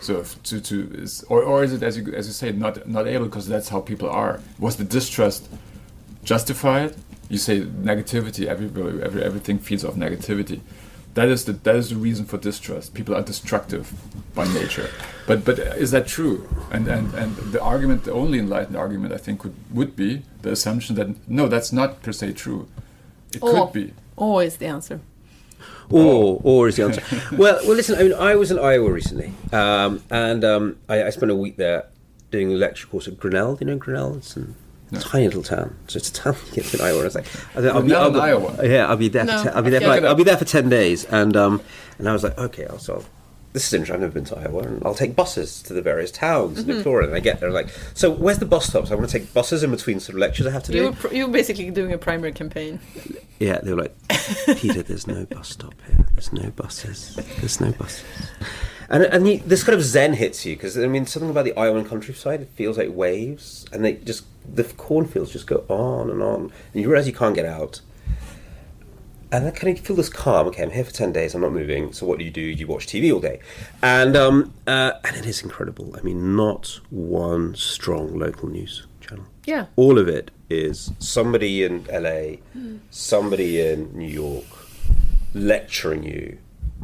So 0.00 0.24
to 0.44 0.60
to 0.60 0.90
is, 0.94 1.24
or 1.28 1.42
or 1.42 1.62
is 1.62 1.72
it 1.72 1.82
as 1.82 1.96
you 1.96 2.12
as 2.14 2.26
you 2.26 2.32
say 2.32 2.52
not 2.52 2.88
not 2.88 3.06
able 3.06 3.26
because 3.26 3.46
that's 3.46 3.68
how 3.68 3.80
people 3.80 4.08
are? 4.08 4.40
Was 4.58 4.76
the 4.76 4.84
distrust 4.84 5.48
justified? 6.24 6.94
You 7.28 7.38
say 7.38 7.60
negativity. 7.60 8.46
Everybody, 8.46 9.02
every, 9.02 9.22
everything 9.22 9.58
feeds 9.58 9.84
off 9.84 9.94
negativity. 9.94 10.60
That 11.14 11.28
is 11.28 11.44
the 11.44 11.52
that 11.52 11.74
is 11.76 11.90
the 11.90 11.96
reason 11.96 12.24
for 12.24 12.38
distrust. 12.38 12.94
People 12.94 13.14
are 13.16 13.22
destructive 13.22 13.92
by 14.34 14.46
nature. 14.52 14.88
But 15.26 15.44
but 15.44 15.58
is 15.58 15.90
that 15.90 16.06
true? 16.06 16.48
And 16.70 16.86
and 16.88 17.12
and 17.14 17.36
the 17.52 17.60
argument, 17.60 18.04
the 18.04 18.12
only 18.12 18.38
enlightened 18.38 18.76
argument, 18.76 19.12
I 19.12 19.16
think, 19.18 19.42
would 19.44 19.54
would 19.72 19.96
be 19.96 20.22
the 20.42 20.52
assumption 20.52 20.94
that 20.96 21.28
no, 21.28 21.48
that's 21.48 21.72
not 21.72 22.02
per 22.02 22.12
se 22.12 22.34
true. 22.34 22.68
It 23.32 23.42
Or, 23.42 23.66
could 23.66 23.72
be. 23.72 23.92
or 24.16 24.42
is 24.44 24.56
the 24.56 24.66
answer. 24.66 25.00
Or, 25.90 26.40
or 26.44 26.68
is 26.68 26.76
the 26.76 26.84
answer? 26.84 27.02
well, 27.36 27.58
well, 27.64 27.74
listen. 27.76 27.98
I 27.98 28.02
mean, 28.04 28.14
I 28.14 28.36
was 28.36 28.50
in 28.52 28.58
Iowa 28.58 28.90
recently, 28.92 29.32
um, 29.52 30.02
and 30.10 30.44
um, 30.44 30.76
I, 30.88 31.04
I 31.04 31.10
spent 31.10 31.32
a 31.32 31.34
week 31.34 31.56
there 31.56 31.86
doing 32.30 32.52
a 32.52 32.54
lecture 32.54 32.86
course 32.86 33.08
at 33.08 33.18
Grinnell. 33.18 33.56
Do 33.56 33.64
you 33.64 33.70
know 33.72 33.76
Grinnell? 33.78 34.16
It's 34.18 34.36
a 34.36 34.46
No. 34.92 35.00
tiny 35.00 35.26
little 35.26 35.42
town. 35.42 35.76
So 35.88 35.96
it's 35.98 36.08
a 36.08 36.12
town 36.12 36.36
you 36.48 36.54
get 36.62 36.64
to 36.66 36.78
in 36.78 36.84
Iowa. 36.84 37.00
I 37.00 37.04
was 37.04 37.14
like, 37.14 37.26
I 37.26 37.60
think 37.60 37.66
I'll 37.74 37.82
be, 37.82 37.94
I'll 37.94 38.08
in 38.08 38.16
Iowa? 38.20 38.58
Yeah, 38.68 38.86
I'll 38.88 38.96
be 38.96 39.08
there. 39.08 39.24
No, 39.24 39.38
for 39.38 39.44
ten, 39.44 39.56
I'll 39.56 39.62
be 39.62 39.70
there. 39.70 39.80
For 39.80 39.86
like, 39.88 40.02
I'll 40.04 40.14
be 40.14 40.24
there 40.24 40.36
for 40.36 40.44
ten 40.44 40.68
days, 40.68 41.04
and 41.04 41.36
um, 41.36 41.60
and 41.98 42.08
I 42.08 42.12
was 42.12 42.24
like, 42.24 42.36
okay, 42.38 42.66
I'll 42.66 42.78
so. 42.78 43.04
This 43.52 43.66
is 43.66 43.72
interesting. 43.72 43.94
I've 43.96 44.00
never 44.02 44.12
been 44.12 44.24
to 44.26 44.38
Iowa, 44.38 44.62
and 44.62 44.80
I'll 44.84 44.94
take 44.94 45.16
buses 45.16 45.60
to 45.64 45.72
the 45.72 45.82
various 45.82 46.12
towns 46.12 46.60
Mm-hmm. 46.60 46.70
in 46.70 46.76
Victoria. 46.76 47.08
And 47.08 47.16
I 47.16 47.20
get 47.20 47.40
there, 47.40 47.48
and 47.48 47.54
like, 47.54 47.68
so 47.94 48.08
where's 48.08 48.38
the 48.38 48.46
bus 48.46 48.66
stops? 48.66 48.92
I 48.92 48.94
want 48.94 49.10
to 49.10 49.18
take 49.18 49.34
buses 49.34 49.64
in 49.64 49.72
between 49.72 49.98
sort 49.98 50.14
of 50.14 50.20
lectures 50.20 50.46
I 50.46 50.50
have 50.52 50.62
to 50.64 50.72
do. 50.72 50.78
You 50.78 50.84
were, 50.84 50.92
pr- 50.92 51.12
you 51.14 51.26
were 51.26 51.32
basically 51.32 51.68
doing 51.72 51.92
a 51.92 51.98
primary 51.98 52.30
campaign. 52.32 52.78
Yeah, 53.40 53.58
they 53.60 53.72
were 53.74 53.82
like, 53.82 53.96
Peter, 54.56 54.82
there's 54.84 55.08
no 55.08 55.24
bus 55.26 55.48
stop 55.48 55.74
here. 55.88 56.06
There's 56.12 56.32
no 56.32 56.50
buses. 56.50 57.16
There's 57.40 57.60
no 57.60 57.72
buses. 57.72 58.04
And 58.88 59.02
and 59.04 59.26
you, 59.28 59.38
this 59.38 59.62
kind 59.64 59.76
of 59.76 59.84
zen 59.84 60.12
hits 60.14 60.44
you 60.46 60.54
because 60.56 60.78
I 60.78 60.86
mean 60.86 61.06
something 61.06 61.30
about 61.30 61.44
the 61.44 61.56
Iowan 61.56 61.84
countryside. 61.88 62.40
It 62.42 62.48
feels 62.54 62.78
like 62.78 62.88
waves, 62.92 63.64
and 63.72 63.84
they 63.84 63.94
just 63.94 64.24
the 64.54 64.64
cornfields 64.64 65.30
just 65.32 65.46
go 65.46 65.64
on 65.68 66.10
and 66.10 66.22
on, 66.22 66.52
and 66.72 66.82
you 66.82 66.88
realize 66.88 67.06
you 67.06 67.12
can't 67.12 67.34
get 67.34 67.46
out. 67.46 67.80
And 69.32 69.46
then 69.46 69.52
kind 69.52 69.78
of 69.78 69.84
feel 69.84 69.94
this 69.94 70.08
calm. 70.08 70.48
Okay, 70.48 70.64
I'm 70.64 70.70
here 70.70 70.82
for 70.84 70.90
ten 70.92 71.12
days. 71.12 71.34
I'm 71.36 71.42
not 71.42 71.52
moving. 71.52 71.92
So 71.92 72.04
what 72.04 72.18
do 72.18 72.24
you 72.24 72.32
do? 72.32 72.40
You 72.40 72.66
watch 72.66 72.86
TV 72.88 73.12
all 73.12 73.20
day, 73.20 73.38
and 73.80 74.16
um, 74.16 74.52
uh, 74.66 74.92
and 75.04 75.16
it 75.16 75.24
is 75.24 75.42
incredible. 75.44 75.94
I 75.96 76.02
mean, 76.02 76.34
not 76.34 76.80
one 76.90 77.54
strong 77.54 78.18
local 78.18 78.48
news 78.48 78.86
channel 79.00 79.26
Yeah. 79.46 79.66
all 79.76 79.98
of 80.00 80.08
it 80.08 80.32
is 80.50 80.90
somebody 80.98 81.62
in 81.62 81.84
LA, 81.92 82.38
somebody 82.90 83.60
in 83.60 83.96
New 83.96 84.08
York 84.08 84.44
lecturing 85.32 86.02
you 86.02 86.38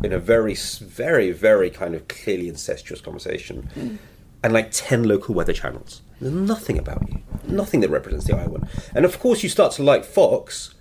in 0.04 0.12
a 0.12 0.18
very, 0.18 0.54
very, 0.54 1.32
very 1.32 1.68
kind 1.70 1.94
of 1.96 2.06
clearly 2.06 2.48
incestuous 2.48 3.00
conversation, 3.00 3.98
and 4.44 4.52
like 4.52 4.70
10 4.70 5.02
local 5.04 5.34
weather 5.34 5.52
channels. 5.52 6.02
There's 6.20 6.32
nothing 6.32 6.78
about 6.78 7.08
you, 7.08 7.20
nothing 7.46 7.80
that 7.80 7.90
represents 7.90 8.26
the 8.26 8.36
Iowan. 8.36 8.68
And 8.94 9.04
of 9.04 9.18
course, 9.20 9.42
you 9.42 9.48
start 9.48 9.72
to 9.72 9.82
like 9.82 10.04
Fox 10.04 10.74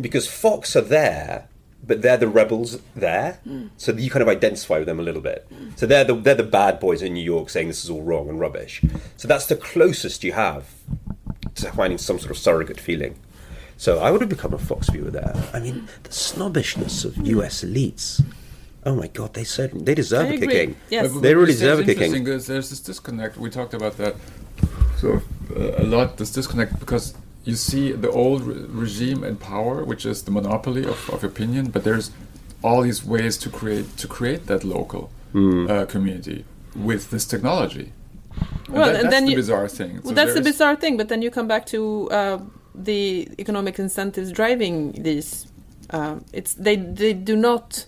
because 0.00 0.28
Fox 0.28 0.76
are 0.76 0.82
there. 0.82 1.48
But 1.86 2.02
they're 2.02 2.18
the 2.18 2.28
rebels 2.28 2.80
there, 2.96 3.38
mm. 3.48 3.70
so 3.78 3.92
you 3.92 4.10
kind 4.10 4.20
of 4.20 4.28
identify 4.28 4.78
with 4.78 4.86
them 4.86 4.98
a 4.98 5.02
little 5.02 5.22
bit. 5.22 5.48
So 5.76 5.86
they're 5.86 6.04
the 6.04 6.14
they're 6.14 6.34
the 6.34 6.42
bad 6.42 6.80
boys 6.80 7.00
in 7.00 7.14
New 7.14 7.24
York 7.24 7.48
saying 7.48 7.68
this 7.68 7.82
is 7.82 7.88
all 7.88 8.02
wrong 8.02 8.28
and 8.28 8.38
rubbish. 8.38 8.82
So 9.16 9.26
that's 9.26 9.46
the 9.46 9.56
closest 9.56 10.22
you 10.22 10.32
have 10.32 10.68
to 11.54 11.72
finding 11.72 11.96
some 11.96 12.18
sort 12.18 12.30
of 12.30 12.36
surrogate 12.36 12.80
feeling. 12.80 13.14
So 13.78 14.00
I 14.00 14.10
would 14.10 14.20
have 14.20 14.28
become 14.28 14.52
a 14.52 14.58
Fox 14.58 14.90
viewer 14.90 15.10
there. 15.10 15.32
I 15.54 15.60
mean, 15.60 15.88
the 16.02 16.12
snobbishness 16.12 17.04
of 17.04 17.14
mm. 17.14 17.26
US 17.28 17.62
elites. 17.62 18.22
Oh 18.84 18.94
my 18.94 19.06
God, 19.06 19.34
they 19.34 19.44
certainly 19.44 19.84
they 19.84 19.94
deserve 19.94 20.26
I 20.26 20.30
a 20.30 20.34
agree. 20.34 20.46
kicking. 20.48 20.76
Yes. 20.90 21.12
But- 21.12 21.20
They 21.20 21.34
really 21.34 21.52
deserve 21.52 21.80
a 21.80 21.84
kicking. 21.84 22.24
There's, 22.24 22.46
there's 22.48 22.70
this 22.70 22.80
disconnect. 22.80 23.36
We 23.36 23.50
talked 23.50 23.74
about 23.74 23.96
that 23.98 24.16
so 25.00 25.20
uh, 25.56 25.82
a 25.82 25.84
lot. 25.84 26.16
This 26.16 26.30
disconnect 26.30 26.78
because 26.80 27.14
you 27.44 27.54
see 27.56 27.92
the 27.92 28.10
old 28.10 28.42
re- 28.42 28.64
regime 28.68 29.24
in 29.24 29.36
power, 29.36 29.84
which 29.84 30.04
is 30.06 30.22
the 30.22 30.30
monopoly 30.30 30.84
of, 30.84 31.08
of 31.10 31.24
opinion, 31.24 31.70
but 31.70 31.82
there's 31.84 32.10
all 32.62 32.82
these 32.82 33.04
ways 33.04 33.36
to 33.38 33.48
create 33.50 33.96
to 33.96 34.06
create 34.08 34.46
that 34.46 34.64
local 34.64 35.10
Hmm. 35.32 35.66
uh, 35.70 35.84
community 35.86 36.44
with 36.74 37.10
this 37.10 37.24
technology. 37.26 37.92
And 38.66 38.74
Well, 38.76 38.86
that- 38.86 38.94
and 38.96 39.04
that's 39.04 39.14
then 39.14 39.24
the 39.26 39.30
you- 39.32 39.36
bizarre 39.36 39.68
thing. 39.68 39.92
Well, 40.02 40.08
So 40.10 40.12
that's 40.14 40.34
the 40.34 40.40
bizarre 40.42 40.76
thing. 40.76 40.96
But 40.96 41.08
then 41.08 41.22
you 41.22 41.30
come 41.30 41.46
back 41.48 41.64
to 41.66 42.08
uh, 42.10 42.38
the 42.74 43.28
economic 43.38 43.78
incentives 43.78 44.30
driving 44.32 44.92
these. 45.02 45.46
Um, 45.90 46.24
it's 46.32 46.52
they 46.54 46.76
they 46.76 47.12
do 47.14 47.36
not. 47.36 47.84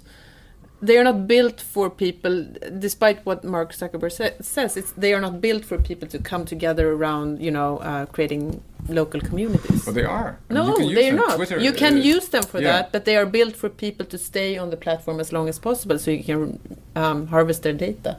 They 0.83 0.97
are 0.97 1.05
not 1.05 1.27
built 1.27 1.61
for 1.61 1.91
people, 1.91 2.47
despite 2.79 3.25
what 3.27 3.45
Mark 3.45 3.73
Zuckerberg 3.73 4.13
sa- 4.13 4.37
says. 4.41 4.77
It's 4.77 4.93
they 4.93 5.13
are 5.13 5.21
not 5.21 5.41
built 5.41 5.65
for 5.65 5.77
people 5.79 6.09
to 6.09 6.19
come 6.19 6.45
together 6.47 6.93
around, 6.93 7.41
you 7.43 7.51
know, 7.51 7.79
uh, 7.79 8.07
creating 8.07 8.63
local 8.89 9.21
communities. 9.21 9.85
Well, 9.85 9.95
they 9.95 10.05
are. 10.05 10.39
I 10.49 10.55
No, 10.55 10.77
they're 10.79 11.11
them. 11.13 11.17
not. 11.17 11.37
Twitter, 11.37 11.59
you 11.59 11.73
can 11.73 11.95
uh, 11.99 12.15
use 12.15 12.29
them 12.31 12.43
for 12.45 12.61
yeah. 12.61 12.73
that, 12.73 12.93
but 12.93 13.05
they 13.05 13.17
are 13.17 13.27
built 13.27 13.55
for 13.57 13.69
people 13.69 14.07
to 14.07 14.17
stay 14.19 14.57
on 14.57 14.71
the 14.71 14.77
platform 14.77 15.21
as 15.21 15.33
long 15.33 15.49
as 15.49 15.59
possible, 15.59 15.99
so 15.99 16.11
you 16.11 16.25
can 16.25 16.59
um, 16.97 17.27
harvest 17.27 17.63
their 17.63 17.75
data. 17.75 18.17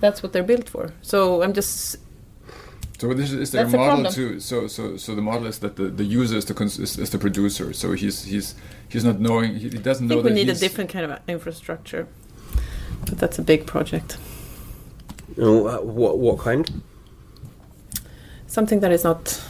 That's 0.00 0.22
what 0.22 0.32
they're 0.32 0.42
built 0.54 0.68
for. 0.68 0.92
So 1.02 1.42
I'm 1.42 1.52
just 1.52 1.96
So 2.98 3.12
this 3.12 3.32
is, 3.32 3.40
is 3.40 3.50
there 3.50 3.64
That's 3.64 3.74
a 3.74 3.76
a 3.76 3.80
model 3.80 4.04
problem. 4.04 4.14
to 4.14 4.40
so 4.40 4.66
so 4.68 4.96
so 4.96 5.14
the 5.14 5.22
model 5.22 5.46
is 5.48 5.58
that 5.58 5.76
the, 5.76 5.84
the 5.84 6.04
user 6.04 6.36
is 6.36 6.44
the 6.44 6.54
cons- 6.54 6.78
is, 6.78 6.96
is 6.98 7.10
the 7.10 7.18
producer. 7.18 7.72
So 7.72 7.92
he's 7.92 8.24
he's 8.24 8.54
he's 8.88 9.04
not 9.04 9.18
knowing 9.20 9.56
he, 9.56 9.68
he 9.68 9.78
doesn't 9.78 10.06
I 10.06 10.14
know 10.14 10.22
think 10.22 10.24
we 10.24 10.30
that 10.30 10.34
need 10.34 10.48
a 10.48 10.54
different 10.54 10.90
kind 10.90 11.10
of 11.10 11.18
infrastructure. 11.26 12.06
But 13.06 13.18
that's 13.18 13.38
a 13.38 13.42
big 13.42 13.66
project. 13.66 14.16
Oh, 15.38 15.66
uh, 15.66 15.78
what 15.82 16.18
what 16.18 16.38
kind? 16.38 16.82
Something 18.46 18.80
that 18.80 18.92
is 18.92 19.02
not 19.04 19.42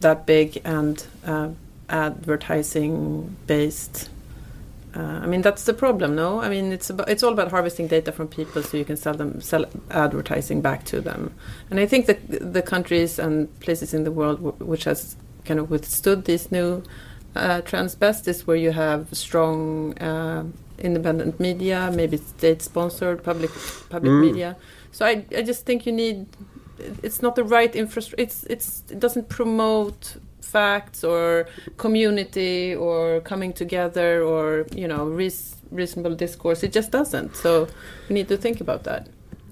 that 0.00 0.24
big 0.26 0.60
and 0.64 1.04
uh, 1.26 1.48
advertising 1.88 3.36
based. 3.46 4.08
Uh, 4.96 5.20
I 5.22 5.26
mean 5.26 5.42
that's 5.42 5.64
the 5.64 5.74
problem, 5.74 6.14
no? 6.14 6.40
I 6.40 6.48
mean 6.48 6.72
it's 6.72 6.90
about, 6.90 7.08
it's 7.08 7.22
all 7.22 7.32
about 7.32 7.50
harvesting 7.50 7.88
data 7.88 8.12
from 8.12 8.28
people 8.28 8.62
so 8.62 8.76
you 8.76 8.84
can 8.84 8.96
sell 8.96 9.14
them 9.14 9.40
sell 9.40 9.64
advertising 9.90 10.60
back 10.62 10.84
to 10.84 11.00
them. 11.00 11.34
And 11.70 11.80
I 11.80 11.86
think 11.86 12.06
that 12.06 12.18
the 12.54 12.62
countries 12.62 13.18
and 13.18 13.48
places 13.60 13.92
in 13.94 14.04
the 14.04 14.12
world 14.12 14.36
w- 14.44 14.64
which 14.70 14.84
has 14.84 15.16
kind 15.44 15.58
of 15.60 15.68
withstood 15.70 16.24
these 16.24 16.52
new 16.52 16.82
uh, 17.36 17.60
trends 17.62 17.94
best 17.96 18.28
is 18.28 18.46
where 18.46 18.56
you 18.56 18.70
have 18.72 19.08
strong 19.12 19.98
uh, 19.98 20.44
independent 20.78 21.40
media, 21.40 21.90
maybe 21.94 22.16
state 22.16 22.62
sponsored 22.62 23.22
public 23.24 23.50
public 23.90 24.12
Mm. 24.12 24.20
media. 24.20 24.56
So 24.92 25.04
I 25.04 25.24
I 25.36 25.42
just 25.42 25.66
think 25.66 25.86
you 25.86 25.92
need 25.92 26.26
it's 27.02 27.20
not 27.22 27.34
the 27.34 27.44
right 27.44 27.74
infrastructure. 27.74 28.22
It's 28.22 28.44
it's 28.44 28.84
it 28.90 29.00
doesn't 29.00 29.28
promote 29.28 30.16
facts 30.44 31.02
or 31.04 31.46
community 31.76 32.74
or 32.74 33.20
coming 33.20 33.52
together 33.52 34.22
or 34.22 34.66
you 34.74 34.86
know 34.88 35.04
reas 35.06 35.56
reasonable 35.70 36.14
discourse. 36.14 36.62
It 36.62 36.72
just 36.72 36.90
doesn't. 36.92 37.34
So 37.36 37.66
we 38.08 38.14
need 38.14 38.28
to 38.28 38.36
think 38.36 38.60
about 38.60 38.84
that. 38.84 39.08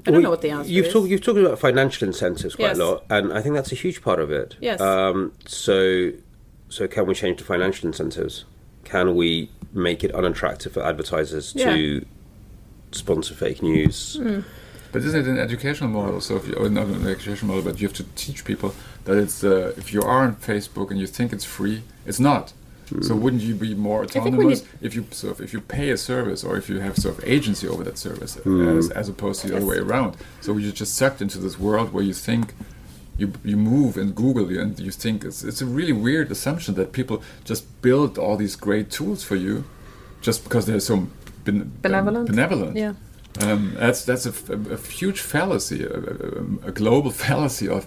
I 0.07 0.11
don't 0.11 0.15
Well, 0.15 0.23
know 0.23 0.31
what 0.31 0.43
the 0.43 0.51
answer 0.51 0.71
You've 0.71 0.87
is. 0.87 0.93
talked 0.93 1.09
you've 1.09 1.23
talked 1.23 1.39
about 1.39 1.59
financial 1.59 2.07
incentives 2.09 2.55
quite 2.57 2.69
Yes. 2.69 2.79
a 2.79 2.85
lot, 2.85 3.05
and 3.11 3.33
I 3.33 3.41
think 3.43 3.55
that's 3.55 3.73
a 3.73 3.77
huge 3.77 4.03
part 4.03 4.21
of 4.21 4.31
it. 4.33 4.57
Yes. 4.61 4.81
Um, 4.81 5.33
so, 5.47 6.11
so 6.69 6.87
can 6.89 7.07
we 7.07 7.15
change 7.15 7.39
the 7.39 7.45
financial 7.45 7.87
incentives? 7.87 8.45
Can 8.85 9.15
we 9.15 9.49
make 9.73 10.03
it 10.05 10.13
unattractive 10.15 10.73
for 10.73 10.83
advertisers 10.83 11.53
Yeah. 11.57 11.75
to 11.75 12.05
sponsor 12.93 13.35
fake 13.35 13.63
news? 13.63 14.21
But 14.93 15.03
isn't 15.03 15.21
it 15.21 15.27
an 15.29 15.39
educational 15.39 15.89
model? 15.89 16.21
So 16.21 16.37
if 16.37 16.47
you, 16.49 16.55
or 16.55 16.69
not 16.69 16.87
an 16.89 17.07
educational 17.07 17.49
model, 17.55 17.63
but 17.73 17.81
you 17.81 17.87
have 17.89 17.97
to 17.97 18.05
teach 18.17 18.45
people 18.45 18.75
that 19.05 19.17
it's 19.19 19.43
uh, 19.45 19.73
if 19.77 19.93
you 19.93 20.03
are 20.03 20.23
on 20.25 20.37
Facebook 20.37 20.91
and 20.91 20.99
you 21.01 21.07
think 21.07 21.33
it's 21.33 21.45
free, 21.45 21.83
it's 22.07 22.21
not. 22.21 22.53
So 23.01 23.15
wouldn't 23.15 23.41
you 23.43 23.55
be 23.55 23.75
more 23.75 24.05
think 24.07 24.25
we 24.27 24.31
autonomous 24.33 24.65
if 24.83 24.95
you 24.95 25.07
sort 25.13 25.33
of 25.39 25.41
if 25.41 25.55
you 25.55 25.63
pay 25.63 25.89
a 25.91 25.97
service 25.97 26.45
or 26.45 26.59
if 26.59 26.69
you 26.69 26.79
have 26.81 26.99
sort 26.99 27.17
of 27.17 27.25
agency 27.25 27.67
over 27.67 27.83
that 27.85 27.97
service 27.97 28.37
as, 28.37 28.91
as 28.91 29.09
opposed 29.09 29.41
to 29.41 29.49
the 29.49 29.57
other 29.57 29.65
way 29.65 29.79
around? 29.79 30.19
So 30.43 30.59
you're 30.59 30.73
just 30.73 30.95
sucked 30.95 31.23
into 31.23 31.39
this 31.39 31.59
world 31.59 31.95
where 31.95 32.05
you 32.05 32.13
think 32.13 32.53
you 33.17 33.33
you 33.43 33.57
move 33.57 33.97
and 33.97 34.15
Google 34.15 34.47
and 34.61 34.79
you 34.79 34.91
think 34.91 35.25
it's 35.25 35.43
it's 35.43 35.63
a 35.63 35.67
really 35.67 35.93
weird 35.95 36.31
assumption 36.31 36.75
that 36.75 36.93
people 36.93 37.23
just 37.47 37.65
build 37.81 38.19
all 38.19 38.37
these 38.37 38.57
great 38.57 38.91
tools 38.91 39.25
for 39.25 39.37
you 39.37 39.65
just 40.21 40.45
because 40.45 40.67
they're 40.67 40.81
so 40.81 41.07
ben- 41.45 41.73
Benevolent. 41.81 42.27
benevolent. 42.29 42.77
yeah. 42.77 42.93
Um, 43.41 43.73
that's 43.79 44.05
that's 44.05 44.27
a, 44.27 44.31
f- 44.31 44.51
a- 44.51 44.75
a 44.75 44.77
huge 44.77 45.21
fallacy, 45.23 45.83
a, 45.85 45.95
a, 45.95 46.69
a 46.69 46.73
global 46.73 47.11
fallacy 47.27 47.69
of 47.71 47.87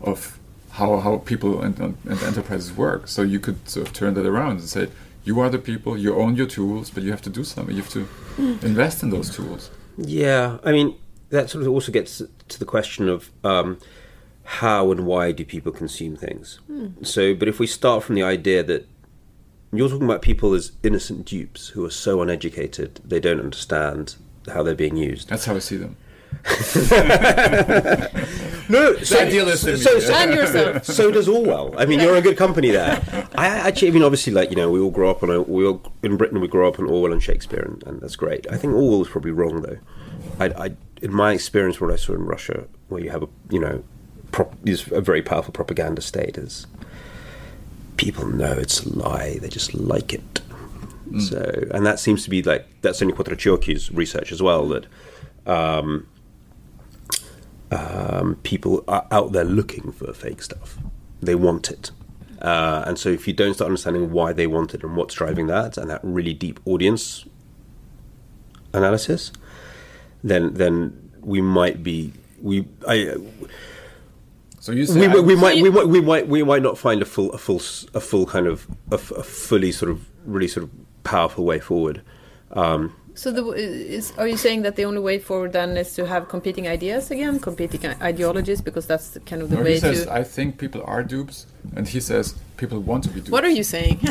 of 0.00 0.38
how 0.74 0.98
how 0.98 1.18
people 1.18 1.62
and, 1.62 1.78
and 1.78 2.22
enterprises 2.22 2.72
work. 2.72 3.08
So 3.08 3.22
you 3.22 3.40
could 3.40 3.68
sort 3.68 3.86
of 3.86 3.92
turn 3.92 4.14
that 4.14 4.26
around 4.26 4.58
and 4.58 4.68
say, 4.68 4.88
you 5.24 5.40
are 5.40 5.48
the 5.48 5.58
people, 5.58 5.96
you 5.96 6.14
own 6.14 6.36
your 6.36 6.46
tools, 6.46 6.90
but 6.90 7.02
you 7.02 7.10
have 7.10 7.22
to 7.22 7.30
do 7.30 7.44
something. 7.44 7.74
You 7.74 7.82
have 7.82 7.92
to 7.92 8.08
invest 8.66 9.02
in 9.02 9.10
those 9.10 9.34
tools. 9.34 9.70
Yeah, 9.96 10.58
I 10.64 10.72
mean 10.72 10.96
that 11.30 11.50
sort 11.50 11.64
of 11.64 11.70
also 11.70 11.90
gets 11.90 12.22
to 12.48 12.58
the 12.58 12.64
question 12.64 13.08
of 13.08 13.30
um, 13.42 13.78
how 14.44 14.92
and 14.92 15.06
why 15.06 15.32
do 15.32 15.44
people 15.44 15.72
consume 15.72 16.16
things. 16.16 16.60
So, 17.02 17.34
but 17.34 17.48
if 17.48 17.58
we 17.58 17.66
start 17.66 18.04
from 18.04 18.14
the 18.14 18.22
idea 18.22 18.62
that 18.62 18.86
you're 19.72 19.88
talking 19.88 20.04
about 20.04 20.22
people 20.22 20.54
as 20.54 20.72
innocent 20.82 21.26
dupes 21.26 21.68
who 21.68 21.84
are 21.84 21.90
so 21.90 22.22
uneducated 22.22 23.00
they 23.04 23.18
don't 23.18 23.40
understand 23.40 24.16
how 24.52 24.62
they're 24.62 24.74
being 24.74 24.96
used. 24.96 25.28
That's 25.28 25.46
how 25.46 25.56
I 25.56 25.58
see 25.58 25.76
them. 25.76 25.96
No, 28.68 28.96
so, 28.98 29.20
idealist 29.20 29.66
in 29.66 29.76
so, 29.76 29.94
me, 29.94 30.00
so, 30.00 30.14
And 30.14 30.30
yourself. 30.34 30.84
so 30.84 31.10
does 31.10 31.28
Orwell. 31.28 31.74
I 31.76 31.84
mean, 31.84 32.00
you're 32.00 32.16
in 32.16 32.22
good 32.22 32.36
company 32.36 32.70
there. 32.70 33.02
I 33.34 33.46
actually, 33.46 33.88
I 33.88 33.90
mean, 33.90 34.02
obviously, 34.02 34.32
like 34.32 34.50
you 34.50 34.56
know, 34.56 34.70
we 34.70 34.80
all 34.80 34.90
grow 34.90 35.10
up 35.10 35.22
on 35.22 35.30
a, 35.30 35.42
we 35.42 35.66
all 35.66 35.82
in 36.02 36.16
Britain. 36.16 36.40
We 36.40 36.48
grow 36.48 36.68
up 36.68 36.78
on 36.78 36.86
Orwell 36.86 37.12
and 37.12 37.22
Shakespeare, 37.22 37.60
and, 37.60 37.82
and 37.86 38.00
that's 38.00 38.16
great. 38.16 38.46
I 38.50 38.56
think 38.56 38.72
Orwell 38.72 39.00
was 39.00 39.08
probably 39.08 39.32
wrong 39.32 39.62
though. 39.62 39.78
I, 40.40 40.66
I, 40.66 40.76
in 41.02 41.12
my 41.12 41.32
experience, 41.32 41.80
what 41.80 41.92
I 41.92 41.96
saw 41.96 42.14
in 42.14 42.24
Russia, 42.24 42.66
where 42.88 43.02
you 43.02 43.10
have 43.10 43.22
a, 43.22 43.28
you 43.50 43.60
know, 43.60 43.84
prop, 44.32 44.54
is 44.64 44.90
a 44.90 45.00
very 45.00 45.20
powerful 45.20 45.52
propaganda 45.52 46.00
state, 46.00 46.38
is 46.38 46.66
people 47.96 48.26
know 48.26 48.52
it's 48.52 48.84
a 48.84 48.88
lie. 48.88 49.38
They 49.40 49.48
just 49.48 49.74
like 49.74 50.14
it. 50.14 50.40
So, 51.20 51.68
and 51.70 51.86
that 51.86 52.00
seems 52.00 52.24
to 52.24 52.30
be 52.30 52.42
like 52.42 52.66
that's 52.80 53.00
only 53.02 53.14
Quattrociocchi's 53.14 53.92
research 53.92 54.32
as 54.32 54.42
well. 54.42 54.66
That 54.66 54.86
um, 55.46 56.08
um, 57.74 58.36
people 58.42 58.84
are 58.88 59.06
out 59.10 59.32
there 59.32 59.44
looking 59.44 59.92
for 59.92 60.12
fake 60.12 60.42
stuff. 60.42 60.78
They 61.20 61.34
want 61.34 61.70
it. 61.70 61.90
Uh, 62.40 62.84
and 62.86 62.98
so 62.98 63.08
if 63.08 63.26
you 63.26 63.32
don't 63.32 63.54
start 63.54 63.66
understanding 63.68 64.10
why 64.12 64.32
they 64.32 64.46
want 64.46 64.74
it 64.74 64.82
and 64.84 64.96
what's 64.96 65.14
driving 65.14 65.46
that 65.48 65.76
and 65.78 65.88
that 65.90 66.00
really 66.02 66.34
deep 66.34 66.60
audience 66.66 67.24
analysis, 68.72 69.32
then 70.22 70.54
then 70.54 71.10
we 71.20 71.40
might 71.40 71.82
be 71.82 72.12
we 72.42 72.66
I 72.86 73.14
So 74.60 74.72
you 74.72 74.86
say 74.86 75.08
we, 75.08 75.18
I- 75.18 75.20
we 75.20 75.34
might 75.36 75.56
we 75.62 75.70
might 75.70 75.88
we 75.88 76.00
might 76.00 76.28
we 76.28 76.42
might 76.42 76.62
not 76.62 76.76
find 76.78 77.00
a 77.02 77.04
full 77.06 77.30
a 77.32 77.38
full 77.38 77.56
s- 77.56 77.86
a 77.94 78.00
full 78.00 78.26
kind 78.26 78.46
of 78.46 78.66
a 78.90 78.98
fully 78.98 79.72
sort 79.72 79.90
of 79.90 80.06
really 80.26 80.48
sort 80.48 80.64
of 80.64 80.70
powerful 81.04 81.44
way 81.44 81.60
forward. 81.60 82.02
Um, 82.52 82.94
So, 83.16 83.30
the, 83.30 83.44
is, 83.52 84.12
are 84.18 84.26
you 84.26 84.36
saying 84.36 84.62
that 84.62 84.74
the 84.74 84.84
only 84.84 85.00
way 85.00 85.18
forward 85.20 85.52
then 85.52 85.76
is 85.76 85.94
to 85.94 86.04
have 86.06 86.28
competing 86.28 86.66
ideas 86.66 87.10
again, 87.12 87.38
competing 87.38 87.84
ideologies, 88.02 88.60
because 88.60 88.86
that's 88.86 89.16
kind 89.24 89.40
of 89.40 89.50
the 89.50 89.56
No, 89.56 89.62
way 89.62 89.74
he 89.74 89.78
says, 89.80 90.04
to? 90.06 90.12
I 90.12 90.24
think 90.24 90.58
people 90.58 90.82
are 90.84 91.04
dupes, 91.04 91.46
and 91.76 91.86
he 91.86 92.00
says 92.00 92.34
people 92.56 92.80
want 92.80 93.04
to 93.04 93.10
be 93.10 93.20
duped. 93.20 93.30
What 93.30 93.44
are 93.44 93.50
you 93.50 93.62
saying? 93.62 94.00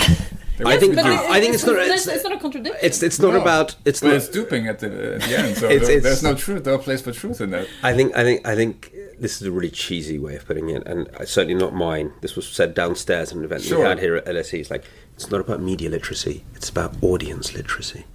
I 0.65 0.77
think 0.77 0.95
But. 0.95 1.05
I 1.05 1.39
think 1.41 1.55
it's 1.55 1.65
not 1.65 1.75
it's, 1.77 2.07
it's 2.07 2.23
not 2.23 2.31
a 2.33 2.37
contradiction. 2.39 2.79
it's 2.81 3.01
it's 3.03 3.19
not 3.19 3.33
No, 3.33 3.41
about 3.41 3.75
it's 3.85 3.99
but 4.01 4.07
not 4.09 4.15
it's 4.17 4.29
duping 4.29 4.67
at 4.67 4.79
the, 4.79 5.15
at 5.15 5.21
the 5.21 5.37
end, 5.39 5.57
so 5.57 5.67
It's- 5.69 5.87
there- 5.87 5.97
it's- 5.97 6.03
there's 6.03 6.23
no 6.23 6.35
truth, 6.35 6.65
no 6.65 6.77
place 6.77 7.01
for 7.01 7.11
truth 7.11 7.41
in 7.41 7.49
that. 7.49 7.67
I 7.81 7.93
think 7.93 8.15
I 8.15 8.23
think 8.23 8.45
I 8.47 8.55
think 8.55 8.93
this 9.19 9.41
is 9.41 9.47
a 9.47 9.51
really 9.51 9.71
cheesy 9.71 10.19
way 10.19 10.35
of 10.35 10.45
putting 10.45 10.69
it, 10.69 10.83
and 10.85 11.09
certainly 11.25 11.55
not 11.55 11.73
mine. 11.73 12.13
This 12.21 12.35
was 12.35 12.47
said 12.47 12.73
downstairs 12.75 13.31
at 13.31 13.37
an 13.37 13.43
event 13.43 13.63
we 13.63 13.67
Sure. 13.69 13.83
had 13.85 13.99
here 13.99 14.15
at 14.15 14.25
LSE. 14.27 14.59
It's 14.59 14.69
like 14.71 14.85
it's 15.15 15.29
not 15.31 15.41
about 15.41 15.59
media 15.59 15.89
literacy; 15.89 16.45
it's 16.55 16.69
about 16.69 16.93
audience 17.01 17.53
literacy. 17.55 18.05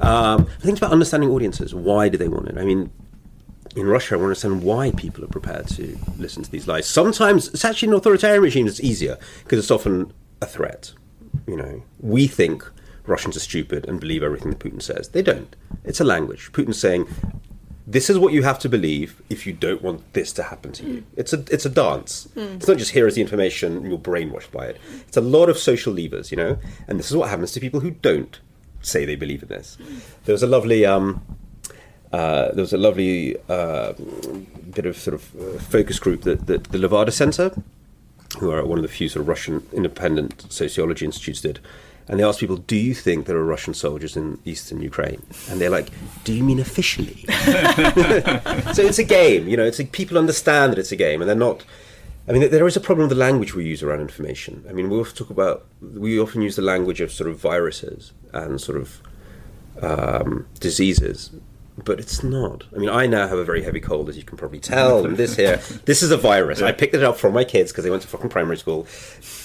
Um, 0.00 0.42
I 0.42 0.62
think 0.62 0.72
it's 0.72 0.78
about 0.78 0.92
understanding 0.92 1.30
audiences. 1.30 1.74
Why 1.74 2.08
do 2.08 2.18
they 2.18 2.28
want 2.28 2.48
it? 2.48 2.58
I 2.58 2.64
mean, 2.64 2.90
in 3.76 3.86
Russia, 3.86 4.14
I 4.14 4.18
want 4.18 4.36
to 4.36 4.46
understand 4.46 4.62
why 4.62 4.90
people 4.92 5.24
are 5.24 5.28
prepared 5.28 5.68
to 5.68 5.96
listen 6.18 6.42
to 6.42 6.50
these 6.50 6.66
lies. 6.66 6.86
Sometimes 6.86 7.48
it's 7.48 7.64
actually 7.64 7.88
in 7.88 7.94
authoritarian 7.94 8.42
regimes. 8.42 8.70
It's 8.70 8.80
easier 8.80 9.18
because 9.44 9.58
it's 9.58 9.70
often 9.70 10.12
a 10.40 10.46
threat. 10.46 10.92
You 11.46 11.56
know, 11.56 11.82
we 12.00 12.26
think 12.26 12.68
Russians 13.06 13.36
are 13.36 13.40
stupid 13.40 13.86
and 13.88 14.00
believe 14.00 14.22
everything 14.22 14.50
that 14.50 14.58
Putin 14.58 14.82
says. 14.82 15.08
They 15.10 15.22
don't. 15.22 15.54
It's 15.84 16.00
a 16.00 16.04
language. 16.04 16.50
Putin's 16.52 16.80
saying, 16.80 17.06
"This 17.86 18.10
is 18.10 18.18
what 18.18 18.32
you 18.32 18.42
have 18.42 18.58
to 18.60 18.68
believe 18.68 19.22
if 19.30 19.46
you 19.46 19.52
don't 19.52 19.82
want 19.82 20.12
this 20.12 20.32
to 20.34 20.42
happen 20.42 20.72
to 20.72 20.84
you." 20.86 21.04
It's 21.16 21.32
a 21.32 21.44
it's 21.50 21.64
a 21.66 21.70
dance. 21.70 22.28
It's 22.34 22.66
not 22.66 22.78
just 22.78 22.90
here 22.90 23.06
is 23.06 23.14
the 23.14 23.20
information 23.20 23.76
and 23.76 23.88
you're 23.88 23.98
brainwashed 23.98 24.50
by 24.50 24.66
it. 24.66 24.80
It's 25.06 25.16
a 25.16 25.20
lot 25.20 25.48
of 25.48 25.56
social 25.58 25.92
levers, 25.92 26.30
you 26.30 26.36
know. 26.36 26.58
And 26.88 26.98
this 26.98 27.10
is 27.10 27.16
what 27.16 27.30
happens 27.30 27.52
to 27.52 27.60
people 27.60 27.80
who 27.80 27.92
don't 27.92 28.40
say 28.82 29.04
they 29.04 29.16
believe 29.16 29.42
in 29.42 29.48
this. 29.48 29.76
There 30.24 30.32
was 30.32 30.42
a 30.42 30.46
lovely. 30.46 30.86
Um, 30.86 31.22
uh, 32.12 32.50
there 32.52 32.62
was 32.62 32.72
a 32.72 32.78
lovely 32.78 33.36
uh, 33.48 33.92
bit 34.74 34.84
of 34.84 34.96
sort 34.96 35.14
of 35.14 35.34
uh, 35.36 35.58
focus 35.60 36.00
group 36.00 36.22
that, 36.22 36.46
that 36.48 36.64
the 36.64 36.78
Levada 36.78 37.12
Center, 37.12 37.54
who 38.40 38.50
are 38.50 38.64
one 38.64 38.78
of 38.78 38.82
the 38.82 38.88
few 38.88 39.08
sort 39.08 39.20
of 39.20 39.28
Russian 39.28 39.64
independent 39.72 40.44
sociology 40.50 41.04
institutes, 41.04 41.40
did. 41.40 41.60
And 42.08 42.18
they 42.18 42.24
asked 42.24 42.40
people, 42.40 42.56
"Do 42.56 42.74
you 42.74 42.94
think 42.94 43.26
there 43.26 43.36
are 43.36 43.44
Russian 43.44 43.74
soldiers 43.74 44.16
in 44.16 44.40
eastern 44.44 44.82
Ukraine?" 44.82 45.22
And 45.48 45.60
they're 45.60 45.70
like, 45.70 45.90
"Do 46.24 46.32
you 46.32 46.42
mean 46.42 46.58
officially?" 46.58 47.24
so 48.74 48.82
it's 48.82 48.98
a 48.98 49.04
game, 49.04 49.46
you 49.46 49.56
know. 49.56 49.64
It's 49.64 49.78
like 49.78 49.92
people 49.92 50.18
understand 50.18 50.72
that 50.72 50.78
it's 50.80 50.90
a 50.90 50.96
game, 50.96 51.20
and 51.22 51.28
they're 51.28 51.36
not. 51.36 51.64
I 52.30 52.32
mean, 52.32 52.48
there 52.48 52.66
is 52.68 52.76
a 52.76 52.80
problem 52.80 53.08
with 53.08 53.18
the 53.18 53.24
language 53.24 53.56
we 53.56 53.64
use 53.64 53.82
around 53.82 54.02
information. 54.02 54.64
I 54.68 54.72
mean, 54.72 54.88
we 54.88 54.96
often 55.00 55.16
talk 55.16 55.30
about 55.30 55.66
we 55.82 56.20
often 56.20 56.42
use 56.42 56.54
the 56.54 56.62
language 56.62 57.00
of 57.00 57.10
sort 57.10 57.28
of 57.28 57.40
viruses 57.40 58.12
and 58.32 58.60
sort 58.60 58.78
of 58.78 59.02
um, 59.82 60.46
diseases, 60.60 61.32
but 61.84 61.98
it's 61.98 62.22
not. 62.22 62.64
I 62.74 62.78
mean, 62.78 62.88
I 62.88 63.06
now 63.06 63.26
have 63.28 63.38
a 63.38 63.44
very 63.44 63.62
heavy 63.62 63.80
cold, 63.80 64.08
as 64.08 64.16
you 64.16 64.22
can 64.22 64.36
probably 64.36 64.60
tell, 64.60 65.04
and 65.04 65.16
this 65.16 65.36
here, 65.36 65.56
this 65.84 66.02
is 66.02 66.10
a 66.10 66.16
virus. 66.16 66.62
I 66.62 66.72
picked 66.72 66.94
it 66.94 67.02
up 67.02 67.16
from 67.16 67.32
my 67.34 67.44
kids 67.44 67.72
because 67.72 67.84
they 67.84 67.90
went 67.90 68.02
to 68.02 68.08
fucking 68.08 68.30
primary 68.30 68.56
school. 68.56 68.86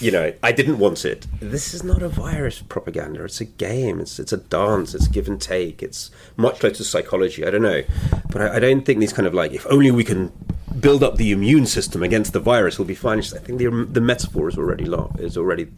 You 0.00 0.10
know, 0.10 0.32
I 0.42 0.52
didn't 0.52 0.78
want 0.78 1.04
it. 1.04 1.26
This 1.40 1.74
is 1.74 1.82
not 1.82 2.02
a 2.02 2.08
virus 2.08 2.60
propaganda. 2.62 3.24
It's 3.24 3.40
a 3.40 3.44
game. 3.44 4.00
It's 4.00 4.18
it's 4.18 4.32
a 4.32 4.38
dance. 4.38 4.94
It's 4.94 5.08
give 5.08 5.28
and 5.28 5.40
take. 5.40 5.82
It's 5.82 6.10
much 6.36 6.60
closer 6.60 6.76
to 6.76 6.84
psychology. 6.84 7.46
I 7.46 7.50
don't 7.50 7.62
know, 7.62 7.82
but 8.30 8.42
I, 8.42 8.56
I 8.56 8.58
don't 8.58 8.84
think 8.84 9.00
these 9.00 9.12
kind 9.12 9.26
of 9.26 9.34
like 9.34 9.52
if 9.52 9.66
only 9.68 9.90
we 9.90 10.04
can 10.04 10.32
build 10.80 11.02
up 11.02 11.16
the 11.16 11.32
immune 11.32 11.66
system 11.66 12.02
against 12.02 12.32
the 12.32 12.40
virus, 12.40 12.78
we'll 12.78 12.86
be 12.86 12.94
fine. 12.94 13.18
I 13.18 13.22
think 13.22 13.58
the 13.58 13.86
the 13.90 14.00
metaphor 14.00 14.48
is 14.48 14.58
already 14.58 14.84
lo- 14.84 15.14
is 15.18 15.36
already 15.36 15.68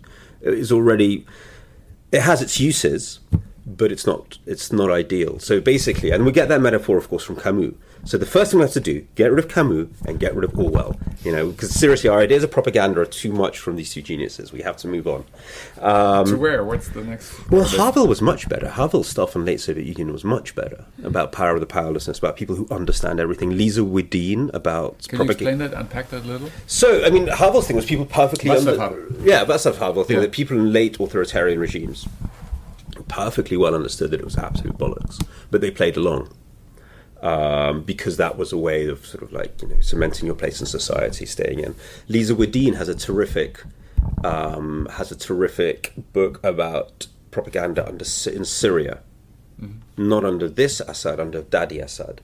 is 0.43 0.73
already 0.73 1.27
it 2.11 2.23
has 2.23 2.41
its 2.43 2.59
uses, 2.59 3.21
but 3.77 3.93
it's 3.93 4.07
not 4.07 4.39
it's 4.47 4.73
not 4.73 4.91
ideal. 4.91 5.39
So 5.39 5.61
basically, 5.61 6.11
and 6.11 6.25
we 6.25 6.33
get 6.33 6.49
that 6.49 6.61
metaphor, 6.61 6.97
of 6.97 7.09
course, 7.09 7.25
from 7.25 7.37
Camus. 7.37 7.75
So 8.05 8.16
the 8.16 8.27
first 8.27 8.53
thing 8.53 8.61
we 8.61 8.64
have 8.64 8.73
to 8.75 8.81
do, 8.81 9.05
get 9.16 9.31
rid 9.33 9.45
of 9.45 9.51
Camus 9.51 9.89
and 10.07 10.19
get 10.21 10.35
rid 10.35 10.45
of 10.45 10.57
Orwell. 10.59 10.97
You 11.25 11.33
know, 11.33 11.51
because 11.51 11.71
seriously, 11.71 12.09
our 12.09 12.21
ideas 12.21 12.45
of 12.45 12.51
propaganda 12.51 13.01
are 13.01 13.05
too 13.07 13.33
much 13.33 13.59
from 13.59 13.77
these 13.77 13.93
two 13.93 14.01
geniuses. 14.03 14.53
We 14.53 14.62
have 14.62 14.77
to 14.79 14.89
move 14.89 15.07
on. 15.07 15.25
to 15.77 16.37
where? 16.37 16.64
What's 16.64 16.89
the 16.89 17.03
next? 17.05 17.39
Um, 17.41 17.45
Well, 17.51 17.64
Havel 17.64 18.07
was 18.07 18.23
much 18.23 18.49
better. 18.49 18.69
Havel's 18.71 19.09
stuff 19.09 19.35
on 19.37 19.45
late 19.45 19.61
Soviet 19.61 19.85
Union 19.87 20.12
was 20.12 20.25
much 20.25 20.55
better 20.55 20.85
about 21.03 21.33
power 21.33 21.55
of 21.55 21.61
the 21.61 21.66
powerlessness, 21.66 22.19
about 22.19 22.37
people 22.37 22.55
who 22.57 22.66
understand 22.71 23.21
everything. 23.21 23.57
Lisa 23.57 23.81
Wedeen 23.81 24.53
about 24.55 25.07
Can 25.09 25.19
you 25.21 25.31
explain 25.31 25.59
that? 25.59 25.75
Unpack 25.75 26.09
that 26.11 26.23
a 26.25 26.27
little. 26.27 26.51
So, 26.66 27.05
I 27.05 27.11
mean, 27.11 27.27
Havel's 27.27 27.66
thing 27.66 27.77
was 27.77 27.85
people 27.85 28.07
perfectly 28.07 28.51
under- 28.51 28.79
Havel. 28.79 28.99
Yeah, 29.23 29.45
Václav 29.45 29.77
Havel 29.77 30.05
thing 30.05 30.16
Yeah. 30.16 30.23
that 30.23 30.33
people 30.33 30.57
in 30.57 30.73
late 30.73 30.99
authoritarian 31.01 31.59
regimes 31.59 32.07
perfectly 33.09 33.57
well 33.57 33.75
understood 33.75 34.11
that 34.11 34.21
it 34.21 34.25
was 34.25 34.37
absolute 34.37 34.79
bollocks, 34.79 35.25
but 35.51 35.61
they 35.61 35.71
played 35.71 35.97
along 35.97 36.33
um, 37.23 37.83
because 37.83 38.17
that 38.17 38.37
was 38.37 38.53
a 38.53 38.59
way 38.59 38.87
of 38.87 39.05
sort 39.05 39.23
of 39.23 39.33
like 39.33 39.61
you 39.63 39.69
know 39.69 39.81
cementing 39.81 40.27
your 40.27 40.35
place 40.35 40.61
in 40.61 40.67
society, 40.67 41.27
staying 41.27 41.61
in. 41.61 41.75
Lisa 42.09 42.35
Wedeen 42.35 42.77
has 42.77 42.89
a 42.89 42.95
terrific 42.95 43.63
um, 44.25 44.87
has 44.93 45.11
a 45.11 45.17
terrific 45.17 45.93
book 46.13 46.43
about 46.45 47.07
propaganda 47.31 47.87
under 47.87 48.05
in 48.27 48.45
Syria, 48.45 49.01
not 49.97 50.25
under 50.25 50.49
this 50.49 50.81
Assad, 50.81 51.21
under 51.21 51.43
Daddy 51.43 51.81
Assad, 51.81 52.21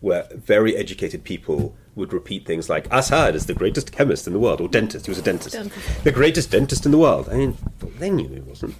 where 0.00 0.26
very 0.32 0.76
educated 0.76 1.24
people 1.24 1.74
would 1.98 2.12
repeat 2.12 2.46
things 2.46 2.70
like 2.70 2.86
Assad 2.90 3.34
is 3.34 3.46
the 3.46 3.54
greatest 3.54 3.92
chemist 3.92 4.26
in 4.26 4.32
the 4.32 4.38
world, 4.38 4.60
or 4.60 4.68
dentist. 4.68 5.06
He 5.06 5.10
was 5.10 5.18
a 5.18 5.22
dentist, 5.22 5.54
Dentist. 5.54 6.04
the 6.04 6.12
greatest 6.12 6.50
dentist 6.50 6.86
in 6.86 6.92
the 6.92 6.98
world. 6.98 7.28
I 7.30 7.34
mean, 7.36 7.58
they 7.98 8.08
knew 8.10 8.28
he 8.28 8.40
wasn't. 8.40 8.76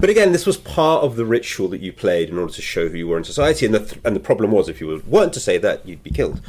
But 0.00 0.10
again, 0.10 0.32
this 0.32 0.46
was 0.46 0.56
part 0.56 1.04
of 1.04 1.16
the 1.16 1.24
ritual 1.24 1.68
that 1.68 1.80
you 1.80 1.92
played 1.92 2.30
in 2.30 2.38
order 2.38 2.52
to 2.52 2.62
show 2.62 2.88
who 2.88 2.96
you 2.98 3.06
were 3.06 3.18
in 3.18 3.24
society. 3.24 3.66
And 3.66 3.74
the 3.74 3.80
th- 3.84 4.00
and 4.04 4.16
the 4.16 4.20
problem 4.20 4.50
was, 4.50 4.68
if 4.68 4.80
you 4.80 5.02
weren't 5.06 5.32
to 5.34 5.40
say 5.40 5.58
that, 5.58 5.86
you'd 5.86 6.02
be 6.02 6.10
killed. 6.10 6.40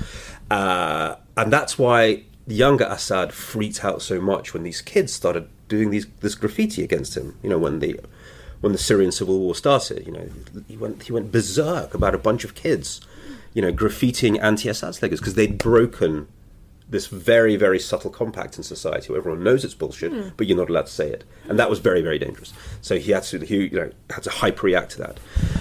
Uh, 0.49 1.15
and 1.37 1.51
that's 1.51 1.77
why 1.77 2.23
the 2.47 2.55
younger 2.55 2.85
Assad 2.85 3.33
freaked 3.33 3.83
out 3.85 4.01
so 4.01 4.19
much 4.19 4.53
when 4.53 4.63
these 4.63 4.81
kids 4.81 5.13
started 5.13 5.47
doing 5.67 5.89
these 5.91 6.07
this 6.21 6.35
graffiti 6.35 6.83
against 6.83 7.15
him. 7.15 7.37
You 7.43 7.49
know, 7.49 7.57
when 7.57 7.79
the 7.79 7.99
when 8.61 8.71
the 8.71 8.77
Syrian 8.77 9.11
civil 9.11 9.39
war 9.39 9.55
started, 9.55 10.05
you 10.05 10.11
know, 10.13 10.29
he 10.67 10.77
went 10.77 11.03
he 11.03 11.11
went 11.11 11.31
berserk 11.31 11.93
about 11.93 12.15
a 12.15 12.17
bunch 12.17 12.43
of 12.43 12.55
kids, 12.55 13.01
you 13.53 13.61
know, 13.61 13.71
graffitiing 13.71 14.41
anti-Assad 14.41 14.95
slogans 14.95 15.19
because 15.19 15.35
they'd 15.35 15.57
broken 15.57 16.27
this 16.89 17.07
very 17.07 17.55
very 17.55 17.79
subtle 17.79 18.11
compact 18.11 18.57
in 18.57 18.63
society 18.63 19.09
where 19.09 19.17
everyone 19.17 19.43
knows 19.43 19.65
it's 19.65 19.73
bullshit, 19.73 20.37
but 20.37 20.47
you're 20.47 20.57
not 20.57 20.69
allowed 20.69 20.85
to 20.85 20.91
say 20.91 21.09
it, 21.09 21.23
and 21.49 21.57
that 21.57 21.69
was 21.69 21.79
very 21.79 22.01
very 22.01 22.19
dangerous. 22.19 22.53
So 22.81 22.97
he 22.97 23.11
had 23.11 23.23
to 23.23 23.39
he 23.39 23.67
you 23.67 23.71
know 23.71 23.91
had 24.09 24.23
to 24.23 24.29
hyper 24.29 24.67
react 24.67 24.91
to 24.91 24.99
that. 24.99 25.19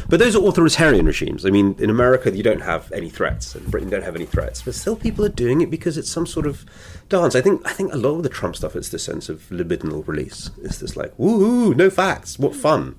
But 0.09 0.18
those 0.18 0.36
are 0.36 0.47
authoritarian 0.47 1.07
regimes. 1.07 1.47
I 1.47 1.51
mean, 1.51 1.74
in 1.78 1.90
America 1.90 2.30
you 2.30 2.43
don't 2.43 2.61
have 2.61 2.93
any 2.93 3.09
threats, 3.09 3.55
and 3.55 3.68
Britain 3.70 3.88
don't 3.88 4.05
have 4.05 4.14
any 4.14 4.26
threats, 4.26 4.62
but 4.62 4.74
still 4.74 4.95
people 4.95 5.24
are 5.24 5.30
doing 5.30 5.62
it 5.62 5.70
because 5.70 5.97
it's 5.97 6.11
some 6.11 6.26
sort 6.26 6.47
of 6.47 6.66
dance. 7.09 7.34
I 7.34 7.40
think 7.40 7.62
I 7.66 7.72
think 7.72 7.93
a 7.93 7.97
lot 7.97 8.16
of 8.16 8.22
the 8.22 8.28
Trump 8.28 8.55
stuff 8.57 8.76
is 8.76 8.90
this 8.90 9.05
sense 9.05 9.28
of 9.28 9.49
libidinal 9.51 10.07
release. 10.07 10.51
It's 10.62 10.78
this 10.78 10.97
like 10.97 11.16
woohoo, 11.16 11.74
no 11.74 11.88
facts, 11.88 12.38
what 12.38 12.55
fun, 12.55 12.97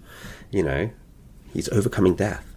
you 0.49 0.63
know. 0.63 0.89
He's 1.53 1.69
overcoming 1.69 2.15
death. 2.15 2.47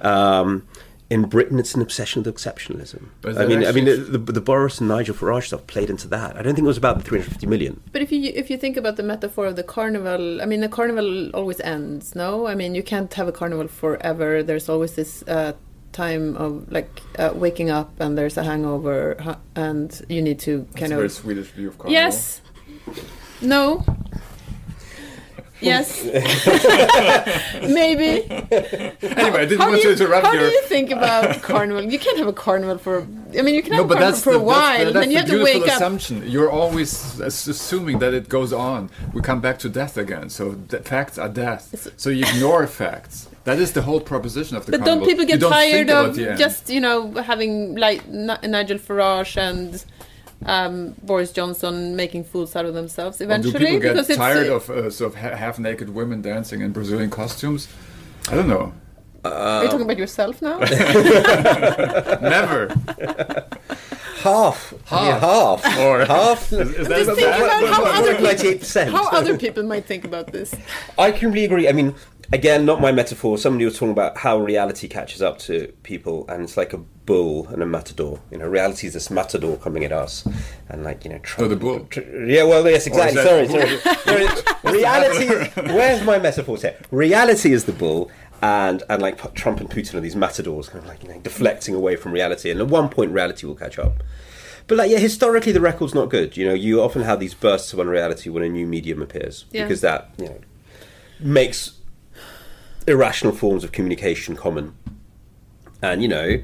Um, 0.00 0.66
in 1.10 1.22
Britain, 1.22 1.58
it's 1.58 1.74
an 1.74 1.80
obsession 1.80 2.22
with 2.22 2.34
exceptionalism. 2.34 3.08
I 3.24 3.46
mean, 3.46 3.64
I 3.64 3.72
mean, 3.72 3.86
the, 3.86 3.96
the, 3.96 4.32
the 4.32 4.40
Boris 4.42 4.78
and 4.78 4.88
Nigel 4.88 5.14
Farage 5.14 5.46
stuff 5.46 5.66
played 5.66 5.88
into 5.88 6.06
that. 6.08 6.36
I 6.36 6.42
don't 6.42 6.54
think 6.54 6.64
it 6.64 6.68
was 6.68 6.76
about 6.76 6.98
the 6.98 7.04
350 7.04 7.46
million. 7.46 7.80
But 7.92 8.02
if 8.02 8.12
you 8.12 8.30
if 8.34 8.50
you 8.50 8.58
think 8.58 8.76
about 8.76 8.96
the 8.96 9.02
metaphor 9.02 9.46
of 9.46 9.56
the 9.56 9.62
carnival, 9.62 10.42
I 10.42 10.44
mean, 10.44 10.60
the 10.60 10.68
carnival 10.68 11.30
always 11.30 11.60
ends. 11.60 12.14
No, 12.14 12.46
I 12.46 12.54
mean, 12.54 12.74
you 12.74 12.82
can't 12.82 13.12
have 13.14 13.26
a 13.26 13.32
carnival 13.32 13.68
forever. 13.68 14.42
There's 14.42 14.68
always 14.68 14.94
this 14.96 15.22
uh, 15.26 15.54
time 15.92 16.36
of 16.36 16.70
like 16.70 17.00
uh, 17.18 17.30
waking 17.34 17.70
up, 17.70 17.98
and 18.00 18.18
there's 18.18 18.36
a 18.36 18.44
hangover, 18.44 19.16
and 19.56 20.02
you 20.10 20.20
need 20.20 20.38
to 20.40 20.58
That's 20.58 20.76
kind 20.80 20.92
a 20.92 20.96
very 20.96 21.06
of 21.06 21.12
Swedish 21.12 21.48
view 21.48 21.68
of 21.68 21.78
carnival. 21.78 21.92
yes, 21.92 22.42
no. 23.40 23.82
Yes, 25.60 26.04
maybe. 27.62 28.24
Anyway, 28.30 29.40
I 29.40 29.46
didn't 29.46 29.60
How 29.60 29.68
want 29.70 29.82
do 29.82 29.82
to 29.82 29.88
you, 29.88 29.90
interrupt 29.92 30.26
how 30.26 30.32
your. 30.32 30.46
do 30.48 30.52
you 30.52 30.62
think 30.62 30.90
about 30.90 31.42
carnival? 31.50 31.82
You 31.84 31.98
can't 31.98 32.18
have 32.18 32.28
a 32.28 32.32
carnival 32.32 32.78
for. 32.78 33.02
I 33.36 33.42
mean, 33.42 33.54
you 33.54 33.62
can 33.62 33.72
have 33.72 33.86
No, 33.88 33.92
a 33.94 33.96
carnival 33.96 34.20
for 34.20 34.32
the, 34.34 34.38
a 34.38 34.42
while, 34.42 34.78
the- 34.78 34.86
and 34.86 34.96
then 34.96 35.10
you 35.10 35.18
have 35.18 35.28
to 35.28 35.42
wake 35.42 35.62
up. 35.62 35.68
assumption. 35.76 36.22
You're 36.28 36.50
always 36.50 37.18
assuming 37.20 37.98
that 37.98 38.14
it 38.14 38.28
goes 38.28 38.52
on. 38.52 38.90
We 39.12 39.20
come 39.20 39.40
back 39.40 39.58
to 39.60 39.68
death 39.68 39.96
again. 39.96 40.30
So 40.30 40.52
the 40.52 40.78
facts 40.80 41.18
are 41.18 41.28
death. 41.28 41.88
So 41.96 42.10
you 42.10 42.24
ignore 42.24 42.66
facts. 42.66 43.28
That 43.44 43.58
is 43.58 43.72
the 43.72 43.82
whole 43.82 44.00
proposition 44.00 44.56
of 44.56 44.66
the 44.66 44.72
carnival. 44.72 44.78
But 44.78 44.84
carnival. 44.84 45.06
don't 45.06 45.08
people 45.08 45.24
get 45.26 45.40
don't 45.40 45.52
tired 45.52 45.90
of 45.90 46.38
just 46.38 46.70
you 46.70 46.80
know 46.80 47.12
having 47.14 47.74
like 47.76 48.06
Ni- 48.08 48.42
Nigel 48.44 48.78
Farage 48.78 49.36
and 49.36 49.84
um, 50.46 50.94
Boris 51.02 51.32
Johnson 51.32 51.96
making 51.96 52.24
fools 52.24 52.54
out 52.56 52.64
of 52.64 52.74
themselves 52.74 53.20
Or 53.20 53.24
eventually? 53.24 53.52
do 53.52 53.58
people 53.58 53.80
get 53.80 53.94
because 53.96 54.16
tired 54.16 54.48
uh, 54.48 54.54
of 54.54 54.70
uh, 54.70 54.90
sort 54.90 55.12
of 55.14 55.20
ha- 55.20 55.36
half-naked 55.36 55.90
women 55.90 56.22
dancing 56.22 56.60
in 56.60 56.72
Brazilian 56.72 57.10
costumes? 57.10 57.68
I 58.28 58.34
don't 58.34 58.48
know. 58.48 58.72
Are 59.24 59.64
you 59.64 59.68
talking 59.68 59.82
about 59.82 59.98
yourself 59.98 60.40
now? 60.40 60.58
Never. 62.20 62.68
Half. 64.20 64.74
Half. 64.86 65.20
half. 65.20 65.78
Or 65.78 66.04
half. 66.04 66.52
is, 66.52 66.70
is 66.70 66.88
that 66.88 67.04
just 67.04 67.18
thinking 67.18 67.44
about 67.44 67.68
how 67.68 67.84
other 67.84 68.14
people, 68.16 68.90
how 68.92 69.08
other 69.10 69.38
people 69.38 69.62
might 69.64 69.84
think 69.86 70.04
about 70.04 70.28
this. 70.32 70.54
I 70.98 71.10
completely 71.10 71.44
agree. 71.44 71.68
I 71.68 71.72
mean, 71.72 71.94
again, 72.32 72.64
not 72.64 72.80
my 72.80 72.92
metaphor. 72.92 73.38
Somebody 73.38 73.64
was 73.64 73.74
talking 73.74 73.90
about 73.90 74.16
how 74.18 74.38
reality 74.38 74.88
catches 74.88 75.20
up 75.22 75.38
to 75.40 75.72
people, 75.82 76.24
and 76.28 76.42
it's 76.42 76.56
like 76.56 76.72
a 76.72 76.80
bull 77.10 77.46
and 77.48 77.62
a 77.62 77.66
matador. 77.66 78.20
You 78.30 78.38
know, 78.38 78.46
reality 78.46 78.86
is 78.86 78.92
this 78.92 79.10
matador 79.10 79.56
coming 79.56 79.82
at 79.84 79.92
us, 79.92 80.26
and 80.68 80.84
like 80.84 81.04
you 81.04 81.10
know, 81.10 81.18
tr- 81.18 81.42
Oh, 81.44 81.48
the 81.48 81.56
bull. 81.56 81.80
tr- 81.90 82.00
yeah, 82.36 82.44
well, 82.44 82.62
yes, 82.68 82.86
exactly. 82.86 83.22
Sorry, 83.22 83.46
that- 83.46 84.00
sorry. 84.04 84.26
No, 84.64 84.72
reality. 84.72 85.24
Is, 85.34 85.48
where's 85.78 86.04
my 86.04 86.18
metaphor 86.18 86.56
here? 86.58 86.76
Reality 86.90 87.52
is 87.52 87.64
the 87.64 87.72
bull. 87.72 88.10
And, 88.40 88.84
and 88.88 89.02
like 89.02 89.16
Trump 89.34 89.58
and 89.60 89.68
Putin 89.68 89.94
are 89.94 90.00
these 90.00 90.14
matadors, 90.14 90.68
kind 90.68 90.84
of 90.84 90.88
like 90.88 91.02
you 91.02 91.08
know, 91.08 91.18
deflecting 91.18 91.74
away 91.74 91.96
from 91.96 92.12
reality. 92.12 92.52
And 92.52 92.60
at 92.60 92.68
one 92.68 92.88
point, 92.88 93.10
reality 93.10 93.46
will 93.48 93.56
catch 93.56 93.80
up. 93.80 93.94
But 94.68 94.78
like, 94.78 94.90
yeah, 94.92 94.98
historically, 94.98 95.50
the 95.50 95.60
record's 95.60 95.92
not 95.94 96.08
good. 96.08 96.36
You 96.36 96.46
know, 96.46 96.54
you 96.54 96.80
often 96.80 97.02
have 97.02 97.18
these 97.18 97.34
bursts 97.34 97.72
of 97.72 97.80
unreality 97.80 98.30
when 98.30 98.44
a 98.44 98.48
new 98.48 98.64
medium 98.66 99.02
appears 99.02 99.44
Yeah. 99.50 99.64
because 99.64 99.80
that 99.80 100.10
you 100.18 100.26
know 100.26 100.38
makes 101.18 101.72
irrational 102.86 103.32
forms 103.34 103.64
of 103.64 103.72
communication 103.72 104.36
common. 104.36 104.74
And 105.82 106.00
you 106.02 106.08
know, 106.08 106.40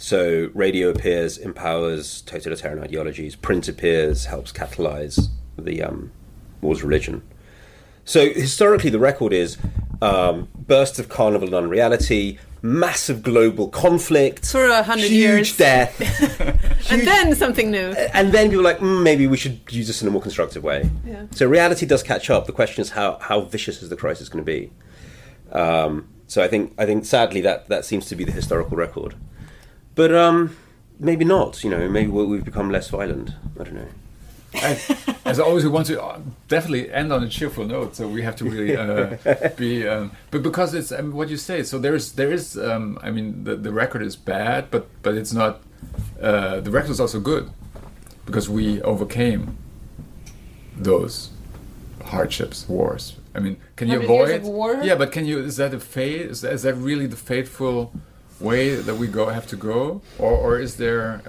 so 0.00 0.48
radio 0.54 0.88
appears, 0.90 1.36
empowers 1.38 2.22
totalitarian 2.22 2.82
ideologies. 2.82 3.34
Print 3.36 3.68
appears, 3.68 4.26
helps 4.26 4.52
catalyze 4.52 5.26
the 5.58 5.82
um, 5.82 6.12
war's 6.60 6.82
religion. 6.84 7.20
So 8.04 8.30
historically, 8.32 8.90
the 8.90 9.00
record 9.00 9.32
is 9.32 9.58
um, 10.00 10.48
bursts 10.56 10.98
of 11.00 11.08
carnival 11.08 11.48
and 11.48 11.56
unreality, 11.56 12.38
massive 12.62 13.22
global 13.24 13.68
conflict, 13.68 14.46
For 14.46 14.66
a 14.68 14.82
hundred 14.84 15.10
huge 15.10 15.12
years. 15.12 15.56
death, 15.56 16.00
And 16.92 17.02
then 17.02 17.34
something 17.34 17.70
new. 17.70 17.90
and 18.14 18.32
then 18.32 18.50
people 18.50 18.60
are 18.60 18.70
like, 18.72 18.78
mm, 18.78 19.02
maybe 19.02 19.26
we 19.26 19.36
should 19.36 19.60
use 19.68 19.88
this 19.88 20.00
in 20.00 20.06
a 20.08 20.10
more 20.12 20.22
constructive 20.22 20.62
way. 20.62 20.88
Yeah. 21.04 21.26
So 21.32 21.46
reality 21.48 21.84
does 21.86 22.02
catch 22.04 22.30
up. 22.30 22.46
The 22.46 22.52
question 22.52 22.82
is 22.82 22.90
how 22.90 23.18
how 23.20 23.40
vicious 23.42 23.82
is 23.82 23.88
the 23.90 23.96
crisis 23.96 24.28
going 24.28 24.44
to 24.44 24.50
be? 24.50 24.70
Um, 25.52 26.08
so 26.28 26.42
I 26.42 26.48
think 26.48 26.72
I 26.78 26.86
think 26.86 27.04
sadly 27.04 27.40
that 27.42 27.68
that 27.68 27.84
seems 27.84 28.06
to 28.06 28.16
be 28.16 28.24
the 28.24 28.32
historical 28.32 28.76
record, 28.76 29.14
but 29.98 30.10
um, 30.14 30.38
maybe 31.08 31.24
not. 31.24 31.52
You 31.64 31.70
know, 31.72 31.88
maybe 31.96 32.10
we- 32.16 32.26
we've 32.32 32.44
become 32.52 32.68
less 32.76 32.88
violent. 32.98 33.28
I 33.60 33.64
don't 33.64 33.74
know. 33.82 33.90
And 34.66 34.78
as 35.26 35.38
always, 35.38 35.62
we 35.64 35.70
want 35.70 35.86
to 35.88 35.96
uh, 36.02 36.20
definitely 36.54 36.84
end 37.00 37.12
on 37.12 37.20
a 37.22 37.28
cheerful 37.36 37.64
note, 37.66 37.90
so 37.96 38.02
we 38.16 38.22
have 38.28 38.36
to 38.36 38.44
really 38.54 38.74
uh, 38.76 39.16
be. 39.56 39.72
Um, 39.86 40.10
but 40.32 40.40
because 40.42 40.70
it's 40.78 40.90
um, 40.98 41.12
what 41.18 41.28
you 41.28 41.36
say, 41.36 41.62
so 41.70 41.74
there's 41.78 42.12
there 42.12 42.32
is. 42.38 42.56
Um, 42.56 42.98
I 43.06 43.10
mean, 43.16 43.44
the 43.46 43.54
the 43.66 43.72
record 43.82 44.02
is 44.02 44.16
bad, 44.16 44.60
but 44.70 44.84
but 45.04 45.14
it's 45.20 45.34
not. 45.34 45.52
Uh, 46.28 46.60
the 46.66 46.70
record 46.70 46.90
is 46.96 47.00
also 47.00 47.20
good 47.20 47.44
because 48.26 48.48
we 48.58 48.80
overcame 48.82 49.42
those 50.76 51.30
hardships, 52.06 52.66
wars. 52.68 53.16
I 53.34 53.40
mean, 53.40 53.56
can 53.76 53.88
you 53.88 53.98
100 54.00 54.14
years 54.14 54.28
avoid? 54.30 54.40
of 54.40 54.46
war? 54.58 54.80
Yeah, 54.82 54.96
but 54.98 55.12
can 55.12 55.24
you? 55.26 55.38
Is 55.44 55.56
that 55.56 55.74
a 55.74 55.80
fate? 55.80 56.22
Is 56.32 56.40
that, 56.40 56.52
is 56.54 56.62
that 56.62 56.74
really 56.74 57.06
the 57.06 57.16
fateful 57.16 57.92
way 58.40 58.74
that 58.76 58.94
we 58.94 59.06
go 59.06 59.28
have 59.28 59.46
to 59.48 59.56
go, 59.56 60.00
or 60.18 60.32
or 60.32 60.58
is 60.58 60.76
there 60.76 61.22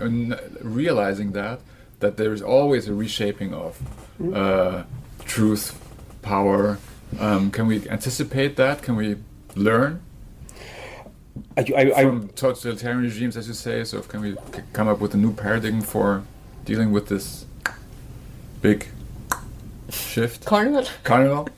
realizing 0.62 1.32
that 1.34 1.62
that 2.00 2.18
there 2.18 2.34
is 2.34 2.42
always 2.42 2.88
a 2.88 2.94
reshaping 2.94 3.54
of 3.54 3.82
uh, 4.34 4.84
truth, 5.26 5.80
power? 6.22 6.78
Um, 7.20 7.52
can 7.52 7.68
we 7.68 7.90
anticipate 7.90 8.56
that? 8.58 8.82
Can 8.84 8.96
we 8.96 9.18
learn 9.56 10.02
I, 11.58 11.66
I, 11.76 11.82
I, 11.96 12.04
from 12.04 12.30
totalitarian 12.30 13.02
regimes, 13.02 13.36
as 13.38 13.48
you 13.48 13.54
say? 13.54 13.84
So 13.84 14.02
can 14.02 14.22
we 14.22 14.36
come 14.74 14.88
up 14.88 15.00
with 15.00 15.14
a 15.14 15.18
new 15.18 15.34
paradigm 15.34 15.82
for 15.82 16.24
dealing 16.66 16.92
with 16.92 17.08
this 17.08 17.46
big 18.62 18.88
shift? 19.90 20.46
Carnival. 20.46 20.86
Carnival, 21.04 21.50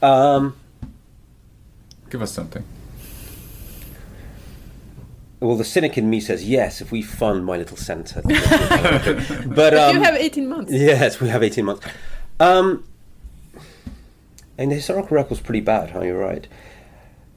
um, 0.00 0.56
give 2.10 2.22
us 2.22 2.32
something. 2.32 2.64
Well, 5.42 5.56
the 5.56 5.64
cynic 5.64 5.98
in 5.98 6.08
me 6.08 6.20
says 6.20 6.48
yes 6.48 6.80
if 6.80 6.92
we 6.92 7.02
fund 7.02 7.44
my 7.44 7.56
little 7.56 7.76
centre. 7.76 8.22
but 9.46 9.74
um, 9.74 9.96
you 9.96 10.02
have 10.02 10.14
18 10.14 10.48
months. 10.48 10.72
Yes, 10.72 11.20
we 11.20 11.28
have 11.28 11.42
18 11.42 11.64
months. 11.64 11.86
Um, 12.38 12.84
and 14.56 14.70
the 14.70 14.76
historical 14.76 15.16
record's 15.16 15.40
pretty 15.40 15.60
bad, 15.60 15.90
huh? 15.90 16.02
You're 16.02 16.18
right. 16.18 16.46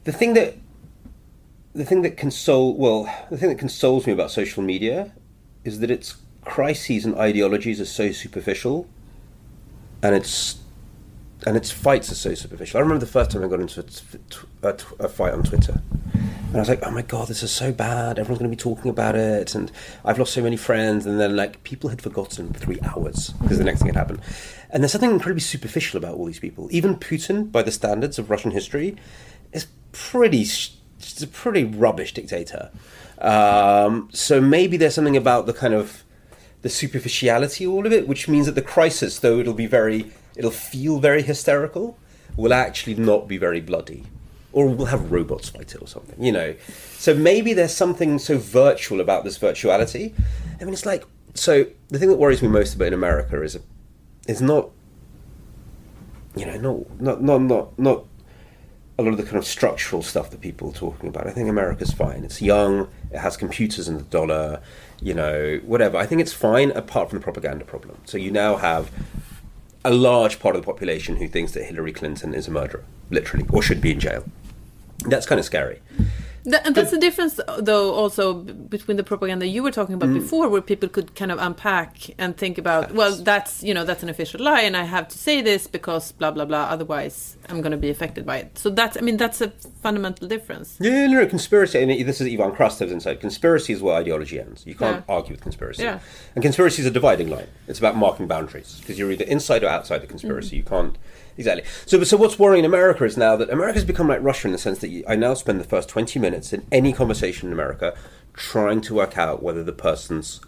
The 0.04 0.12
thing 0.12 0.36
that 0.36 0.56
the 1.74 1.84
thing 1.84 2.04
that 2.04 2.16
console 2.16 2.76
well, 2.76 3.04
the 3.30 3.38
thing 3.38 3.50
that 3.50 3.58
consoles 3.58 4.06
me 4.06 4.14
about 4.14 4.32
social 4.32 4.62
media 4.62 5.12
is 5.64 5.80
that 5.80 5.90
its 5.90 6.16
crises 6.44 7.06
and 7.06 7.16
ideologies 7.16 7.82
are 7.82 7.86
so 7.86 8.12
superficial, 8.12 8.88
and 10.04 10.16
its 10.16 10.60
and 11.46 11.58
its 11.58 11.72
fights 11.72 12.12
are 12.12 12.16
so 12.16 12.34
superficial. 12.36 12.78
I 12.78 12.82
remember 12.82 13.04
the 13.04 13.12
first 13.12 13.32
time 13.32 13.44
I 13.44 13.48
got 13.48 13.60
into 13.60 13.80
a, 13.80 13.84
t- 13.84 14.48
a, 14.64 14.74
t- 14.74 14.86
a 15.00 15.10
fight 15.10 15.34
on 15.34 15.44
Twitter, 15.44 15.82
and 16.56 16.62
I 16.62 16.62
was 16.62 16.70
like, 16.70 16.88
"Oh 16.88 16.92
my 16.92 17.02
god, 17.02 17.28
this 17.28 17.44
is 17.44 17.52
so 17.52 17.74
bad! 17.74 18.18
Everyone's 18.18 18.40
going 18.40 18.50
to 18.50 18.56
be 18.56 18.62
talking 18.62 18.90
about 18.90 19.16
it, 19.16 19.56
and 19.56 19.70
I've 20.06 20.18
lost 20.18 20.34
so 20.34 20.42
many 20.42 20.56
friends." 20.56 21.06
And 21.06 21.20
then, 21.20 21.36
like, 21.36 21.62
people 21.66 21.90
had 21.90 22.02
forgotten 22.02 22.54
for 22.54 22.60
three 22.60 22.80
hours 22.82 23.32
because 23.42 23.58
the 23.58 23.66
next 23.66 23.80
thing 23.80 23.88
had 23.88 23.98
happened. 23.98 24.22
And 24.70 24.82
there's 24.82 24.94
something 24.94 25.12
incredibly 25.12 25.42
superficial 25.42 25.98
about 25.98 26.16
all 26.16 26.26
these 26.26 26.40
people. 26.40 26.70
Even 26.72 26.96
Putin, 26.96 27.52
by 27.52 27.62
the 27.62 27.72
standards 27.72 28.18
of 28.18 28.30
Russian 28.30 28.52
history, 28.52 28.96
is 29.52 29.68
pretty. 29.92 30.46
Just 30.46 31.22
a 31.22 31.28
pretty 31.28 31.66
rubbish 31.66 32.14
dictator. 32.14 32.72
Um, 33.18 34.08
so 34.14 34.40
maybe 34.40 34.78
there's 34.78 34.96
something 34.96 35.18
about 35.18 35.48
the 35.48 35.54
kind 35.54 35.74
of 35.74 36.06
the 36.62 36.70
superficiality 36.70 37.66
of 37.66 37.72
all 37.74 37.86
of 37.86 37.92
it, 37.92 38.08
which 38.08 38.30
means 38.30 38.46
that 38.46 38.56
the 38.56 38.62
crisis, 38.62 39.20
though 39.20 39.40
it'll 39.40 39.54
be 39.54 39.68
very, 39.68 40.10
it'll 40.38 40.52
feel 40.52 41.00
very 41.00 41.22
hysterical, 41.22 42.00
will 42.38 42.54
actually 42.54 42.96
not 42.96 43.28
be 43.28 43.38
very 43.38 43.60
bloody, 43.60 44.04
or 44.56 44.70
we'll 44.70 44.88
have 44.88 45.12
robots 45.12 45.50
fight 45.50 45.76
it 45.76 45.82
or 45.82 45.88
something, 45.88 46.16
you 46.24 46.32
know. 46.32 46.56
So 46.98 47.14
maybe 47.14 47.54
there's 47.54 47.74
something 47.74 48.18
so 48.18 48.38
virtual 48.38 49.02
about 49.02 49.26
this 49.26 49.38
virtuality. 49.38 50.14
I 50.60 50.64
mean, 50.64 50.74
it's 50.74 50.86
like 50.86 51.04
so. 51.34 51.68
The 51.90 52.00
thing 52.00 52.08
that 52.08 52.16
worries 52.16 52.42
me 52.42 52.48
most 52.48 52.74
about 52.74 52.88
in 52.88 52.94
America 52.94 53.42
is, 53.44 53.60
is 54.30 54.42
not, 54.42 54.70
you 56.38 56.46
know, 56.46 56.88
not 57.00 57.22
not 57.22 57.22
not 57.22 57.42
not 57.42 57.78
not 57.80 58.06
a 58.98 59.04
lot 59.04 59.12
of 59.12 59.18
the 59.18 59.24
kind 59.24 59.36
of 59.36 59.46
structural 59.46 60.02
stuff 60.02 60.30
that 60.32 60.40
people 60.40 60.70
are 60.70 60.74
talking 60.74 61.10
about. 61.10 61.28
I 61.28 61.32
think 61.32 61.50
America's 61.50 61.92
fine. 61.92 62.24
It's 62.24 62.42
young. 62.42 62.88
It 63.12 63.20
has 63.20 63.36
computers 63.36 63.90
and 63.90 64.00
the 64.00 64.04
dollar. 64.04 64.62
You 65.02 65.16
know, 65.16 65.60
whatever. 65.66 65.98
I 65.98 66.06
think 66.06 66.22
it's 66.22 66.32
fine 66.32 66.72
apart 66.72 67.10
from 67.10 67.20
the 67.20 67.24
propaganda 67.24 67.66
problem. 67.66 67.98
So 68.06 68.18
you 68.18 68.32
now 68.32 68.56
have 68.56 68.90
a 69.84 69.92
large 69.92 70.40
part 70.40 70.56
of 70.56 70.62
the 70.62 70.66
population 70.66 71.18
who 71.18 71.28
thinks 71.28 71.52
that 71.52 71.66
Hillary 71.66 71.92
Clinton 71.92 72.34
is 72.34 72.48
a 72.48 72.52
murderer, 72.52 72.86
literally, 73.10 73.46
or 73.52 73.62
should 73.62 73.82
be 73.82 73.92
in 73.92 74.00
jail. 74.00 74.24
That's 75.10 75.26
kind 75.26 75.40
of 75.40 75.46
scary. 75.46 75.82
Th- 76.44 76.62
and 76.64 76.76
that's 76.76 76.92
the 76.92 77.00
difference, 77.00 77.40
though, 77.58 77.92
also 77.96 78.34
between 78.36 78.98
the 78.98 79.04
propaganda 79.04 79.48
you 79.48 79.64
were 79.64 79.72
talking 79.72 79.96
Mm. 79.96 80.04
about 80.04 80.14
before, 80.14 80.48
where 80.48 80.62
people 80.62 80.88
could 80.88 81.16
kind 81.16 81.32
of 81.32 81.40
unpack 81.40 81.98
and 82.20 82.38
think 82.38 82.60
about, 82.60 82.92
well, 82.94 83.16
that's 83.16 83.64
you 83.64 83.74
know 83.74 83.84
that's 83.84 84.04
an 84.04 84.10
official 84.10 84.44
lie, 84.44 84.62
and 84.62 84.78
I 84.78 84.84
have 84.84 85.08
to 85.08 85.18
say 85.18 85.42
this 85.42 85.66
because 85.66 86.12
blah 86.12 86.30
blah 86.30 86.46
blah. 86.46 86.66
Otherwise, 86.70 87.36
I'm 87.50 87.62
going 87.62 87.72
to 87.72 87.78
be 87.80 87.90
affected 87.90 88.28
by 88.28 88.38
it. 88.38 88.60
So 88.60 88.70
that's, 88.70 88.96
I 88.96 89.02
mean, 89.02 89.18
that's 89.18 89.42
a 89.42 89.50
fundamental 89.82 90.28
difference. 90.28 90.78
Yeah, 90.80 91.08
no, 91.08 91.22
no, 91.22 91.26
conspiracy. 91.26 91.82
And 91.82 91.90
this 92.08 92.22
is 92.22 92.32
Ivan 92.32 92.52
Krastev's 92.52 92.92
insight. 92.92 93.22
Conspiracy 93.22 93.74
is 93.74 93.82
where 93.82 93.96
ideology 93.96 94.40
ends. 94.40 94.68
You 94.68 94.76
can't 94.76 95.04
Yeah. 95.08 95.16
argue 95.16 95.32
with 95.34 95.42
conspiracy. 95.42 95.82
Yeah. 95.82 95.98
And 96.36 96.44
conspiracy 96.44 96.84
is 96.84 96.88
a 96.88 96.92
dividing 96.92 97.30
line. 97.32 97.48
It's 97.68 97.80
about 97.80 97.96
marking 97.98 98.28
boundaries 98.28 98.78
because 98.82 99.00
you're 99.00 99.10
either 99.12 99.26
inside 99.26 99.64
or 99.64 99.70
outside 99.70 100.04
the 100.04 100.08
conspiracy. 100.08 100.58
You 100.58 100.64
can't 100.64 100.96
exactly. 101.38 101.64
So, 101.86 102.04
so 102.04 102.18
what's 102.18 102.38
worrying 102.40 102.66
America 102.66 103.04
is 103.06 103.18
now 103.18 103.36
that 103.36 103.50
America's 103.50 103.86
become 103.86 104.08
like 104.08 104.22
Russia 104.24 104.48
in 104.48 104.52
the 104.52 104.58
sense 104.58 104.80
that 104.80 104.90
you, 104.90 105.04
I 105.08 105.16
now 105.16 105.34
spend 105.34 105.60
the 105.60 105.66
first 105.66 105.90
twenty 105.90 106.20
minutes 106.20 106.54
in 106.54 106.66
any 106.72 106.94
conversation 106.94 107.48
in 107.48 107.54
America 107.54 107.96
trying 108.34 108.82
to 108.82 108.94
work 108.94 109.18
out 109.18 109.42
whether 109.42 109.64
the 109.64 109.74
person's 109.74 110.42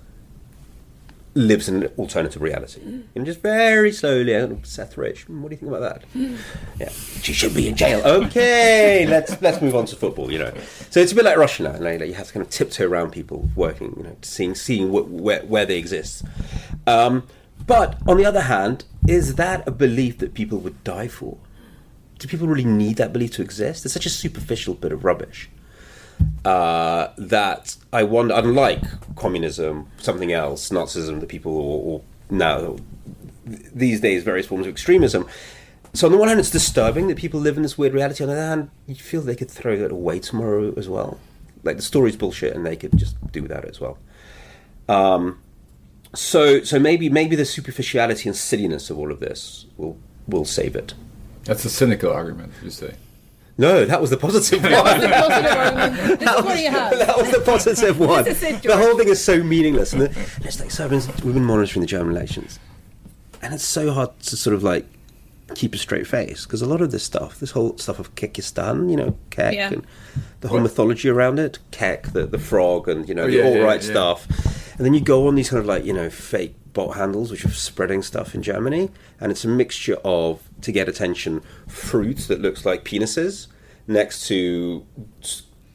lives 1.38 1.70
in 1.70 1.84
an 1.84 1.92
alternative 2.00 2.42
reality. 2.42 2.82
And 3.16 3.26
just 3.26 3.42
very 3.42 3.92
slowly, 3.92 4.36
I 4.36 4.40
don't 4.40 4.52
know, 4.52 4.60
Seth 4.64 4.98
Rich, 4.98 5.30
what 5.30 5.50
do 5.50 5.54
you 5.56 5.58
think 5.58 5.72
about 5.72 5.82
that? 5.82 6.04
Yeah, 6.80 6.90
she 6.90 7.34
should 7.34 7.56
be 7.56 7.68
in 7.68 7.76
jail. 7.76 8.02
Okay, 8.06 9.06
let's 9.10 9.42
let's 9.42 9.62
move 9.62 9.76
on 9.76 9.86
to 9.88 9.96
football. 9.96 10.32
You 10.32 10.40
know, 10.40 10.54
so 10.90 11.00
it's 11.00 11.12
a 11.12 11.16
bit 11.16 11.26
like 11.26 11.38
Russia 11.38 11.64
now. 11.64 11.78
Like, 11.80 12.02
you 12.02 12.14
have 12.14 12.28
to 12.28 12.34
kind 12.34 12.46
of 12.46 12.52
tiptoe 12.52 12.88
around 12.88 13.12
people 13.12 13.50
working, 13.56 13.94
you 13.98 14.04
know, 14.04 14.16
seeing 14.22 14.54
seeing 14.54 14.90
wh- 14.90 15.10
where 15.12 15.42
where 15.42 15.66
they 15.66 15.78
exist. 15.78 16.24
Um, 16.86 17.24
but 17.68 17.98
on 18.08 18.18
the 18.18 18.26
other 18.26 18.42
hand, 18.42 18.86
is 19.08 19.36
that 19.36 19.68
a 19.68 19.72
belief 19.72 20.18
that 20.20 20.34
people 20.34 20.58
would 20.60 20.84
die 20.84 21.08
for? 21.08 21.38
Do 22.18 22.28
people 22.28 22.48
really 22.48 22.66
need 22.66 22.98
that 22.98 23.14
belief 23.14 23.34
to 23.34 23.42
exist? 23.44 23.86
It's 23.86 23.94
such 23.94 24.08
a 24.08 24.10
superficial 24.10 24.74
bit 24.74 24.92
of 24.92 25.04
rubbish 25.04 25.50
uh, 26.46 27.10
that 27.18 27.76
I 27.94 28.04
wonder, 28.04 28.34
unlike 28.36 28.82
communism, 29.16 29.88
something 29.98 30.32
else, 30.32 30.70
Nazism, 30.70 31.20
that 31.20 31.30
people, 31.30 31.56
or, 31.56 31.84
or 31.84 32.02
now 32.30 32.78
these 33.46 34.02
days, 34.02 34.24
various 34.24 34.48
forms 34.48 34.66
of 34.66 34.72
extremism. 34.72 35.28
So 35.94 36.08
on 36.08 36.12
the 36.12 36.18
one 36.18 36.28
hand, 36.28 36.40
it's 36.40 36.50
disturbing 36.50 37.08
that 37.08 37.18
people 37.18 37.40
live 37.40 37.58
in 37.58 37.64
this 37.64 37.78
weird 37.78 37.94
reality. 37.94 38.24
On 38.24 38.30
the 38.30 38.36
other 38.36 38.48
hand, 38.48 38.70
you 38.86 38.96
feel 38.96 39.22
they 39.22 39.36
could 39.36 39.52
throw 39.52 39.78
that 39.78 39.92
away 39.92 40.20
tomorrow 40.20 40.74
as 40.78 40.90
well. 40.90 41.20
Like 41.64 41.78
the 41.78 41.82
story's 41.82 42.16
bullshit, 42.16 42.56
and 42.56 42.66
they 42.66 42.76
could 42.76 42.98
just 42.98 43.16
do 43.32 43.42
without 43.42 43.64
it 43.64 43.70
as 43.70 43.80
well. 43.80 43.98
Um, 44.88 45.40
so, 46.16 46.64
so 46.64 46.80
maybe 46.80 47.10
maybe 47.10 47.36
the 47.36 47.46
superficiality 47.46 48.30
and 48.30 48.36
silliness 48.36 48.90
of 48.90 48.98
all 48.98 49.12
of 49.12 49.20
this 49.20 49.66
will 49.78 49.98
will 50.28 50.46
save 50.46 50.76
it. 50.76 50.94
That's 51.44 51.64
a 51.66 51.70
cynical 51.70 52.12
argument, 52.12 52.52
you 52.64 52.70
say. 52.70 52.96
No, 53.60 53.86
that 53.86 54.00
was 54.02 54.12
the 54.12 54.18
positive 54.18 54.62
one. 54.62 54.72
this 55.00 55.04
is 55.04 55.10
what 55.10 57.00
that 57.00 57.16
was 57.18 57.32
the 57.32 57.42
positive 57.44 58.00
one. 58.00 58.28
It, 58.28 58.62
the 58.62 58.78
whole 58.78 58.96
thing 58.98 59.08
is 59.08 59.24
so 59.24 59.42
meaningless, 59.42 59.94
and, 59.94 60.04
the, 60.04 60.10
and 60.10 60.46
it's 60.46 60.60
like 60.60 60.70
so. 60.70 60.88
We've 60.88 61.34
been 61.34 61.44
monitoring 61.46 61.82
the 61.82 61.88
German 61.88 62.16
elections, 62.16 62.60
and 63.42 63.54
it's 63.54 63.64
so 63.64 63.92
hard 63.92 64.20
to 64.22 64.38
sort 64.38 64.54
of 64.56 64.62
like 64.64 64.86
keep 65.56 65.74
a 65.74 65.78
straight 65.78 66.06
face 66.06 66.46
because 66.46 66.62
a 66.62 66.66
lot 66.68 66.82
of 66.82 66.92
this 66.92 67.04
stuff, 67.04 67.40
this 67.40 67.52
whole 67.52 67.78
stuff 67.78 68.00
of 68.00 68.14
Kekistan, 68.16 68.90
you 68.92 68.98
know, 68.98 69.16
Kek, 69.32 69.54
Yeah. 69.56 69.70
and 69.72 69.88
the 70.42 70.50
whole 70.50 70.60
mythology 70.60 71.10
around 71.10 71.40
it, 71.40 71.58
Kek, 71.72 72.12
the, 72.12 72.26
the 72.28 72.38
frog, 72.38 72.88
and 72.90 73.08
you 73.08 73.16
know, 73.16 73.24
Oh, 73.24 73.28
the 73.28 73.38
yeah, 73.38 73.44
alt 73.46 73.56
yeah, 73.56 73.62
right 73.62 73.82
yeah. 73.84 73.90
stuff, 73.92 74.28
and 74.78 74.86
then 74.86 74.94
you 74.94 75.02
go 75.02 75.28
on 75.28 75.36
these 75.36 75.50
kind 75.50 75.60
of 75.60 75.66
like 75.66 75.86
you 75.86 75.94
know 75.94 76.10
fake 76.10 76.56
bot 76.74 76.96
handles 76.96 77.32
which 77.32 77.44
are 77.44 77.52
spreading 77.52 78.02
stuff 78.02 78.36
in 78.36 78.42
Germany, 78.44 78.90
and 79.20 79.32
it's 79.32 79.44
a 79.44 79.48
mixture 79.48 79.98
of 80.04 80.50
to 80.62 80.72
get 80.72 80.88
attention, 80.88 81.42
fruit 81.68 82.18
that 82.28 82.40
looks 82.42 82.66
like 82.66 82.84
penises 82.84 83.48
next 83.88 84.28
to 84.28 84.86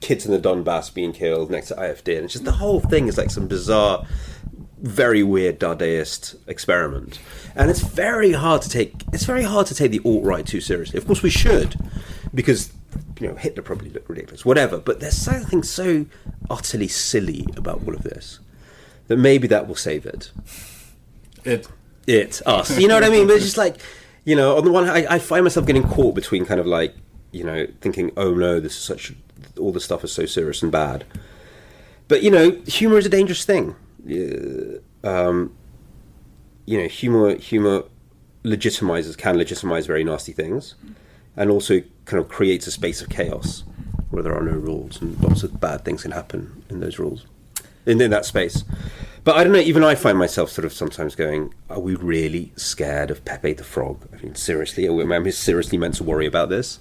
kids 0.01 0.27
in 0.27 0.33
the 0.33 0.39
Donbass 0.39 0.93
being 0.93 1.13
killed 1.13 1.51
next 1.51 1.69
to 1.69 1.75
AfD, 1.75 2.17
and 2.17 2.25
it's 2.25 2.35
just 2.35 2.45
the 2.45 2.53
whole 2.53 2.81
thing 2.81 3.09
is 3.09 3.19
like 3.19 3.31
some 3.31 3.49
bizarre 3.49 4.07
very 4.83 5.23
weird 5.23 5.61
Dadaist 5.61 6.37
experiment, 6.49 7.19
and 7.55 7.71
it's 7.71 7.81
very 7.81 8.33
hard 8.33 8.63
to 8.63 8.69
take. 8.69 8.95
It's 9.13 9.25
very 9.25 9.45
hard 9.45 9.67
to 9.69 9.75
take 9.75 9.91
the 9.91 10.01
alt 10.05 10.25
right 10.25 10.47
too 10.47 10.61
seriously. 10.61 10.99
Of 10.99 11.07
course, 11.07 11.23
we 11.23 11.31
should, 11.31 11.77
because 12.35 12.73
you 13.21 13.29
know 13.29 13.35
Hitler 13.35 13.63
probably 13.63 13.91
looked 13.91 14.09
ridiculous, 14.09 14.45
whatever. 14.45 14.79
But 14.79 15.01
there's 15.01 15.17
something 15.17 15.63
so 15.63 16.07
utterly 16.51 16.89
silly 16.89 17.47
about 17.57 17.83
all 17.87 17.95
of 17.95 18.03
this 18.03 18.41
that 19.13 19.19
maybe 19.19 19.47
that 19.49 19.69
will 19.69 19.75
save 19.77 20.07
it. 20.07 20.31
It 21.45 21.69
It 22.07 22.41
us, 22.47 22.79
you 22.79 22.89
know 22.89 22.95
what 22.95 23.05
I 23.05 23.11
mean? 23.11 23.27
But 23.27 23.35
it's 23.37 23.45
just 23.45 23.59
like, 23.59 23.77
you 24.25 24.35
know, 24.35 24.57
on 24.57 24.65
the 24.65 24.73
one 24.73 24.87
hand, 24.87 25.07
I, 25.07 25.17
I 25.17 25.19
find 25.19 25.45
myself 25.45 25.67
getting 25.67 25.83
caught 25.83 26.15
between 26.15 26.47
kind 26.47 26.59
of 26.59 26.67
like, 26.67 26.95
you 27.31 27.45
know, 27.45 27.67
thinking, 27.83 28.11
oh 28.17 28.33
no, 28.33 28.59
this 28.59 28.73
is 28.73 28.79
such, 28.79 29.13
all 29.59 29.71
this 29.71 29.85
stuff 29.85 30.03
is 30.03 30.13
so 30.13 30.25
serious 30.25 30.63
and 30.63 30.73
bad. 30.73 31.05
But 32.09 32.23
you 32.23 32.31
know, 32.31 32.53
humor 32.67 32.97
is 32.97 33.05
a 33.05 33.11
dangerous 33.11 33.45
thing. 33.45 33.77
Um, 35.05 35.55
you 36.65 36.81
know, 36.81 36.89
humor 36.89 37.37
humor 37.37 37.85
legitimizes 38.45 39.17
can 39.19 39.37
legitimize 39.37 39.87
very 39.87 40.05
nasty 40.05 40.33
things, 40.33 40.75
and 41.37 41.51
also 41.51 41.83
kind 42.07 42.19
of 42.19 42.29
creates 42.31 42.67
a 42.67 42.71
space 42.71 43.03
of 43.03 43.11
chaos 43.11 43.65
where 44.11 44.23
there 44.23 44.35
are 44.35 44.43
no 44.43 44.53
rules 44.53 45.01
and 45.01 45.21
lots 45.23 45.43
of 45.43 45.61
bad 45.61 45.85
things 45.85 46.03
can 46.03 46.11
happen 46.11 46.65
in 46.69 46.81
those 46.81 46.99
rules, 46.99 47.27
in, 47.87 48.01
in 48.01 48.11
that 48.11 48.25
space. 48.25 48.65
But 49.25 49.37
I 49.37 49.45
don't 49.45 49.53
know. 49.53 49.61
Even 49.61 49.85
I 49.85 49.95
find 49.95 50.19
myself 50.19 50.51
sort 50.51 50.65
of 50.65 50.73
sometimes 50.73 51.15
going, 51.15 51.55
"Are 51.71 51.79
we 51.79 51.95
really 51.95 52.53
scared 52.57 53.11
of 53.11 53.25
Pepe 53.25 53.53
the 53.53 53.63
Frog? 53.65 54.09
I 54.13 54.21
mean, 54.23 54.35
seriously, 54.35 54.87
are 54.89 54.93
we, 54.93 55.03
am 55.05 55.13
I 55.13 55.31
seriously 55.31 55.79
meant 55.79 55.95
to 55.95 56.05
worry 56.05 56.27
about 56.27 56.49
this?" 56.49 56.81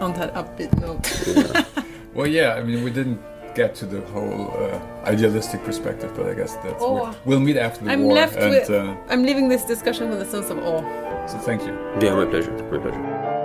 On 0.00 0.12
that 0.12 0.34
upbeat 0.34 0.78
note. 0.80 1.86
well, 2.14 2.26
yeah. 2.26 2.54
I 2.54 2.62
mean, 2.62 2.84
we 2.84 2.90
didn't 2.90 3.18
get 3.54 3.74
to 3.76 3.86
the 3.86 4.02
whole 4.12 4.50
uh, 4.54 4.78
idealistic 5.08 5.64
perspective, 5.64 6.12
but 6.14 6.26
I 6.28 6.34
guess 6.34 6.56
that's 6.56 6.82
Oh. 6.82 6.92
we'll, 6.94 7.16
we'll 7.24 7.40
meet 7.40 7.56
after 7.56 7.84
the 7.86 7.90
I'm 7.92 8.02
war. 8.02 8.12
left 8.14 8.36
and 8.36 8.50
with. 8.50 8.68
uh, 8.68 8.94
I'm 9.08 9.22
leaving 9.22 9.48
this 9.48 9.64
discussion 9.64 10.10
with 10.10 10.20
a 10.20 10.26
sense 10.26 10.50
of 10.50 10.58
awe. 10.58 10.82
so 11.26 11.38
thank 11.38 11.62
you. 11.62 11.72
Yeah, 12.02 12.14
my 12.14 12.26
pleasure. 12.26 12.52
My 12.70 12.76
pleasure. 12.78 13.42